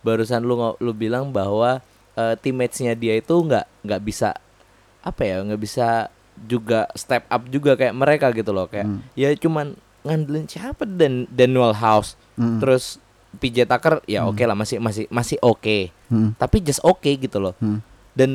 barusan 0.00 0.42
lu 0.42 0.54
lu 0.74 0.92
bilang 0.92 1.30
bahwa 1.30 1.78
eh, 2.12 2.34
teammates-nya 2.36 2.92
dia 2.92 3.14
itu 3.14 3.30
nggak 3.32 3.66
nggak 3.82 4.02
bisa 4.02 4.34
apa 5.00 5.22
ya 5.22 5.38
nggak 5.40 5.60
bisa 5.60 6.10
juga 6.36 6.84
step 6.92 7.24
up 7.26 7.42
juga 7.46 7.74
kayak 7.74 7.94
mereka 7.94 8.26
gitu 8.30 8.50
loh 8.50 8.66
kayak 8.66 8.84
Hmm. 8.84 9.00
ya 9.12 9.30
cuman 9.32 9.72
ngandelin 10.02 10.46
siapa 10.46 10.84
dan 10.84 11.26
Daniel 11.28 11.72
House 11.72 12.14
Mm. 12.34 12.60
terus 12.60 12.98
PJ 13.34 13.64
Tucker 13.64 14.04
ya 14.04 14.20
Hmm. 14.20 14.30
oke 14.30 14.42
lah 14.42 14.52
masih 14.52 14.76
masih 14.76 15.08
masih 15.08 15.38
oke 15.40 15.88
Mm. 16.06 16.36
tapi 16.36 16.60
just 16.60 16.82
oke 16.82 17.06
gitu 17.06 17.38
loh 17.38 17.54
Mm. 17.56 17.78
dan 18.12 18.30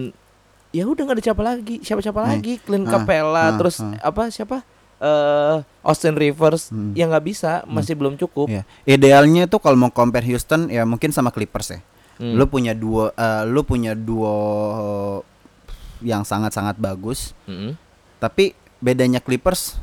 ya 0.69 0.83
udah 0.83 1.03
nggak 1.03 1.17
ada 1.17 1.25
siapa 1.25 1.41
lagi 1.41 1.75
siapa 1.81 1.99
siapa 1.99 2.19
Nih. 2.21 2.29
lagi 2.31 2.53
Clint 2.57 2.87
Ah, 2.87 2.91
Capella 2.95 3.43
ah, 3.43 3.49
terus 3.53 3.77
ah. 3.77 3.93
apa 4.01 4.27
siapa 4.27 4.63
eh 5.01 5.55
Austin 5.81 6.13
Rivers 6.13 6.69
Hmm. 6.69 6.93
yang 6.93 7.09
nggak 7.09 7.25
bisa 7.25 7.65
masih 7.65 7.97
belum 7.97 8.15
cukup 8.15 8.45
Ya. 8.47 8.63
Idealnya 8.85 9.45
tuh 9.45 9.57
kalau 9.57 9.73
mau 9.75 9.89
compare 9.89 10.21
Houston 10.23 10.69
ya 10.69 10.85
mungkin 10.85 11.09
sama 11.09 11.29
Clippers 11.29 11.73
ya. 11.73 11.79
Hmm. 12.15 12.37
Lu 12.37 12.45
punya 12.45 12.71
duo 12.71 13.09
eh, 13.09 13.43
lu 13.45 13.61
punya 13.61 13.91
duo 13.91 15.25
yang 16.01 16.21
sangat-sangat 16.21 16.77
bagus, 16.77 17.33
Mm-mm. 17.45 17.77
tapi 18.17 18.57
bedanya 18.77 19.17
Clippers 19.17 19.77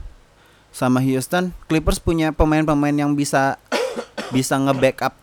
sama 0.68 0.98
Houston, 0.98 1.54
Clippers 1.66 1.98
punya 1.98 2.30
pemain-pemain 2.30 2.90
yang 2.92 3.14
bisa 3.14 3.54
bisa 4.34 4.54
nge-backup 4.56 5.14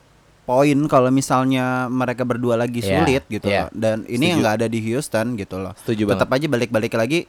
poin 0.43 0.77
kalau 0.85 1.09
misalnya 1.09 1.87
mereka 1.87 2.21
berdua 2.21 2.55
lagi 2.55 2.79
Iya, 2.79 3.01
sulit 3.01 3.23
gitu 3.27 3.47
iya. 3.47 3.67
loh. 3.67 3.69
Dan 3.71 4.03
ini 4.05 4.29
yang 4.29 4.39
Setuju. 4.39 4.43
nggak 4.43 4.55
ada 4.55 4.67
di 4.67 4.79
Houston 4.83 5.27
gitu 5.35 5.55
loh. 5.57 5.73
Tetap 6.13 6.29
aja 6.29 6.45
balik-balik 6.47 6.93
lagi 6.93 7.19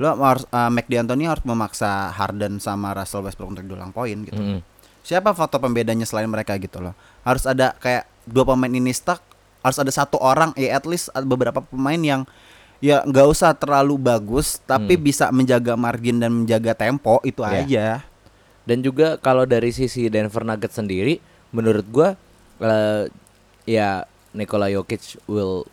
lo 0.00 0.16
harus 0.16 0.48
uh, 0.48 0.72
Mac 0.72 0.88
D'Antoni 0.88 1.28
harus 1.28 1.44
memaksa 1.44 2.08
Harden 2.10 2.56
sama 2.56 2.96
Russell 2.96 3.20
Westbrook 3.20 3.52
untuk 3.52 3.68
dulang 3.68 3.92
poin 3.92 4.16
gitu 4.24 4.34
Mm-mm. 4.34 4.64
siapa 5.00 5.30
faktor 5.30 5.60
pembedanya 5.60 6.02
selain 6.02 6.24
mereka 6.26 6.56
gitu 6.56 6.80
loh 6.80 6.96
harus 7.20 7.44
ada 7.44 7.76
kayak 7.76 8.08
dua 8.24 8.48
pemain 8.48 8.70
ini 8.70 8.90
stuck 8.90 9.20
harus 9.60 9.76
ada 9.76 9.92
satu 9.92 10.16
orang 10.16 10.56
ya 10.56 10.72
at 10.72 10.88
least 10.88 11.12
ada 11.12 11.22
beberapa 11.22 11.60
pemain 11.60 12.00
yang 12.00 12.22
ya 12.80 13.04
nggak 13.04 13.28
usah 13.28 13.52
terlalu 13.52 14.00
bagus 14.00 14.56
tapi 14.64 14.96
Hmm. 14.96 15.04
bisa 15.04 15.28
menjaga 15.28 15.76
margin 15.76 16.16
dan 16.16 16.32
menjaga 16.32 16.72
tempo 16.72 17.20
itu 17.22 17.44
Iya. 17.44 17.52
aja 17.60 17.86
Dan 18.60 18.80
juga 18.80 19.18
kalau 19.18 19.44
dari 19.44 19.68
sisi 19.68 20.06
Denver 20.06 20.46
Nuggets 20.46 20.78
sendiri, 20.78 21.18
menurut 21.50 21.82
gua 21.90 22.14
eh, 22.56 23.08
ya 23.66 24.04
Nikola 24.30 24.70
Jokic 24.70 25.18
will 25.26 25.66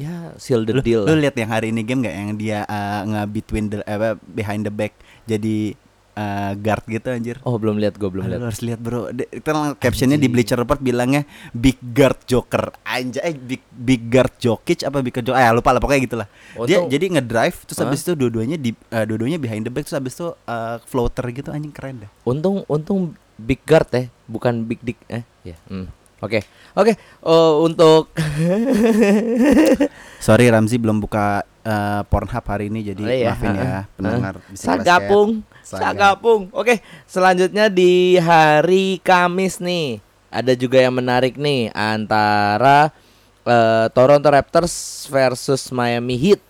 ya 0.00 0.32
seal 0.40 0.64
the 0.64 0.72
Lu, 0.72 0.80
deal. 0.80 1.04
lu 1.04 1.20
lihat 1.20 1.36
yang 1.36 1.52
hari 1.52 1.68
ini 1.68 1.84
game 1.84 2.00
nggak 2.00 2.16
yang 2.16 2.30
dia 2.40 2.58
uh, 2.64 3.04
nge 3.04 3.22
between 3.28 3.68
the 3.68 3.84
apa 3.84 4.16
behind 4.32 4.64
the 4.64 4.72
back 4.72 4.96
jadi 5.28 5.76
uh, 6.16 6.52
guard 6.56 6.84
gitu 6.86 7.08
anjir. 7.10 7.36
Oh, 7.44 7.56
belum 7.60 7.76
lihat 7.78 7.96
gue 7.96 8.08
belum 8.08 8.24
lihat. 8.26 8.40
harus 8.40 8.60
lihat 8.64 8.80
bro. 8.80 9.12
De- 9.12 9.28
lang- 9.30 9.76
captionnya 9.78 10.16
di. 10.18 10.28
Bleacher 10.30 10.58
Report 10.58 10.78
bilangnya 10.78 11.26
big 11.52 11.76
guard 11.80 12.18
Joker. 12.26 12.70
Anjay, 12.86 13.22
eh, 13.22 13.34
big 13.34 13.62
big 13.70 14.06
guard 14.08 14.32
Jokic 14.38 14.86
apa 14.86 15.02
big 15.02 15.12
guard 15.14 15.26
Joker? 15.26 15.38
Ah, 15.38 15.50
lupa 15.50 15.74
lah 15.74 15.80
pokoknya 15.82 16.02
gitulah. 16.06 16.28
Dia 16.66 16.80
Untung- 16.80 16.90
jadi 16.90 17.04
ngedrive 17.18 17.56
terus 17.66 17.78
Hah? 17.78 17.86
habis 17.90 18.00
itu 18.06 18.12
dua-duanya 18.14 18.56
di 18.56 18.70
uh, 18.90 19.04
dua-duanya 19.04 19.38
behind 19.42 19.66
the 19.66 19.72
back 19.72 19.84
terus 19.86 19.98
habis 19.98 20.14
itu 20.16 20.30
uh, 20.30 20.76
floater 20.86 21.24
gitu 21.34 21.50
anjing 21.50 21.74
keren 21.74 22.06
dah. 22.06 22.10
Untung 22.24 22.62
untung 22.70 23.14
big 23.40 23.60
guard 23.66 23.88
ya, 23.90 24.06
bukan 24.28 24.64
big 24.68 24.80
dick 24.84 24.98
eh. 25.08 25.24
Ya. 25.42 25.56
hmm. 25.68 25.99
Oke. 26.20 26.44
Oke, 26.76 26.94
oh, 27.26 27.66
untuk 27.66 28.14
Sorry 30.26 30.46
Ramzi 30.46 30.78
belum 30.78 31.02
buka 31.02 31.42
uh, 31.64 32.06
Pornhub 32.06 32.44
hari 32.46 32.70
ini 32.70 32.92
jadi 32.92 33.02
Oh, 33.02 33.10
iya, 33.10 33.28
maafin 33.34 33.52
ya 33.58 33.78
pendengar 33.98 34.34
Basket. 34.38 34.60
Sagapung, 34.60 35.28
Saga. 35.64 35.82
Sagapung. 35.82 36.42
Oke, 36.54 36.78
selanjutnya 37.10 37.66
di 37.66 38.20
hari 38.22 39.02
Kamis 39.02 39.58
nih. 39.58 39.98
Ada 40.30 40.54
juga 40.54 40.78
yang 40.78 40.94
menarik 40.94 41.34
nih 41.34 41.74
antara 41.74 42.94
eh, 43.42 43.86
Toronto 43.90 44.30
Raptors 44.30 45.08
versus 45.10 45.74
Miami 45.74 46.14
Heat. 46.14 46.40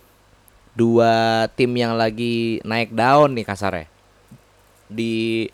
Dua 0.77 1.49
tim 1.57 1.73
yang 1.73 1.97
lagi 1.97 2.61
naik 2.61 2.93
daun 2.93 3.33
nih 3.33 3.49
kasarnya. 3.49 3.89
Di 4.85 5.49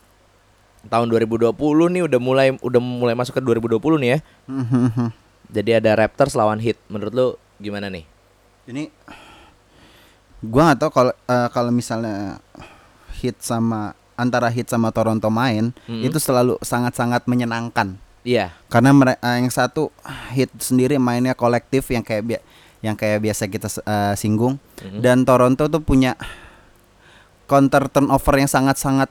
tahun 0.86 1.06
2020 1.08 1.52
nih 1.90 2.02
udah 2.04 2.18
mulai 2.18 2.48
udah 2.56 2.80
mulai 2.80 3.12
masuk 3.12 3.36
ke 3.36 3.42
2020 3.42 3.78
nih 3.98 4.10
ya. 4.10 4.18
Jadi 5.46 5.70
ada 5.74 5.90
Raptors 5.94 6.32
lawan 6.32 6.58
Heat. 6.58 6.78
Menurut 6.86 7.12
lu 7.12 7.26
gimana 7.56 7.86
nih? 7.86 8.02
Ini 8.66 8.90
gua 10.42 10.70
nggak 10.70 10.78
tahu 10.78 10.90
kalau 10.92 11.12
eh, 11.12 11.48
kalau 11.50 11.70
misalnya 11.70 12.38
hit 13.16 13.40
sama 13.40 13.92
antara 14.14 14.48
hit 14.48 14.66
sama 14.66 14.90
Toronto 14.90 15.28
main 15.28 15.72
Mm-mm. 15.82 16.02
itu 16.02 16.16
selalu 16.16 16.60
sangat-sangat 16.60 17.24
menyenangkan 17.26 17.96
Iya. 18.20 18.52
karena 18.66 18.90
mere- 18.90 19.16
eh, 19.16 19.36
yang 19.38 19.48
satu 19.48 19.88
hit 20.30 20.50
sendiri 20.56 20.98
mainnya 20.98 21.32
kolektif 21.32 21.86
yang 21.88 22.02
kayak 22.02 22.22
bia- 22.22 22.44
yang 22.80 22.92
kayak 22.92 23.22
biasa 23.22 23.46
kita 23.46 23.68
eh, 23.78 24.14
singgung 24.14 24.60
Mhm. 24.82 25.00
dan 25.00 25.22
Toronto 25.22 25.64
tuh 25.66 25.80
punya 25.80 26.18
counter 27.46 27.86
turnover 27.86 28.34
yang 28.36 28.50
sangat-sangat 28.50 29.08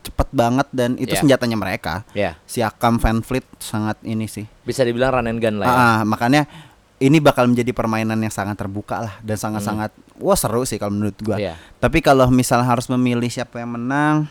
cepet 0.00 0.28
banget 0.30 0.64
dan 0.70 0.96
itu 0.96 1.12
Iya. 1.12 1.20
senjatanya 1.20 1.54
mereka 1.54 2.02
Ya, 2.10 2.40
Siakam 2.44 2.96
Van 2.96 3.20
Fleet 3.20 3.44
sangat 3.56 4.00
ini 4.00 4.24
sih 4.24 4.48
bisa 4.62 4.80
dibilang 4.80 5.12
run 5.12 5.28
and 5.28 5.38
gun 5.38 5.60
lah 5.60 5.66
ya. 5.66 5.72
Ah, 5.72 5.80
ah, 5.80 5.98
makanya 6.02 6.48
ini 6.96 7.16
bakal 7.16 7.48
menjadi 7.48 7.72
permainan 7.72 8.16
yang 8.16 8.28
sangat 8.28 8.56
terbuka 8.56 9.00
lah 9.00 9.14
dan 9.20 9.32
sangat-sangat 9.34 9.88
wah 10.16 10.36
seru 10.36 10.64
sih 10.64 10.76
kalau 10.76 10.92
menurut 10.92 11.16
gua. 11.18 11.36
Iya. 11.36 11.56
Tapi 11.76 12.00
kalau 12.00 12.28
misal 12.28 12.60
harus 12.60 12.84
memilih 12.86 13.24
siapa 13.26 13.56
yang 13.56 13.72
menang, 13.72 14.28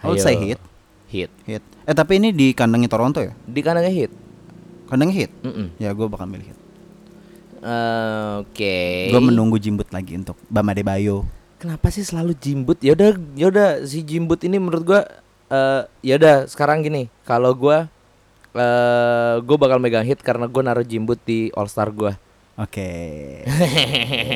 I 0.00 0.04
would 0.04 0.16
Ayo. 0.16 0.24
say 0.24 0.36
hit, 0.36 0.60
Hit. 1.08 1.32
hit. 1.44 1.64
Eh 1.82 1.92
tapi 1.92 2.16
ini 2.16 2.30
di 2.30 2.52
kandangnya 2.52 2.88
Toronto 2.88 3.20
ya? 3.20 3.32
Di 3.42 3.60
kandangnya 3.60 3.88
hit. 3.90 4.12
Kandangnya 4.88 5.16
hit. 5.18 5.32
Mm-mm. 5.40 5.72
Ya 5.76 5.88
gua 5.92 6.08
bakal 6.08 6.24
milih 6.26 6.52
hit. 6.52 6.58
Eh, 7.60 8.32
Oke. 8.40 9.08
Gua 9.08 9.20
menunggu 9.22 9.56
Jimbut 9.56 9.88
lagi 9.88 10.16
untuk 10.16 10.36
Bama 10.46 10.72
Debayo. 10.72 11.24
Kenapa 11.60 11.92
sih 11.92 12.00
selalu 12.00 12.32
jimbut? 12.34 12.80
Ya 12.80 12.96
udah, 12.96 13.10
ya 13.36 13.46
udah 13.46 13.68
si 13.84 14.00
jimbut 14.00 14.40
ini 14.40 14.56
menurut 14.56 14.80
gua 14.82 15.02
eh 15.46 15.82
ya 16.00 16.16
udah 16.16 16.48
sekarang 16.48 16.80
gini. 16.80 17.12
Kalau 17.22 17.52
gua 17.52 17.84
eh 18.50 19.34
gua 19.44 19.56
bakal 19.56 19.76
megang 19.76 20.02
hit 20.02 20.18
karena 20.20 20.48
gua 20.48 20.64
naruh 20.64 20.82
jimbut 20.82 21.20
di 21.20 21.52
All 21.52 21.68
Star 21.68 21.92
gua. 21.92 22.16
Oke. 22.56 22.90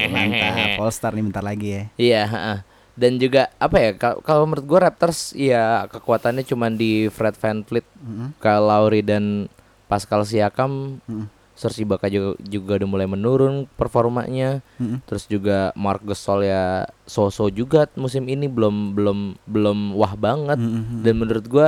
Mantap. 0.07 0.79
All 0.79 0.93
Star 0.93 1.13
nih 1.13 1.25
bentar 1.25 1.41
lagi 1.41 1.69
ya. 1.71 1.83
Iya, 1.97 2.23
heeh. 2.25 2.59
Dan 2.95 3.19
juga 3.19 3.51
apa 3.57 3.77
ya? 3.77 3.91
kal- 3.93 4.21
Kalau 4.21 4.45
menurut 4.45 4.65
gua 4.65 4.87
Raptors 4.87 5.33
ya 5.33 5.89
kekuatannya 5.89 6.45
cuma 6.45 6.69
di 6.69 7.09
Fred 7.09 7.35
VanVleet, 7.35 7.87
Mm-mm. 7.99 8.29
Kyle 8.39 8.63
Lowry 8.63 9.01
dan 9.01 9.49
Pascal 9.85 10.23
Siakam. 10.23 11.01
Mm-mm. 11.03 11.27
Serge 11.55 11.81
Ibaka 11.81 12.07
juga, 12.07 12.35
juga 12.41 12.77
udah 12.77 12.89
mulai 12.89 13.07
menurun 13.07 13.71
performanya. 13.73 14.59
Mm-mm. 14.77 14.99
Terus 15.05 15.25
juga 15.25 15.71
Mark 15.73 16.03
Gasol 16.03 16.45
ya 16.45 16.65
so-so 17.05 17.47
juga 17.47 17.87
musim 17.95 18.25
ini 18.25 18.45
belum 18.45 18.93
belum 18.93 19.19
belum 19.45 19.79
wah 19.93 20.15
banget 20.15 20.59
Mm-mm. 20.59 21.01
dan 21.01 21.15
menurut 21.15 21.45
gua 21.45 21.67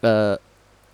eh, 0.00 0.36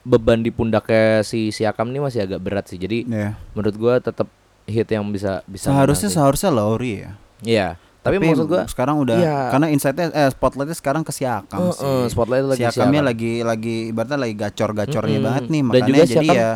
beban 0.01 0.41
di 0.41 0.49
pundaknya 0.49 1.20
si 1.20 1.51
Siakam 1.51 1.91
ini 1.91 2.01
masih 2.01 2.22
agak 2.22 2.39
berat 2.39 2.64
sih. 2.64 2.76
Jadi 2.76 3.05
Ya. 3.05 3.35
menurut 3.53 3.74
gua 3.74 3.95
tetap 3.99 4.31
hit 4.64 4.87
yang 4.87 5.03
bisa 5.07 5.43
bisa 5.45 5.66
Seharusnya 5.66 6.07
menang 6.07 6.16
seharusnya 6.16 6.51
Lowry 6.51 6.93
ya. 7.01 7.11
Iya. 7.43 7.68
Tapi, 8.01 8.16
maksud 8.16 8.49
gua 8.49 8.64
sekarang 8.64 8.97
udah 8.97 9.12
iya. 9.12 9.53
karena 9.53 9.68
insightnya 9.68 10.09
eh 10.09 10.31
spotlightnya 10.31 10.72
sekarang 10.72 11.03
ke 11.03 11.12
Siakam 11.12 11.61
eh, 11.61 11.72
sih. 11.74 12.09
spotlight 12.09 12.47
lagi 12.47 12.62
Siakamnya 12.62 13.03
Siakam. 13.03 13.11
lagi 13.12 13.33
lagi 13.43 13.76
ibaratnya 13.91 14.18
lagi 14.18 14.35
gacor-gacornya 14.39 15.12
Mm-mm. 15.12 15.26
banget 15.26 15.45
nih 15.45 15.61
Dan 15.61 15.66
makanya 15.66 15.85
juga 15.85 16.01
jadi 16.01 16.09
Siakam- 16.24 16.39
ya 16.39 16.51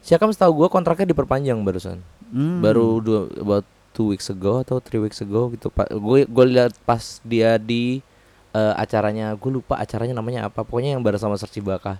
Siakam 0.00 0.30
setahu 0.30 0.52
gua 0.56 0.68
kontraknya 0.68 1.06
diperpanjang 1.06 1.58
barusan. 1.58 1.98
hmm, 2.28 2.58
Baru 2.58 2.98
dua 2.98 3.20
about 3.36 3.66
two 3.90 4.08
weeks 4.08 4.26
ago 4.26 4.60
atau 4.60 4.78
three 4.78 4.98
weeks 4.98 5.18
ago 5.18 5.50
gitu. 5.50 5.68
Gue 5.98 6.22
gue 6.22 6.44
lihat 6.48 6.72
pas 6.82 7.00
dia 7.20 7.56
di 7.56 7.98
eh, 8.50 8.74
acaranya 8.74 9.34
gue 9.34 9.50
lupa 9.52 9.74
acaranya 9.74 10.14
namanya 10.14 10.46
apa. 10.46 10.62
Pokoknya 10.62 10.94
yang 10.94 11.02
bareng 11.02 11.18
sama 11.18 11.34
Serge 11.34 11.58
Ibaka. 11.58 11.98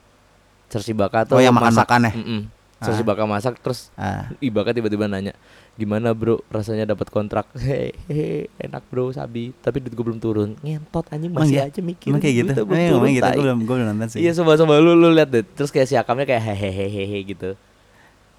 Serge 0.66 0.90
Ibaka 0.90 1.26
tuh 1.26 1.36
Oh, 1.36 1.42
yang 1.42 1.50
masak. 1.50 1.84
makan-makan 1.84 2.00
ya? 2.02 2.12
Ah. 2.78 2.94
Ibaka 2.94 3.26
masak 3.26 3.58
terus 3.58 3.90
ah, 3.94 4.30
Ibaka 4.38 4.70
tiba-tiba 4.70 5.10
nanya 5.10 5.34
gimana 5.74 6.14
bro 6.14 6.38
rasanya 6.46 6.86
dapat 6.86 7.10
kontrak 7.10 7.50
hehehe 7.58 8.46
enak 8.54 8.86
bro 8.86 9.10
sabi 9.10 9.50
tapi 9.58 9.78
duit 9.78 9.90
gue 9.90 10.04
belum 10.04 10.18
turun 10.18 10.54
ngentot 10.60 11.06
anjing 11.10 11.30
masih 11.30 11.58
iya? 11.58 11.66
aja 11.66 11.80
mikir 11.80 12.10
emang 12.10 12.22
kayak 12.22 12.34
gitu. 12.38 12.62
belum 12.62 12.78
Eh, 12.78 12.90
turun, 12.90 13.08
gitu. 13.10 13.22
tai. 13.22 13.34
Gue 13.34 13.42
belum 13.42 13.58
gue 13.60 13.74
belum 13.74 13.88
nonton 13.88 14.08
sih. 14.08 14.18
iya 14.22 14.30
coba 14.30 14.54
coba 14.54 14.78
lu 14.78 14.94
lu 14.94 15.10
lihat 15.10 15.26
deh 15.26 15.42
terus 15.42 15.70
kayak 15.70 15.86
siakamnya 15.86 16.22
kayak 16.24 16.42
hehehehe 16.44 17.18
gitu 17.26 17.58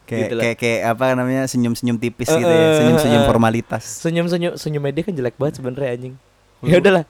kayak 0.10 0.22
gitu 0.26 0.36
kayak 0.36 0.58
kayak 0.58 0.80
apa 0.90 1.06
namanya 1.14 1.44
senyum-senyum 1.46 1.96
tipis 1.96 2.28
Eh, 2.28 2.36
gitu 2.36 2.50
ya, 2.50 2.58
eh, 2.60 2.76
senyum-senyum 2.76 3.22
eh. 3.22 3.28
formalitas. 3.28 3.84
senyum 3.86 4.26
senyum 4.26 4.54
senyumnya 4.56 4.92
dia 4.92 5.04
kan 5.04 5.14
jelek 5.14 5.36
banget 5.36 5.54
sebenarnya 5.56 5.90
anjing 5.92 6.14
ya 6.62 6.78
udahlah 6.78 7.06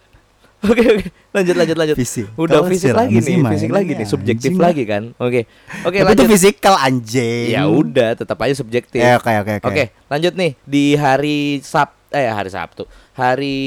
oke 0.67 0.83
oke 0.83 1.05
lanjut 1.31 1.55
lanjut 1.55 1.77
lanjut 1.77 1.95
Fisik. 1.95 2.27
udah 2.35 2.59
Kalau 2.59 2.67
fisik 2.67 2.83
si 2.85 2.93
lagi 2.93 3.15
nih 3.15 3.23
mainnya 3.33 3.51
fisik 3.55 3.71
lagi 3.71 3.91
nih 3.93 4.03
subjektif 4.05 4.49
anjing 4.49 4.59
lagi 4.59 4.83
kan 4.83 5.03
oke 5.15 5.41
oke 5.81 5.95
Tapi 5.95 6.03
itu 6.05 6.19
lanjut 6.19 6.27
fisikal 6.29 6.75
anjing. 6.75 7.47
ya 7.49 7.63
udah 7.63 8.09
tetap 8.13 8.37
aja 8.37 8.53
subjektif 8.53 8.99
Eh, 8.99 9.15
oke 9.15 9.31
oke 9.39 9.53
oke. 9.55 9.65
Oke, 9.65 9.83
lanjut 10.05 10.33
nih 10.35 10.51
di 10.61 10.93
hari 10.93 11.39
Sab 11.61 11.95
eh 12.09 12.27
hari 12.27 12.49
Sabtu. 12.49 12.83
Hari 13.13 13.57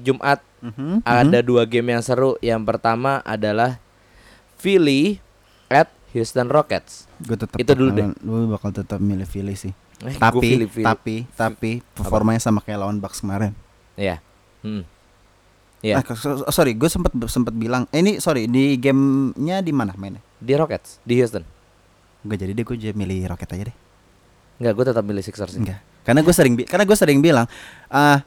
Jumat 0.00 0.44
Mhm, 0.60 1.02
ada 1.02 1.38
mhm. 1.38 1.46
dua 1.48 1.62
game 1.64 1.90
yang 1.90 1.98
seru. 2.00 2.38
Yang 2.38 2.62
pertama 2.64 3.18
adalah 3.22 3.82
Philly 4.56 5.18
at 5.66 5.90
Houston 6.12 6.48
Rockets. 6.48 7.08
Gue 7.18 7.34
tetap 7.34 7.56
Itu 7.56 7.72
dulu 7.72 7.90
deh. 7.90 8.06
Gue 8.14 8.40
bakal 8.46 8.70
tetap 8.70 8.98
milih 8.98 9.24
Philly 9.24 9.54
sih. 9.54 9.72
Eh, 10.02 10.14
Tapi 10.14 10.42
Philly, 10.42 10.66
Philly. 10.66 10.84
tapi 10.84 11.16
tapi 11.30 11.70
performanya 11.92 12.38
sama 12.38 12.58
kayak 12.58 12.80
lawan 12.80 12.98
Bucks 12.98 13.20
kemarin. 13.20 13.54
Iya. 13.94 14.18
Hmm. 14.60 14.82
Iya, 15.78 15.98
Ah, 15.98 16.14
so- 16.14 16.46
sorry, 16.48 16.74
gue 16.74 16.86
sempet 16.86 17.10
sempet 17.26 17.50
bilang, 17.52 17.90
eh, 17.90 17.98
ini 17.98 18.22
sorry 18.22 18.46
di 18.46 18.78
gamenya 18.78 19.58
di 19.58 19.74
mana 19.74 19.90
mainnya? 19.96 20.22
di 20.38 20.54
Rockets, 20.54 20.98
di 21.02 21.18
Houston. 21.18 21.42
Gak 22.22 22.38
jadi 22.38 22.50
deh, 22.50 22.62
gue 22.62 22.76
jadi 22.76 22.94
milih 22.94 23.26
Rocket 23.26 23.50
aja 23.50 23.64
deh. 23.70 23.76
Enggak, 24.58 24.72
gue 24.74 24.84
tetap 24.86 25.02
milih 25.02 25.22
Sixers. 25.22 25.54
Enggak, 25.54 25.82
karena 26.02 26.22
gue 26.22 26.30
sering 26.30 26.54
karena 26.62 26.82
gue 26.82 26.94
sering 26.94 27.18
bilang, 27.18 27.46
ah 27.88 28.22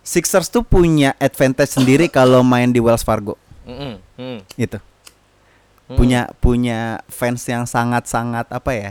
Sixers 0.00 0.48
tuh 0.48 0.60
punya 0.60 1.12
advantage 1.16 1.72
sendiri 1.72 2.08
kalau 2.12 2.40
main 2.40 2.68
di 2.68 2.80
Wells 2.80 3.00
Fargo, 3.00 3.36
mm, 3.64 4.44
gitu. 4.54 4.76
Mm. 5.88 5.96
Punya 5.96 6.20
punya 6.38 7.00
fans 7.08 7.42
yang 7.48 7.64
sangat 7.64 8.04
sangat 8.06 8.46
apa 8.52 8.72
ya? 8.72 8.90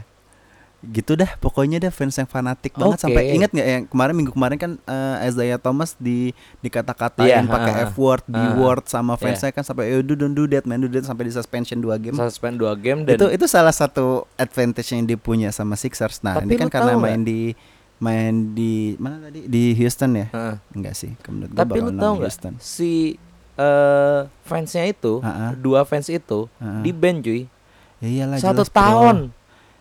Gitu 0.77 1.17
dah, 1.17 1.33
pokoknya 1.41 1.81
dah 1.81 1.89
fans 1.89 2.13
yang 2.21 2.29
fanatik 2.29 2.77
banget 2.77 3.01
Oke. 3.01 3.03
sampai 3.09 3.33
inget 3.33 3.49
nggak 3.49 3.67
yang 3.67 3.83
kemarin 3.89 4.13
minggu 4.13 4.29
kemarin 4.29 4.57
kan 4.61 4.71
eh, 4.85 5.25
Isaiah 5.25 5.57
Thomas 5.57 5.97
di 5.97 6.37
dikata-katain 6.61 7.27
Iya, 7.27 7.49
pakai. 7.49 7.89
F 7.89 7.97
word, 7.97 8.21
B 8.29 8.37
word 8.61 8.85
sama 8.85 9.17
Iya. 9.17 9.25
fansnya 9.25 9.51
kan 9.57 9.65
sampai 9.65 9.89
you 9.89 10.05
don't 10.05 10.37
do 10.37 10.45
that 10.45 10.69
man, 10.69 10.77
do 10.77 10.87
that 10.93 11.09
sampai 11.09 11.27
di 11.27 11.33
suspension 11.33 11.81
2 11.81 11.97
game. 11.97 12.15
Suspend 12.15 12.61
dua 12.61 12.77
game 12.77 13.09
dan 13.09 13.17
itu 13.17 13.25
itu 13.25 13.45
salah 13.49 13.73
satu 13.73 14.29
advantage 14.37 14.93
yang 14.93 15.03
dia 15.09 15.17
punya 15.17 15.49
sama 15.49 15.73
Sixers. 15.73 16.21
Nah, 16.21 16.37
Tapi 16.37 16.45
ini 16.45 16.61
kan 16.61 16.69
karena 16.69 16.93
main 16.93 17.25
di 17.25 17.57
main 17.97 18.53
di 18.53 18.93
mana 19.01 19.17
tadi 19.17 19.49
di 19.49 19.73
Houston 19.81 20.13
ya? 20.13 20.27
Heeh. 20.29 20.55
Enggak 20.77 20.93
sih, 20.93 21.11
menurut 21.25 21.57
Tapi 21.57 21.77
lu 21.81 21.91
tahu 21.97 22.13
nggak 22.21 22.61
si 22.61 23.17
eh 23.57 24.19
fansnya 24.43 24.85
itu, 24.85 25.19
Ha-ha. 25.19 25.51
dua 25.53 25.81
fans 25.81 26.07
itu 26.07 26.45
Ha-ha. 26.57 26.79
di 26.79 26.91
ban 26.91 27.19
cuy. 27.19 27.49
Ya 27.97 28.07
iyalah 28.07 28.37
Satu 28.37 28.61
jelas, 28.61 28.69
tahun. 28.71 29.17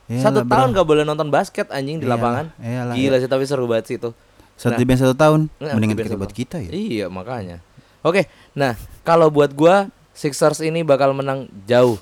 Iyalah, 0.07 0.22
Satu 0.22 0.39
bro. 0.41 0.51
tahun 0.51 0.68
gak 0.72 0.87
boleh 0.87 1.03
nonton 1.03 1.29
basket 1.29 1.68
anjing 1.68 1.99
di 1.99 2.05
Iyalah, 2.05 2.16
lapangan. 2.16 2.47
iyalah, 2.59 2.95
Gila 2.95 3.09
iya. 3.11 3.18
sih 3.18 3.29
tapi 3.29 3.45
seru 3.45 3.66
banget 3.66 3.85
sih 3.87 3.97
itu. 3.97 4.11
Satu 4.55 4.72
Nah. 4.72 4.81
di 4.81 4.85
band 4.85 4.99
satu 4.99 5.12
tahun, 5.14 5.41
Nah, 5.55 5.72
mendingan 5.72 5.93
di 5.93 5.99
band 5.99 6.09
kita 6.09 6.16
buat 6.16 6.33
kita 6.33 6.57
ya. 6.59 6.70
Iya 6.70 7.07
makanya. 7.07 7.61
Oke, 8.01 8.24
nah 8.53 8.72
kalau 9.03 9.29
buat 9.29 9.53
gua 9.53 9.91
Sixers 10.12 10.59
ini 10.61 10.81
bakal 10.81 11.12
menang 11.12 11.45
jauh. 11.64 12.01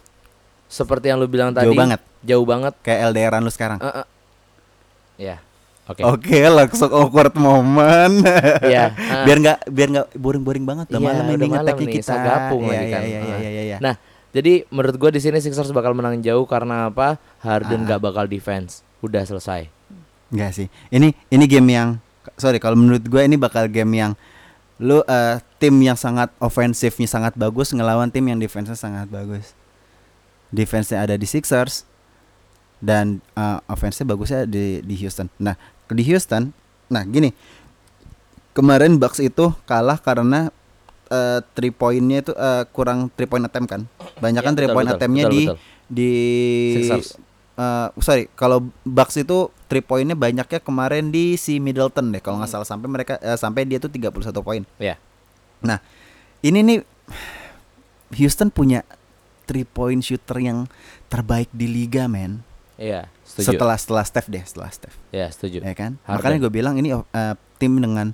seperti 0.65 1.07
yang 1.07 1.19
lu 1.19 1.27
bilang 1.27 1.51
tadi. 1.51 1.67
Jauh 1.67 1.77
banget. 1.77 2.01
Jauh 2.21 2.43
banget. 2.43 2.75
Kayak 2.81 3.11
LDRan 3.11 3.43
lu 3.43 3.51
sekarang. 3.51 3.79
Eh, 3.79 3.91
eh. 3.93 4.07
Ya. 5.21 5.37
Oke. 5.85 6.01
Oke, 6.01 6.39
langsung 6.49 6.89
awkward 6.89 7.37
moment. 7.37 8.25
Iya, 8.65 8.89
ah. 8.91 9.25
biar 9.29 9.37
nggak 9.37 9.59
biar 9.69 9.89
nggak 9.93 10.07
boring-boring 10.17 10.65
banget 10.65 10.89
udah 10.89 10.97
Iya, 10.97 11.09
malam 11.13 11.25
ini 11.29 11.47
ngetek 11.47 11.77
kita. 11.93 12.09
sagapung 12.09 12.63
Iya, 12.65 12.73
lagi 12.73 12.81
iya, 12.81 12.89
kan. 12.89 13.03
Iya, 13.05 13.19
iya, 13.21 13.35
Ah. 13.35 13.39
iya, 13.45 13.63
iya. 13.63 13.79
Nah, 13.85 13.95
jadi 14.33 14.65
menurut 14.73 14.97
gua 14.97 15.11
di 15.13 15.21
sini 15.21 15.37
Sixers 15.39 15.69
bakal 15.71 15.93
menang 15.93 16.25
jauh 16.25 16.49
karena 16.49 16.89
apa? 16.89 17.21
Harden 17.45 17.85
Ah. 17.85 17.85
nggak 17.85 18.01
bakal 18.01 18.25
defense. 18.25 18.81
Udah 18.99 19.21
selesai. 19.23 19.69
Enggak 20.33 20.57
sih. 20.57 20.67
Ini 20.89 21.13
ini 21.29 21.45
game 21.45 21.69
yang 21.69 21.89
sorry 22.35 22.57
kalau 22.57 22.75
menurut 22.75 23.05
gue 23.05 23.21
ini 23.21 23.37
bakal 23.37 23.69
game 23.69 23.93
yang 23.93 24.13
lu 24.81 25.05
eh, 25.05 25.37
tim 25.61 25.77
yang 25.79 25.95
sangat 25.95 26.33
ofensifnya 26.41 27.05
sangat 27.05 27.37
bagus 27.37 27.71
ngelawan 27.71 28.09
tim 28.09 28.25
yang 28.25 28.41
defense-nya 28.41 28.75
sangat 28.75 29.07
bagus. 29.07 29.53
Defense-nya 30.49 31.05
ada 31.05 31.15
di 31.15 31.29
Sixers 31.29 31.85
dan 32.81 33.21
eh, 33.35 33.59
offense-nya 33.67 34.07
bagusnya 34.07 34.41
di 34.47 34.81
di 34.81 34.95
Houston. 34.97 35.29
Nah, 35.37 35.55
di 35.89 36.03
Houston, 36.05 36.53
nah 36.87 37.03
gini. 37.03 37.33
Kemarin 38.53 38.97
Bucks 38.97 39.19
itu 39.19 39.51
kalah 39.65 39.99
karena 39.99 40.49
eh, 41.09 41.43
three 41.53 41.71
point-nya 41.71 42.23
itu 42.23 42.33
eh, 42.33 42.63
kurang 42.71 43.11
three 43.11 43.27
point 43.27 43.43
attempt 43.43 43.69
kan. 43.69 43.83
Banyak 44.17 44.41
kan 44.41 44.53
Iya, 44.53 44.57
three 44.57 44.69
betul, 44.69 44.77
point 44.79 44.89
attempt-nya 44.89 45.25
di 45.27 45.43
betul. 45.45 45.59
di 45.85 46.13
Sixers. 46.73 47.19
eh, 47.55 47.89
sorry 47.99 48.31
kalau 48.33 48.63
Bucks 48.83 49.17
itu 49.17 49.51
three 49.67 49.83
pointnya 49.83 50.15
banyaknya 50.15 50.59
kemarin 50.59 51.11
di 51.11 51.35
si 51.35 51.59
Middleton 51.59 52.11
deh 52.11 52.23
kalau 52.23 52.39
nggak 52.39 52.51
salah 52.51 52.67
sampai 52.67 52.87
mereka 52.87 53.19
eh, 53.19 53.35
sampai 53.35 53.67
dia 53.67 53.79
tuh 53.79 53.91
31 53.91 54.15
poin. 54.41 54.63
Ya. 54.79 54.95
Nah 55.61 55.83
ini 56.41 56.63
nih 56.63 56.79
Houston 58.15 58.49
punya 58.49 58.87
three 59.45 59.67
point 59.67 59.99
shooter 59.99 60.39
yang 60.39 60.71
terbaik 61.09 61.51
di 61.51 61.67
liga 61.67 62.07
men. 62.07 62.47
Iya, 62.75 63.07
setuju. 63.23 63.55
Setelah 63.55 63.77
setelah 63.77 64.05
Steph 64.05 64.27
deh 64.27 64.43
setelah 64.43 64.69
Steph 64.69 64.97
Ya, 65.11 65.27
setuju. 65.29 65.63
ya 65.63 65.73
kan. 65.73 65.95
Harden. 66.03 66.15
Makanya 66.17 66.39
gue 66.43 66.53
bilang 66.53 66.75
ini 66.75 66.91
eh, 66.91 67.35
tim 67.57 67.73
dengan 67.75 68.11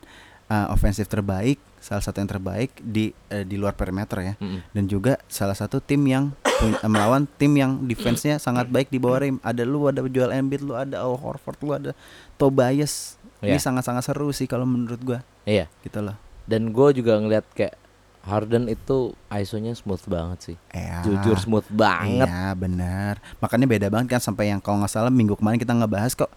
eh, 0.47 0.67
ofensif 0.69 1.07
terbaik 1.07 1.57
salah 1.81 2.05
satu 2.05 2.21
yang 2.21 2.29
terbaik 2.29 2.77
di 2.77 3.09
eh, 3.29 3.41
di 3.43 3.57
luar 3.57 3.73
perimeter 3.73 4.21
ya 4.21 4.35
Mm-mm. 4.37 4.61
dan 4.69 4.85
juga 4.85 5.17
salah 5.27 5.55
satu 5.55 5.81
tim 5.81 6.05
yang 6.05 6.29
eh, 6.45 6.85
melawan 6.85 7.25
tim 7.35 7.53
yang 7.55 7.81
defense-nya 7.83 8.37
sangat 8.37 8.69
baik 8.69 8.89
di 8.89 8.97
bawah 8.97 9.17
rim. 9.19 9.41
Ada 9.41 9.65
lu, 9.65 9.89
ada 9.89 10.05
Joel 10.05 10.35
Embiid, 10.35 10.61
lu 10.61 10.75
ada 10.75 11.01
Al 11.01 11.17
Horford, 11.17 11.57
lu 11.61 11.73
ada 11.73 11.91
Tobias. 12.37 13.17
Ini 13.41 13.57
Iya. 13.57 13.61
sangat-sangat 13.63 14.05
seru 14.05 14.29
sih 14.31 14.45
kalau 14.45 14.65
menurut 14.65 15.01
gua. 15.01 15.19
Iya. 15.45 15.73
Gitu 15.81 15.97
loh. 15.99 16.21
Dan 16.45 16.69
gue 16.71 16.89
juga 16.93 17.17
ngeliat 17.17 17.49
kayak 17.51 17.73
Harden 18.21 18.69
itu 18.69 19.17
ISO-nya 19.27 19.73
smooth 19.73 20.05
banget 20.05 20.39
sih. 20.53 20.57
Ya. 20.71 21.01
Jujur 21.01 21.37
smooth 21.37 21.65
banget. 21.71 22.29
Iya, 22.29 22.53
benar. 22.53 23.17
Makanya 23.39 23.65
beda 23.65 23.87
banget 23.89 24.13
kan 24.13 24.21
sampai 24.21 24.53
yang 24.53 24.61
kalau 24.61 24.81
nggak 24.81 24.93
salah 24.93 25.09
minggu 25.09 25.35
kemarin 25.35 25.57
kita 25.57 25.73
ngebahas 25.73 26.13
kok. 26.13 26.29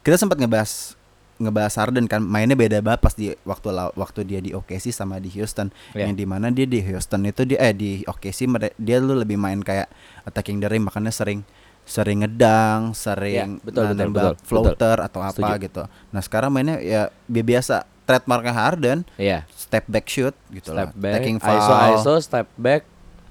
Kita 0.00 0.14
sempat 0.14 0.38
ngebahas 0.38 0.94
ngebahas 1.34 1.74
Harden 1.74 2.06
kan 2.06 2.22
mainnya 2.22 2.54
beda 2.54 2.78
banget 2.78 3.00
pas 3.02 3.10
di 3.10 3.34
waktu 3.42 3.66
waktu 3.98 4.20
dia 4.22 4.38
di 4.38 4.54
OKC 4.54 4.94
sama 4.94 5.18
di 5.18 5.26
Houston 5.34 5.66
Iya. 5.90 6.06
yang 6.06 6.14
di 6.14 6.22
mana 6.22 6.46
dia 6.46 6.62
di 6.62 6.78
Houston 6.78 7.26
itu 7.26 7.42
dia 7.42 7.58
eh 7.58 7.74
di 7.74 8.06
OKC 8.06 8.46
dia 8.78 9.02
lu 9.02 9.18
lebih 9.18 9.34
main 9.34 9.58
kayak 9.58 9.90
attacking 10.22 10.62
rim 10.62 10.86
makanya 10.86 11.10
sering 11.10 11.42
sering 11.82 12.22
ngedang 12.22 12.94
sering 12.94 13.58
Iya, 13.58 13.66
betul, 13.66 13.82
betul, 13.90 14.08
betul, 14.14 14.34
floater 14.46 14.96
atau 15.02 15.20
apa 15.20 15.34
Setuju. 15.34 15.58
gitu 15.58 15.82
nah 16.14 16.22
sekarang 16.22 16.54
mainnya 16.54 16.78
ya 16.78 17.10
bi- 17.26 17.42
biasa 17.42 17.82
trademarknya 18.04 18.52
Harden 18.52 18.98
Iya. 19.14 19.48
step 19.50 19.84
back 19.86 20.06
shoot 20.06 20.36
gitu 20.48 20.70
Step 20.70 20.92
loh 20.92 20.94
back, 20.94 21.14
taking 21.18 21.38
ISO 21.38 21.46
foul 21.46 21.94
ISO, 21.94 22.14
step 22.18 22.46
back, 22.54 22.82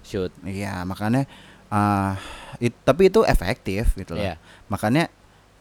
shoot. 0.01 0.33
Iya, 0.41 0.81
makanya 0.83 1.29
ah 1.67 2.17
it- 2.57 2.77
tapi 2.81 3.07
itu 3.07 3.21
efektif 3.23 3.93
gitu 3.93 4.13
loh. 4.13 4.21
Iya. 4.23 4.35
Makanya 4.67 5.09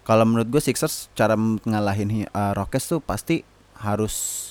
kalau 0.03 0.25
menurut 0.25 0.49
gue 0.49 0.59
Sixers 0.59 1.13
cara 1.13 1.37
ngalahin 1.37 2.27
uh, 2.27 2.53
Rockets 2.53 2.89
tuh 2.89 2.99
pasti 2.99 3.45
harus 3.77 4.49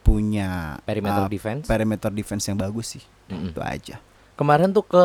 punya 0.00 0.80
Perimeter 0.82 1.24
ah, 1.24 1.28
defense. 1.28 1.64
perimeter 1.66 2.10
defense 2.10 2.44
yang 2.46 2.56
bagus 2.56 2.98
sih. 2.98 3.04
Mm-mm. 3.28 3.52
Itu 3.52 3.60
aja. 3.60 3.96
Kemarin 4.34 4.72
tuh 4.72 4.82
ke 4.82 5.04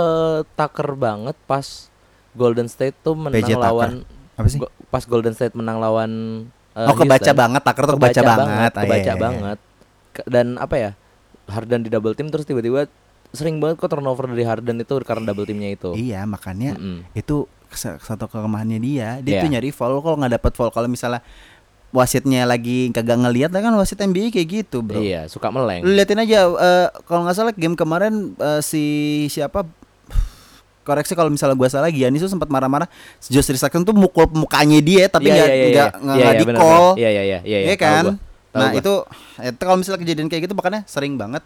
taker 0.55 0.95
banget 0.95 1.35
pas 1.45 1.91
Golden 2.31 2.65
State 2.65 2.95
tuh 2.99 3.13
menang 3.13 3.35
PJ 3.37 3.53
Tucker. 3.53 3.61
lawan 3.61 3.91
Apa 4.35 4.47
sih? 4.47 4.59
Pas 4.87 5.03
Golden 5.03 5.31
State 5.31 5.53
menang 5.53 5.79
lawan 5.79 6.11
uh, 6.76 6.91
oh, 6.91 6.95
kebaca 6.95 7.23
Houston. 7.23 7.36
banget, 7.39 7.61
Tucker 7.63 7.84
tuh 7.88 7.95
kebaca, 7.97 8.21
banget. 8.21 8.71
Ah, 8.71 8.84
kebaca 8.84 8.95
iya, 8.99 9.01
iya, 9.01 9.13
iya. 9.15 9.23
banget. 9.23 9.57
Dan 10.28 10.47
apa 10.59 10.76
ya? 10.76 10.91
Harden 11.45 11.82
di 11.86 11.89
double 11.89 12.13
team 12.17 12.28
terus 12.34 12.43
tiba-tiba 12.43 12.89
sering 13.36 13.59
banget 13.59 13.78
kok 13.78 13.91
turnover 13.91 14.32
dari 14.32 14.43
Harden 14.47 14.82
itu 14.82 14.93
karena 15.03 15.32
double 15.32 15.45
teamnya 15.45 15.69
itu. 15.76 15.93
Iya, 15.93 16.23
makanya 16.26 16.76
Mm-mm. 16.76 17.05
itu 17.13 17.45
kes- 17.69 18.01
satu 18.01 18.26
kelemahannya 18.28 18.80
dia. 18.80 19.09
Dia 19.21 19.43
tuh 19.43 19.49
nyari 19.51 19.69
foul 19.69 19.99
kalau 20.01 20.17
nggak 20.19 20.41
dapat 20.41 20.51
foul 20.55 20.71
kalau 20.71 20.88
misalnya 20.89 21.21
wasitnya 21.95 22.43
lagi 22.43 22.91
kagak 22.91 23.15
ngelihat 23.23 23.55
kan 23.55 23.71
wasit 23.80 24.01
NBA 24.03 24.34
kayak 24.36 24.47
gitu, 24.51 24.84
Bro. 24.84 24.99
Iya, 24.99 25.32
suka 25.32 25.47
meleng. 25.47 25.86
Liatin 25.86 26.19
aja 26.19 26.49
eh, 26.49 26.88
kalau 27.07 27.23
nggak 27.23 27.36
salah 27.36 27.53
game 27.55 27.78
kemarin 27.78 28.36
eh, 28.36 28.59
si 28.59 28.84
siapa 29.32 29.63
koreksi 30.86 31.11
kalau 31.11 31.27
misalnya 31.27 31.53
gua 31.53 31.65
salah 31.65 31.89
Giannis 31.89 32.21
tuh 32.21 32.29
sempat 32.29 32.45
marah-marah 32.45 32.86
Josh 33.19 33.49
Richardson 33.49 33.81
tuh 33.81 33.91
mukul 33.91 34.29
mukanya 34.31 34.77
dia 34.79 35.09
tapi 35.09 35.27
Iya, 35.27 35.36
nggak 35.36 35.47
iya, 35.49 35.65
iya, 35.65 35.86
nggak 35.91 36.15
iya, 36.15 36.31
di 36.38 36.45
call. 36.53 36.88
Iya, 36.95 37.09
iya, 37.09 37.23
iya, 37.23 37.39
iya, 37.41 37.57
Iya 37.65 37.75
kan 37.75 38.03
tahu 38.05 38.11
nah 38.55 38.69
gua. 38.69 38.79
itu 38.79 38.93
itu 39.43 39.59
kalau 39.59 39.75
misalnya 39.75 39.99
kejadian 39.99 40.27
kayak 40.27 40.41
gitu 40.45 40.53
makanya 40.53 40.81
sering 40.86 41.17
banget 41.17 41.43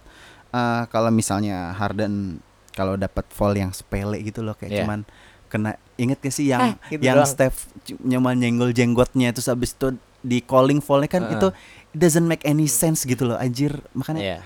eh, 0.49 0.83
kalau 0.87 1.09
misalnya 1.09 1.73
Harden 1.73 2.37
kalau 2.69 2.93
dapat 2.95 3.25
foul 3.29 3.51
yang 3.53 3.71
sepele 3.71 4.19
gitu 4.21 4.39
loh 4.39 4.53
kayak 4.53 4.71
Iya. 4.71 4.79
cuman 4.83 4.99
kena 5.47 5.71
inget 5.95 6.19
gak 6.19 6.29
sih 6.29 6.45
yang 6.45 6.61
Ah, 6.61 6.73
gitu 6.87 7.01
yang 7.01 7.17
doang. 7.17 7.25
Steph 7.25 7.65
nyaman 7.99 8.37
nyenggol 8.37 8.69
jenggotnya 8.69 9.31
terus 9.31 9.47
habis 9.47 9.73
itu 9.73 9.95
di 10.21 10.39
calling 10.39 10.77
foulnya 10.77 11.09
kan 11.09 11.25
Heeh. 11.25 11.33
itu 11.33 11.47
it 11.89 11.97
doesn't 11.97 12.23
make 12.23 12.43
any 12.43 12.67
sense 12.67 13.01
gitu 13.01 13.25
loh 13.25 13.35
anjir 13.35 13.73
makanya 13.91 14.21
Iya. 14.21 14.37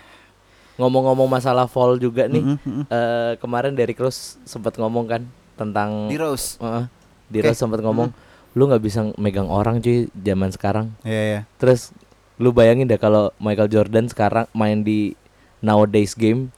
Ngomong-ngomong 0.73 1.29
masalah 1.29 1.65
fall 1.65 1.95
juga 1.95 2.25
nih, 2.25 2.41
Mm-mm, 2.41 2.57
mm-mm. 2.59 2.83
eh, 2.87 3.33
kemarin 3.37 3.71
Derrick 3.71 3.97
Rose 3.97 4.41
sempat 4.41 4.73
ngomong 4.73 5.05
kan 5.05 5.21
tentang 5.53 6.09
di 6.09 6.17
Rose 6.17 6.57
Heeh. 6.57 6.89
di 7.27 7.37
Oke. 7.39 7.45
Rose 7.47 7.59
sempat 7.59 7.79
ngomong, 7.79 8.09
lu 8.51 8.65
nggak 8.65 8.81
bisa 8.81 9.05
megang 9.15 9.45
orang 9.47 9.77
cuy 9.77 10.09
zaman 10.11 10.49
sekarang. 10.49 10.89
Iya 11.01 11.21
ya. 11.23 11.39
Terus 11.57 11.93
lu 12.35 12.49
bayangin 12.49 12.85
deh 12.85 12.97
kalau 12.97 13.29
Michael 13.37 13.69
Jordan 13.69 14.09
sekarang 14.09 14.49
main 14.51 14.81
di 14.81 15.13
nowadays 15.59 16.11
game 16.11 16.49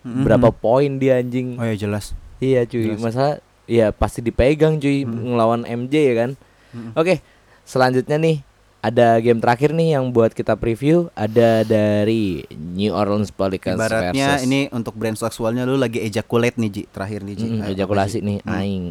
berapa 0.00 0.48
poin 0.50 0.96
dia 0.96 1.18
anjing. 1.18 1.58
Oh 1.58 1.66
ya 1.66 1.74
jelas. 1.74 2.14
Iya 2.38 2.64
cuy, 2.64 2.94
Jelas. 2.94 3.02
masa 3.02 3.24
ya 3.66 3.90
pasti 3.90 4.20
dipegang 4.20 4.78
cuy 4.78 5.02
Mm. 5.02 5.34
ngelawan 5.34 5.62
MJ 5.64 5.94
ya 6.04 6.14
kan. 6.16 6.30
Mm-mm. 6.70 6.94
Oke, 6.94 7.20
selanjutnya 7.62 8.16
nih 8.16 8.36
ada 8.84 9.16
game 9.16 9.40
terakhir 9.40 9.72
nih 9.72 9.96
yang 9.96 10.12
buat 10.12 10.30
kita 10.30 10.54
preview 10.54 11.08
ada 11.14 11.64
dari 11.64 12.44
New 12.52 12.92
Orleans 12.92 13.32
Pelicans 13.32 13.80
Ibaratnya 13.80 14.36
versus 14.36 14.44
ini 14.44 14.68
untuk 14.68 14.92
brand 14.92 15.16
seksualnya 15.16 15.64
lu 15.64 15.74
lagi 15.74 15.98
ejaculate 15.98 16.56
nih 16.56 16.70
Ji, 16.70 16.82
terakhir 16.86 17.24
nih 17.24 17.34
Ji. 17.34 17.46
Mm, 17.48 17.60
ejakulasi 17.70 18.18
nih 18.20 18.38
Mm. 18.38 18.50
aing. 18.50 18.86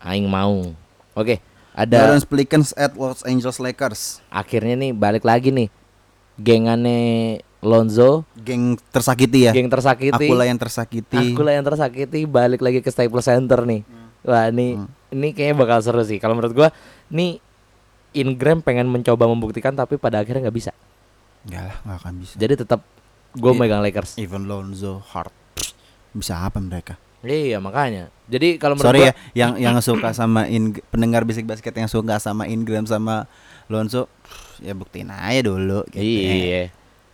Aing 0.00 0.26
mau. 0.26 0.76
Oke, 1.12 1.40
New 1.40 1.74
ada 1.74 1.96
Orleans 2.06 2.24
Pelicans 2.24 2.72
at 2.74 2.92
Los 2.92 3.24
Angeles 3.24 3.56
Lakers. 3.56 4.20
akhirnya 4.28 4.76
nih 4.78 4.92
balik 4.92 5.24
lagi 5.24 5.48
nih. 5.48 5.72
Gengannya 6.36 7.40
Lonzo, 7.60 8.24
Geng 8.34 8.80
tersakiti 8.88 9.44
ya. 9.44 9.52
geng 9.52 9.68
tersakiti. 9.68 10.16
Akulah 10.24 10.44
yang 10.44 10.56
tersakiti. 10.56 11.36
Akulah 11.36 11.52
yang 11.52 11.60
tersakiti 11.62 12.24
balik 12.24 12.60
lagi 12.60 12.80
ke 12.80 12.88
Staples 12.88 13.24
Center 13.24 13.60
nih. 13.62 13.84
Wah, 14.22 14.48
ini 14.48 14.76
Hmm. 14.76 14.88
ini 15.10 15.32
kayaknya 15.32 15.56
bakal 15.58 15.80
seru 15.80 16.00
sih. 16.00 16.16
Kalau 16.16 16.32
menurut 16.32 16.52
gua 16.52 16.68
nih 17.08 17.40
Ingram 18.12 18.58
pengen 18.60 18.90
mencoba 18.90 19.30
membuktikan 19.30 19.74
tapi 19.74 19.96
pada 19.96 20.22
akhirnya 20.22 20.48
nggak 20.50 20.56
bisa. 20.56 20.72
Enggak 21.46 21.62
lah, 21.70 21.76
enggak 21.86 21.98
akan 22.02 22.14
bisa. 22.20 22.34
Jadi 22.36 22.54
tetap 22.66 22.80
gue 23.34 23.52
megang 23.54 23.82
Lakers. 23.82 24.18
Even 24.18 24.50
Lonzo 24.50 24.98
Hart. 25.14 25.32
Bisa 26.10 26.42
apa 26.42 26.58
mereka? 26.58 26.98
Iya, 27.20 27.60
makanya. 27.60 28.08
Jadi 28.32 28.56
kalau 28.56 28.80
menurut 28.80 28.88
Sorry 28.88 29.00
gua 29.04 29.08
ya, 29.12 29.14
yang 29.36 29.52
yang 29.60 29.76
suka 29.84 30.16
sama 30.16 30.48
In, 30.48 30.72
pendengar 30.88 31.28
bisik 31.28 31.44
basket 31.44 31.76
yang 31.76 31.90
suka 31.90 32.16
sama 32.16 32.48
Ingram 32.48 32.88
sama 32.88 33.28
Lonzo, 33.68 34.08
ya 34.64 34.72
buktiin 34.72 35.12
aja 35.12 35.44
dulu. 35.44 35.84
Gitu. 35.92 36.00
Iya. 36.00 36.32
Ya, 36.32 36.62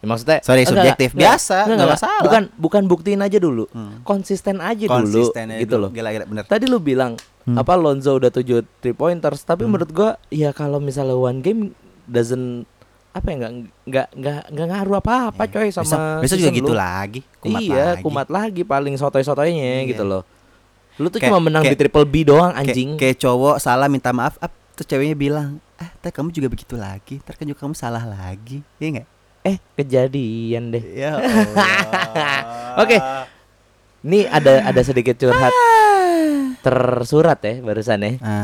maksudnya 0.07 0.39
Sorry, 0.41 0.63
enggak, 0.63 0.71
subjektif. 0.73 1.09
enggak, 1.11 1.23
Biasa, 1.27 1.53
enggak, 1.53 1.67
nggak 1.67 1.77
enggak. 1.77 1.99
masalah. 1.99 2.23
Bukan 2.23 2.43
bukan 2.57 2.83
buktiin 2.87 3.21
aja 3.21 3.39
dulu. 3.39 3.65
Hmm. 3.69 4.01
Konsisten 4.03 4.57
aja 4.59 4.85
Konsisten 4.87 5.45
dulu 5.45 5.53
aja 5.53 5.61
gitu 5.61 5.75
dulu. 5.75 5.83
loh. 5.83 5.91
Gila, 5.91 6.09
gila 6.11 6.25
bener. 6.27 6.45
Tadi 6.45 6.65
lu 6.65 6.79
bilang 6.79 7.19
Hmm. 7.43 7.55
apa 7.57 7.73
Lonzo 7.75 8.11
udah 8.13 8.29
7 8.29 8.43
three 8.77 8.91
pointers, 8.93 9.41
tapi 9.41 9.63
Hmm. 9.63 9.71
menurut 9.71 9.91
gua 9.91 10.11
ya 10.29 10.51
kalau 10.51 10.79
misalnya 10.79 11.15
one 11.15 11.39
game 11.41 11.61
doesn't 12.05 12.65
apa 13.13 13.27
ya 13.27 13.37
nggak 13.39 13.53
nggak 13.83 14.09
nggak 14.13 14.41
nggak 14.51 14.67
ngaruh 14.69 14.97
apa-apa 14.99 15.43
Iya. 15.43 15.53
coy 15.55 15.69
sama 15.71 15.87
besok, 15.87 15.99
besok 16.23 16.39
juga 16.39 16.51
gitu 16.53 16.69
lu. 16.69 16.77
lagi. 16.77 17.21
Kumat 17.37 17.61
iya, 17.61 17.85
lagi. 17.91 18.03
kumat 18.03 18.29
lagi 18.29 18.63
paling 18.63 18.95
sotoy-sotoynya 18.95 19.57
Iya. 19.83 19.89
gitu 19.89 20.05
loh. 20.05 20.23
Lu 20.97 21.07
tuh 21.07 21.17
Kayak- 21.17 21.29
cuma 21.29 21.41
menang 21.41 21.63
di 21.63 21.71
kayak- 21.71 21.81
triple 21.83 22.05
B 22.05 22.15
doang 22.25 22.53
anjing. 22.53 22.97
Kayak, 22.97 23.17
cowok 23.19 23.57
salah 23.57 23.87
minta 23.87 24.11
maaf, 24.11 24.37
ap, 24.37 24.49
terus 24.73 24.85
ceweknya 24.87 25.13
bilang, 25.13 25.49
ah, 25.77 25.89
teh 25.95 26.09
kamu 26.09 26.29
juga 26.31 26.49
begitu 26.49 26.75
lagi, 26.75 27.17
ntar 27.19 27.35
kan 27.35 27.45
juga 27.45 27.57
kamu 27.59 27.73
salah 27.73 28.01
lagi, 28.03 28.61
iya 28.77 28.89
nggak? 28.91 29.09
Eh, 29.47 29.57
kejadian 29.75 30.69
deh. 30.69 30.83
Ya 30.93 31.15
Allah. 31.17 31.39
Oke. 32.77 32.99
Nih 34.03 34.27
ada 34.27 34.67
ada 34.67 34.81
sedikit 34.83 35.15
curhat. 35.17 35.55
tersurat 36.61 37.39
ya 37.39 37.63
barusan 37.63 38.03
ya. 38.03 38.11
Ah. 38.19 38.43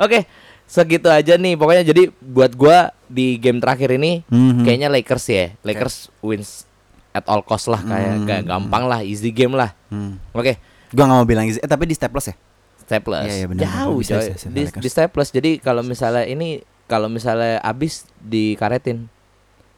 Oke, 0.04 0.24
segitu 0.64 1.06
aja 1.06 1.36
nih. 1.36 1.52
Pokoknya 1.52 1.84
jadi 1.84 2.08
buat 2.16 2.56
gua 2.56 2.96
di 3.06 3.36
game 3.36 3.60
terakhir 3.60 3.92
ini 3.92 4.24
Mhm. 4.24 4.64
kayaknya 4.64 4.88
Lakers 4.88 5.24
ya. 5.28 5.44
Lakers 5.60 6.08
wins 6.18 6.64
at 7.12 7.28
all 7.28 7.44
cost 7.44 7.68
lah 7.68 7.78
kayak 7.78 8.24
gak 8.24 8.40
gampang 8.48 8.88
lah, 8.88 9.04
easy 9.04 9.30
game 9.30 9.52
lah. 9.52 9.76
Hmm. 9.86 10.16
Oke, 10.32 10.56
Gua 10.90 11.04
nggak 11.04 11.18
mau 11.18 11.28
bilang 11.28 11.44
easy. 11.44 11.58
Eh 11.58 11.66
tapi 11.66 11.84
di 11.84 11.92
staples 11.92 12.26
ya? 12.26 12.36
staples. 12.80 13.24
Iya, 13.24 13.34
iya, 13.34 13.46
benar, 13.46 13.62
Jauh 13.64 13.96
benar. 13.96 14.00
Bisa, 14.00 14.14
bisa, 14.30 14.46
di, 14.46 14.62
Lakers. 14.62 14.82
di 14.82 14.88
staples. 14.88 15.28
Jadi 15.30 15.50
kalau 15.56 15.80
misalnya 15.80 16.24
ini 16.24 16.48
kalau 16.84 17.08
misalnya 17.08 17.56
abis 17.58 18.04
dikaretin 18.18 19.08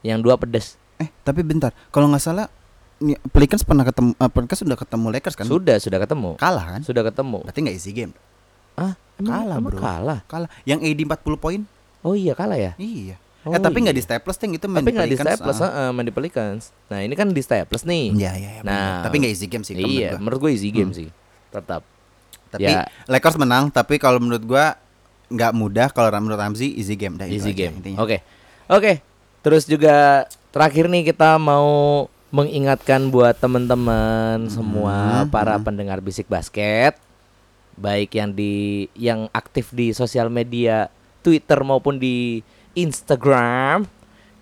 yang 0.00 0.20
dua 0.20 0.36
pedes. 0.36 0.76
Eh 0.96 1.08
tapi 1.22 1.40
bentar. 1.40 1.72
Kalau 1.88 2.08
nggak 2.08 2.22
salah 2.22 2.46
Pelicans 3.28 3.60
pernah 3.60 3.84
ketemu 3.84 4.16
uh, 4.16 4.30
Pelicans 4.32 4.60
sudah 4.64 4.78
ketemu 4.80 5.06
Lakers 5.12 5.36
kan? 5.36 5.44
Sudah, 5.44 5.76
sudah 5.76 6.00
ketemu. 6.00 6.30
Kalah 6.40 6.64
kan? 6.76 6.80
Sudah 6.80 7.04
ketemu. 7.04 7.44
Berarti 7.44 7.60
nggak 7.60 7.76
easy 7.76 7.92
game. 7.92 8.12
Ah, 8.72 8.96
Kalah, 9.20 9.60
bro. 9.60 9.76
kalah. 9.76 10.20
Kalah. 10.24 10.48
Yang 10.64 10.80
AD 10.92 11.00
40 11.20 11.36
poin? 11.36 11.60
Oh 12.00 12.16
iya 12.16 12.32
kalah 12.32 12.56
ya. 12.56 12.72
Iya. 12.76 13.16
Oh, 13.46 13.54
eh 13.54 13.60
tapi 13.60 13.78
nggak 13.78 13.94
iya. 13.94 14.00
di 14.00 14.04
staples 14.04 14.36
ting 14.40 14.52
itu 14.56 14.66
main 14.66 14.82
Tapi 14.82 14.90
nggak 14.90 15.06
di 15.12 15.18
staples, 15.20 15.58
ah. 15.62 15.68
heeh, 15.70 15.88
main 15.94 16.06
di 16.08 16.10
Pelicans. 16.10 16.74
Nah 16.90 16.98
ini 17.04 17.14
kan 17.14 17.28
di 17.30 17.42
staples 17.44 17.84
nih. 17.84 18.16
Iya 18.16 18.32
iya. 18.32 18.50
iya, 18.58 18.62
Nah, 18.64 18.72
benar. 19.00 19.04
tapi 19.06 19.14
nggak 19.22 19.32
easy 19.32 19.46
game 19.46 19.62
sih. 19.62 19.74
Iya, 19.76 19.84
menurut 20.16 20.20
menurut 20.20 20.38
gue 20.40 20.50
easy 20.56 20.68
game 20.72 20.90
Hmm. 20.90 20.98
sih. 20.98 21.08
Tetap. 21.52 21.82
Tapi 22.50 22.64
ya. 22.64 22.88
Lakers 23.06 23.36
menang. 23.36 23.68
Tapi 23.70 24.00
kalau 24.00 24.18
menurut 24.18 24.42
gua 24.42 24.74
nggak 25.28 25.52
mudah. 25.52 25.88
Kalau 25.92 26.08
menurut 26.16 26.40
Ramzi 26.40 26.72
easy 26.74 26.96
game. 26.96 27.20
Dah, 27.20 27.28
easy 27.28 27.52
game. 27.52 27.76
Oke. 28.00 28.24
Oke. 28.66 29.04
Terus 29.46 29.62
juga 29.62 30.26
terakhir 30.50 30.90
nih 30.90 31.14
kita 31.14 31.38
mau 31.38 32.10
mengingatkan 32.34 33.06
buat 33.14 33.38
teman-teman 33.38 34.50
semua 34.50 35.22
Hmm, 35.22 35.30
para 35.30 35.54
hmm. 35.54 35.62
pendengar 35.62 36.02
bisik 36.02 36.26
basket 36.26 36.98
baik 37.78 38.10
yang 38.18 38.34
di 38.34 38.88
yang 38.98 39.30
aktif 39.30 39.70
di 39.70 39.94
sosial 39.94 40.26
media 40.32 40.90
Twitter 41.22 41.62
maupun 41.62 42.00
di 42.00 42.42
Instagram 42.74 43.86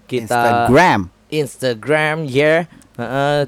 kita 0.09 0.25
Instagram. 0.25 1.01
Instagram 1.29 2.17
ya 2.25 2.65
heeh, 2.97 3.41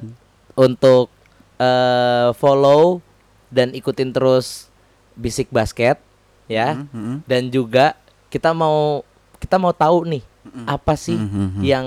untuk 0.59 1.09
eh, 1.57 2.29
follow 2.37 3.01
dan 3.49 3.73
ikutin 3.73 4.13
terus 4.13 4.69
bisik 5.17 5.49
basket 5.49 5.97
ya 6.51 6.85
Hmm, 6.85 6.93
hmm. 6.93 7.17
dan 7.25 7.49
juga 7.49 7.97
kita 8.29 8.53
mau 8.53 9.01
kita 9.41 9.57
mau 9.57 9.73
tahu 9.73 10.05
nih 10.05 10.36
apa 10.65 10.97
sih 10.97 11.15
Mhm. 11.15 11.61
yang 11.61 11.87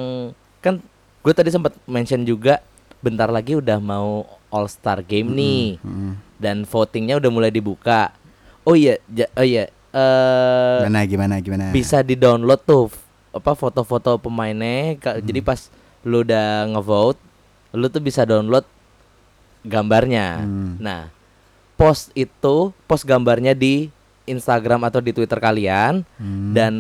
kan 0.60 0.78
gue 1.20 1.34
tadi 1.34 1.50
sempat 1.50 1.74
mention 1.84 2.22
juga 2.22 2.62
bentar 3.00 3.28
lagi 3.28 3.56
udah 3.56 3.78
mau 3.78 4.24
All 4.48 4.68
Star 4.68 5.02
Game 5.02 5.32
nih 5.32 5.80
Hmm. 5.80 6.14
dan 6.36 6.62
votingnya 6.64 7.16
udah 7.16 7.28
mulai 7.28 7.50
dibuka 7.50 8.14
oh 8.62 8.74
iya 8.74 9.02
ja- 9.08 9.32
oh 9.34 9.42
iya 9.42 9.66
eh 9.90 10.78
Gimana 10.80 11.02
gimana 11.04 11.36
gimana? 11.40 11.64
bisa 11.72 12.00
di 12.00 12.14
download 12.14 12.62
tuh 12.62 12.94
apa 13.32 13.54
foto-foto 13.54 14.18
pemainnya 14.18 14.94
Ka- 14.96 15.18
jadi 15.18 15.40
pas 15.40 15.70
lu 16.02 16.22
udah 16.22 16.68
ngevote 16.68 17.18
lu 17.72 17.86
tuh 17.88 18.00
bisa 18.00 18.22
download 18.22 18.66
gambarnya 19.62 20.40
Hmm. 20.40 20.78
nah 20.78 21.12
post 21.76 22.12
itu 22.14 22.72
post 22.84 23.04
gambarnya 23.04 23.54
di 23.54 23.88
Instagram 24.26 24.84
atau 24.84 25.00
di 25.00 25.10
Twitter 25.10 25.38
kalian 25.38 26.06
Hmm. 26.16 26.54
dan 26.54 26.74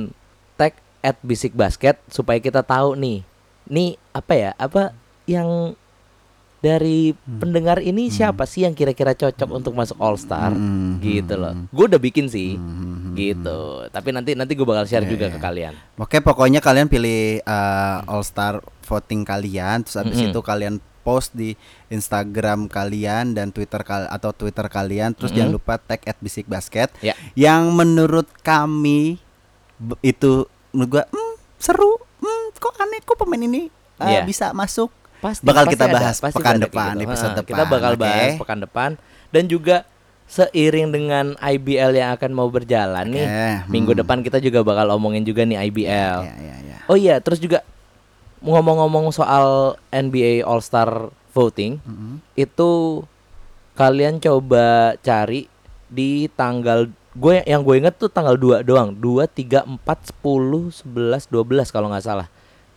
at 1.02 1.18
bisik 1.20 1.52
basket 1.52 1.95
supaya 2.08 2.38
kita 2.38 2.60
tahu 2.60 2.93
nih 2.93 3.24
nih 3.66 3.89
apa 4.12 4.34
ya 4.34 4.52
apa 4.56 4.91
yang 5.24 5.74
dari 6.60 7.16
Hmm. 7.16 7.39
pendengar 7.39 7.80
ini 7.80 8.12
siapa 8.12 8.43
sih 8.43 8.68
yang 8.68 8.76
kira-kira 8.76 9.16
cocok 9.16 9.47
untuk 9.50 9.72
masuk 9.72 9.95
All 9.95 10.20
Star 10.20 10.52
Hmm. 10.52 11.00
gitu 11.00 11.39
loh 11.39 11.56
gue 11.66 11.86
udah 11.88 12.02
bikin 12.02 12.28
sih 12.28 12.60
Hmm. 12.60 13.16
gitu 13.16 13.88
tapi 13.88 14.12
nanti 14.12 14.36
nanti 14.36 14.54
gue 14.54 14.68
bakal 14.68 14.84
share 14.84 15.08
Iya, 15.08 15.12
juga 15.12 15.26
iya. 15.28 15.34
ke 15.34 15.39
kalian 15.39 15.74
Oke, 15.95 16.20
pokoknya 16.20 16.60
kalian 16.60 16.88
pilih 16.88 17.39
All 18.04 18.24
Star 18.24 18.60
voting 18.84 19.24
kalian, 19.24 19.84
terus 19.84 19.95
habis 19.95 20.18
Mm-mm. 20.18 20.32
itu 20.32 20.39
kalian 20.41 20.76
post 21.00 21.32
di 21.32 21.54
Instagram 21.88 22.66
kalian 22.66 23.32
dan 23.32 23.50
Twitter 23.50 23.80
kal 23.82 24.08
atau 24.08 24.32
Twitter 24.32 24.66
kalian, 24.66 25.14
terus 25.14 25.30
Mm-mm. 25.30 25.38
jangan 25.38 25.54
lupa 25.54 25.74
tag 25.78 26.02
at 26.04 26.18
Bisik 26.18 26.43
Basket. 26.45 26.89
Ya. 27.00 27.14
Yang 27.34 27.64
menurut 27.70 28.28
kami 28.39 29.22
itu 30.02 30.50
menurut 30.72 30.89
gua 30.91 31.03
hmm, 31.05 31.34
seru, 31.57 31.91
hmm, 32.20 32.45
kok 32.55 32.74
aneh 32.78 32.99
kok 33.01 33.15
pemain 33.15 33.41
ini 33.41 33.67
uh, 33.97 34.05
Iya. 34.05 34.22
bisa 34.24 34.51
masuk. 34.51 34.89
pasti 35.20 35.43
Bakal 35.43 35.67
pasti 35.67 35.74
kita 35.76 35.86
ada, 35.86 35.95
bahas 35.99 36.15
pasti 36.17 36.36
pekan 36.39 36.55
ada 36.55 36.63
depan, 36.63 36.93
gitu. 36.95 37.03
episode 37.11 37.32
Ha, 37.32 37.41
kita 37.41 37.63
depan, 37.63 37.74
bakal 37.76 37.91
oke? 37.91 37.99
bahas 37.99 38.32
pekan 38.38 38.59
depan 38.59 38.89
dan 39.30 39.43
juga 39.45 39.78
seiring 40.26 40.88
dengan 40.89 41.26
IBL 41.36 41.91
yang 41.91 42.09
akan 42.15 42.32
mau 42.32 42.47
berjalan 42.47 43.03
nih 43.03 43.28
Oke, 43.28 43.47
minggu 43.67 43.91
hmm. 43.91 43.99
depan 43.99 44.17
kita 44.22 44.38
juga 44.38 44.63
bakal 44.63 44.88
omongin 44.93 45.26
juga 45.26 45.43
nih 45.43 45.59
IBL 45.67 46.17
Ya, 46.24 46.34
ya, 46.39 46.55
ya. 46.63 46.78
oh 46.88 46.95
iya 46.95 47.20
terus 47.20 47.36
juga 47.38 47.65
ngomong-ngomong 48.39 49.11
soal 49.11 49.76
NBA 49.91 50.47
All 50.47 50.63
Star 50.63 51.11
voting 51.30 51.84
Mm-mm. 51.84 52.24
itu 52.34 53.03
kalian 53.76 54.17
coba 54.20 54.95
cari 54.99 55.51
di 55.88 56.32
tanggal 56.32 56.88
gue 57.20 57.43
yang 57.43 57.61
gue 57.61 57.76
inget 57.84 57.95
tuh 57.99 58.07
tanggal 58.07 58.39
2 58.39 58.63
doang. 58.63 58.95
2 58.95 59.28
3 59.28 59.67
4 59.67 59.84
10 60.24 60.72
11 60.88 61.28
12 61.28 61.76
kalau 61.76 61.91
nggak 61.91 62.05
salah. 62.07 62.28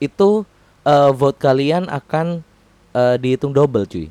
Itu 0.03 0.43
eh, 0.83 1.11
vote 1.15 1.39
kalian 1.39 1.87
akan 1.87 2.43
eh, 2.93 3.17
dihitung 3.23 3.55
double 3.55 3.87
cuy. 3.87 4.11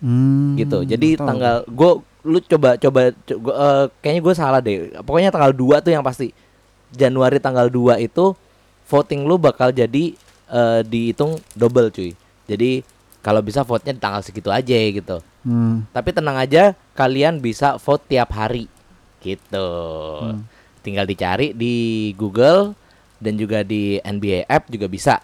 Hmm, 0.00 0.56
gitu. 0.56 0.80
jadi 0.80 1.20
tanggal 1.20 1.60
gue 1.68 2.00
lu 2.24 2.40
coba 2.40 2.80
coba 2.80 3.12
co- 3.12 3.36
gua, 3.36 3.54
eh, 3.58 3.84
kayaknya 4.00 4.20
gue 4.22 4.34
salah 4.38 4.60
deh. 4.62 4.76
Pokoknya 5.02 5.34
tanggal 5.34 5.52
2 5.52 5.84
tuh 5.84 5.92
yang 5.92 6.06
pasti. 6.06 6.30
Januari 6.90 7.38
tanggal 7.38 7.70
2 7.70 8.02
itu 8.02 8.34
voting 8.86 9.26
lu 9.26 9.36
bakal 9.36 9.74
jadi 9.74 10.14
eh, 10.50 10.80
dihitung 10.86 11.42
double 11.52 11.90
cuy. 11.90 12.14
Jadi 12.46 12.82
kalau 13.20 13.44
bisa 13.44 13.60
vote-nya 13.60 13.92
di 13.92 14.00
tanggal 14.00 14.24
segitu 14.24 14.48
aja 14.48 14.72
gitu. 14.74 15.20
Hmm. 15.40 15.88
tapi 15.96 16.12
tenang 16.12 16.36
aja, 16.36 16.76
kalian 16.92 17.40
bisa 17.40 17.80
vote 17.80 18.04
tiap 18.04 18.28
hari. 18.36 18.68
Gitu. 19.20 19.68
Hmm. 20.24 20.44
Tinggal 20.80 21.04
dicari 21.04 21.52
di 21.52 22.10
Google 22.16 22.72
dan 23.20 23.36
juga 23.36 23.60
di 23.60 24.00
NBA 24.00 24.48
app 24.48 24.72
juga 24.72 24.88
bisa. 24.88 25.20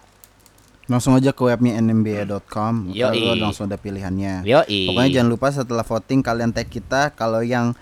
Langsung 0.87 1.19
aja 1.19 1.35
ke 1.35 1.43
webnya 1.43 1.75
nba.com 1.83 2.95
Yoi. 2.95 3.19
Lalu 3.19 3.43
langsung 3.43 3.67
ada 3.67 3.75
pilihannya 3.75 4.47
Yoi. 4.47 4.87
Pokoknya 4.87 5.19
jangan 5.19 5.29
lupa 5.29 5.47
setelah 5.51 5.83
voting 5.83 6.23
kalian 6.23 6.55
tag 6.55 6.71
kita 6.71 7.11
Kalau 7.11 7.43
yang 7.43 7.75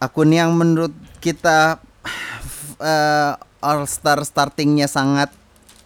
akun 0.00 0.32
yang 0.32 0.56
menurut 0.56 0.96
kita 1.20 1.76
eh, 2.80 3.32
All 3.60 3.84
Star 3.84 4.24
startingnya 4.24 4.88
sangat 4.88 5.28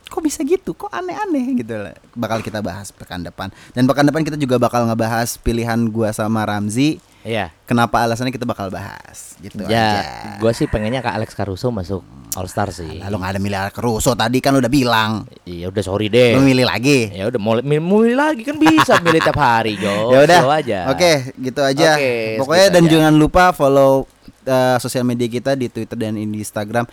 Kok 0.06 0.22
bisa 0.22 0.46
gitu? 0.46 0.70
Kok 0.70 0.94
aneh-aneh 0.94 1.66
gitu 1.66 1.74
lah 1.82 1.98
Bakal 2.14 2.46
kita 2.46 2.62
bahas 2.62 2.94
pekan 2.94 3.26
depan 3.26 3.50
Dan 3.74 3.90
pekan 3.90 4.06
depan 4.06 4.22
kita 4.22 4.38
juga 4.38 4.62
bakal 4.62 4.86
ngebahas 4.86 5.34
pilihan 5.42 5.82
gua 5.90 6.14
sama 6.14 6.46
Ramzi 6.46 7.02
Iya. 7.20 7.52
Kenapa 7.64 8.00
alasannya 8.00 8.30
kita 8.30 8.42
bakal 8.42 8.68
bahas 8.68 9.36
Gitu 9.38 9.60
Ya, 9.62 10.00
aja 10.00 10.36
gue 10.36 10.52
sih 10.52 10.64
pengennya 10.64 11.00
Kak 11.00 11.12
Alex 11.12 11.32
Caruso 11.32 11.68
masuk 11.68 12.00
All 12.30 12.46
Star 12.46 12.70
sih. 12.70 12.98
Lalu 12.98 13.16
gak 13.16 13.30
ada 13.30 13.40
milih 13.40 13.58
Caruso 13.70 14.12
tadi 14.12 14.38
kan 14.38 14.52
udah 14.52 14.66
bilang 14.66 15.24
Iya 15.42 15.68
udah 15.68 15.80
sorry 15.80 16.06
deh. 16.06 16.32
Lu 16.32 16.40
milih 16.40 16.62
lagi 16.62 17.10
Ya 17.10 17.26
udah 17.26 17.36
mau 17.36 17.56
milih, 17.56 17.78
milih 17.78 18.16
lagi 18.16 18.42
kan 18.42 18.54
bisa 18.54 18.98
milih 18.98 19.18
tiap 19.18 19.36
hari, 19.36 19.76
Jo. 19.76 19.92
ya 20.12 20.18
udah 20.22 20.40
aja. 20.54 20.78
oke 20.88 21.12
gitu 21.36 21.60
aja 21.60 21.90
Oke, 21.94 22.12
pokoknya 22.38 22.66
dan 22.70 22.82
aja. 22.82 22.90
jangan 22.90 23.14
lupa 23.14 23.44
follow 23.50 24.08
uh, 24.44 24.76
sosial 24.76 25.02
media 25.02 25.26
kita 25.26 25.52
di 25.52 25.66
Twitter 25.66 25.96
dan 25.96 26.14
di 26.14 26.38
Instagram 26.38 26.88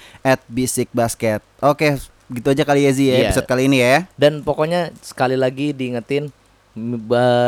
@bisikbasket 0.48 1.40
oke 1.60 2.00
gitu 2.28 2.48
aja 2.50 2.64
kali 2.64 2.84
ya 2.84 2.92
Zi 2.92 3.06
ya 3.06 3.14
Iya. 3.14 3.24
episode 3.30 3.48
kali 3.48 3.72
ini 3.72 3.80
ya 3.80 4.04
Dan 4.14 4.42
pokoknya 4.42 4.92
sekali 5.00 5.36
lagi 5.36 5.72
diingetin 5.72 6.28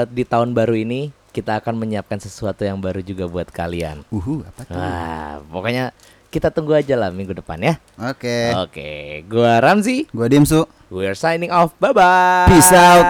di 0.08 0.24
tahun 0.24 0.54
baru 0.54 0.74
ini 0.74 1.12
kita 1.30 1.58
akan 1.58 1.78
menyiapkan 1.78 2.18
sesuatu 2.18 2.66
yang 2.66 2.78
baru 2.78 3.00
juga 3.00 3.26
buat 3.26 3.48
kalian. 3.48 4.02
uhu 4.10 4.42
apa 4.44 4.62
tuh 4.66 4.76
Wah, 4.76 5.40
pokoknya 5.46 5.94
kita 6.30 6.50
tunggu 6.50 6.74
aja 6.74 6.94
lah 6.94 7.10
minggu 7.10 7.34
depan 7.34 7.58
ya. 7.60 7.74
oke 7.98 8.38
Oke, 8.66 8.90
gua 9.26 9.58
Ramzi. 9.60 10.06
gua 10.10 10.26
Dimsu 10.26 10.66
We're 10.90 11.14
signing 11.14 11.54
off. 11.54 11.78
Bye 11.78 11.94
bye. 11.94 12.50
Peace 12.50 12.74
out. 12.74 13.06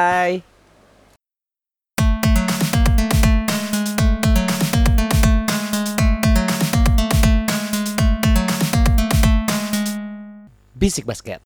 Bisik 10.74 11.06
basket. 11.06 11.38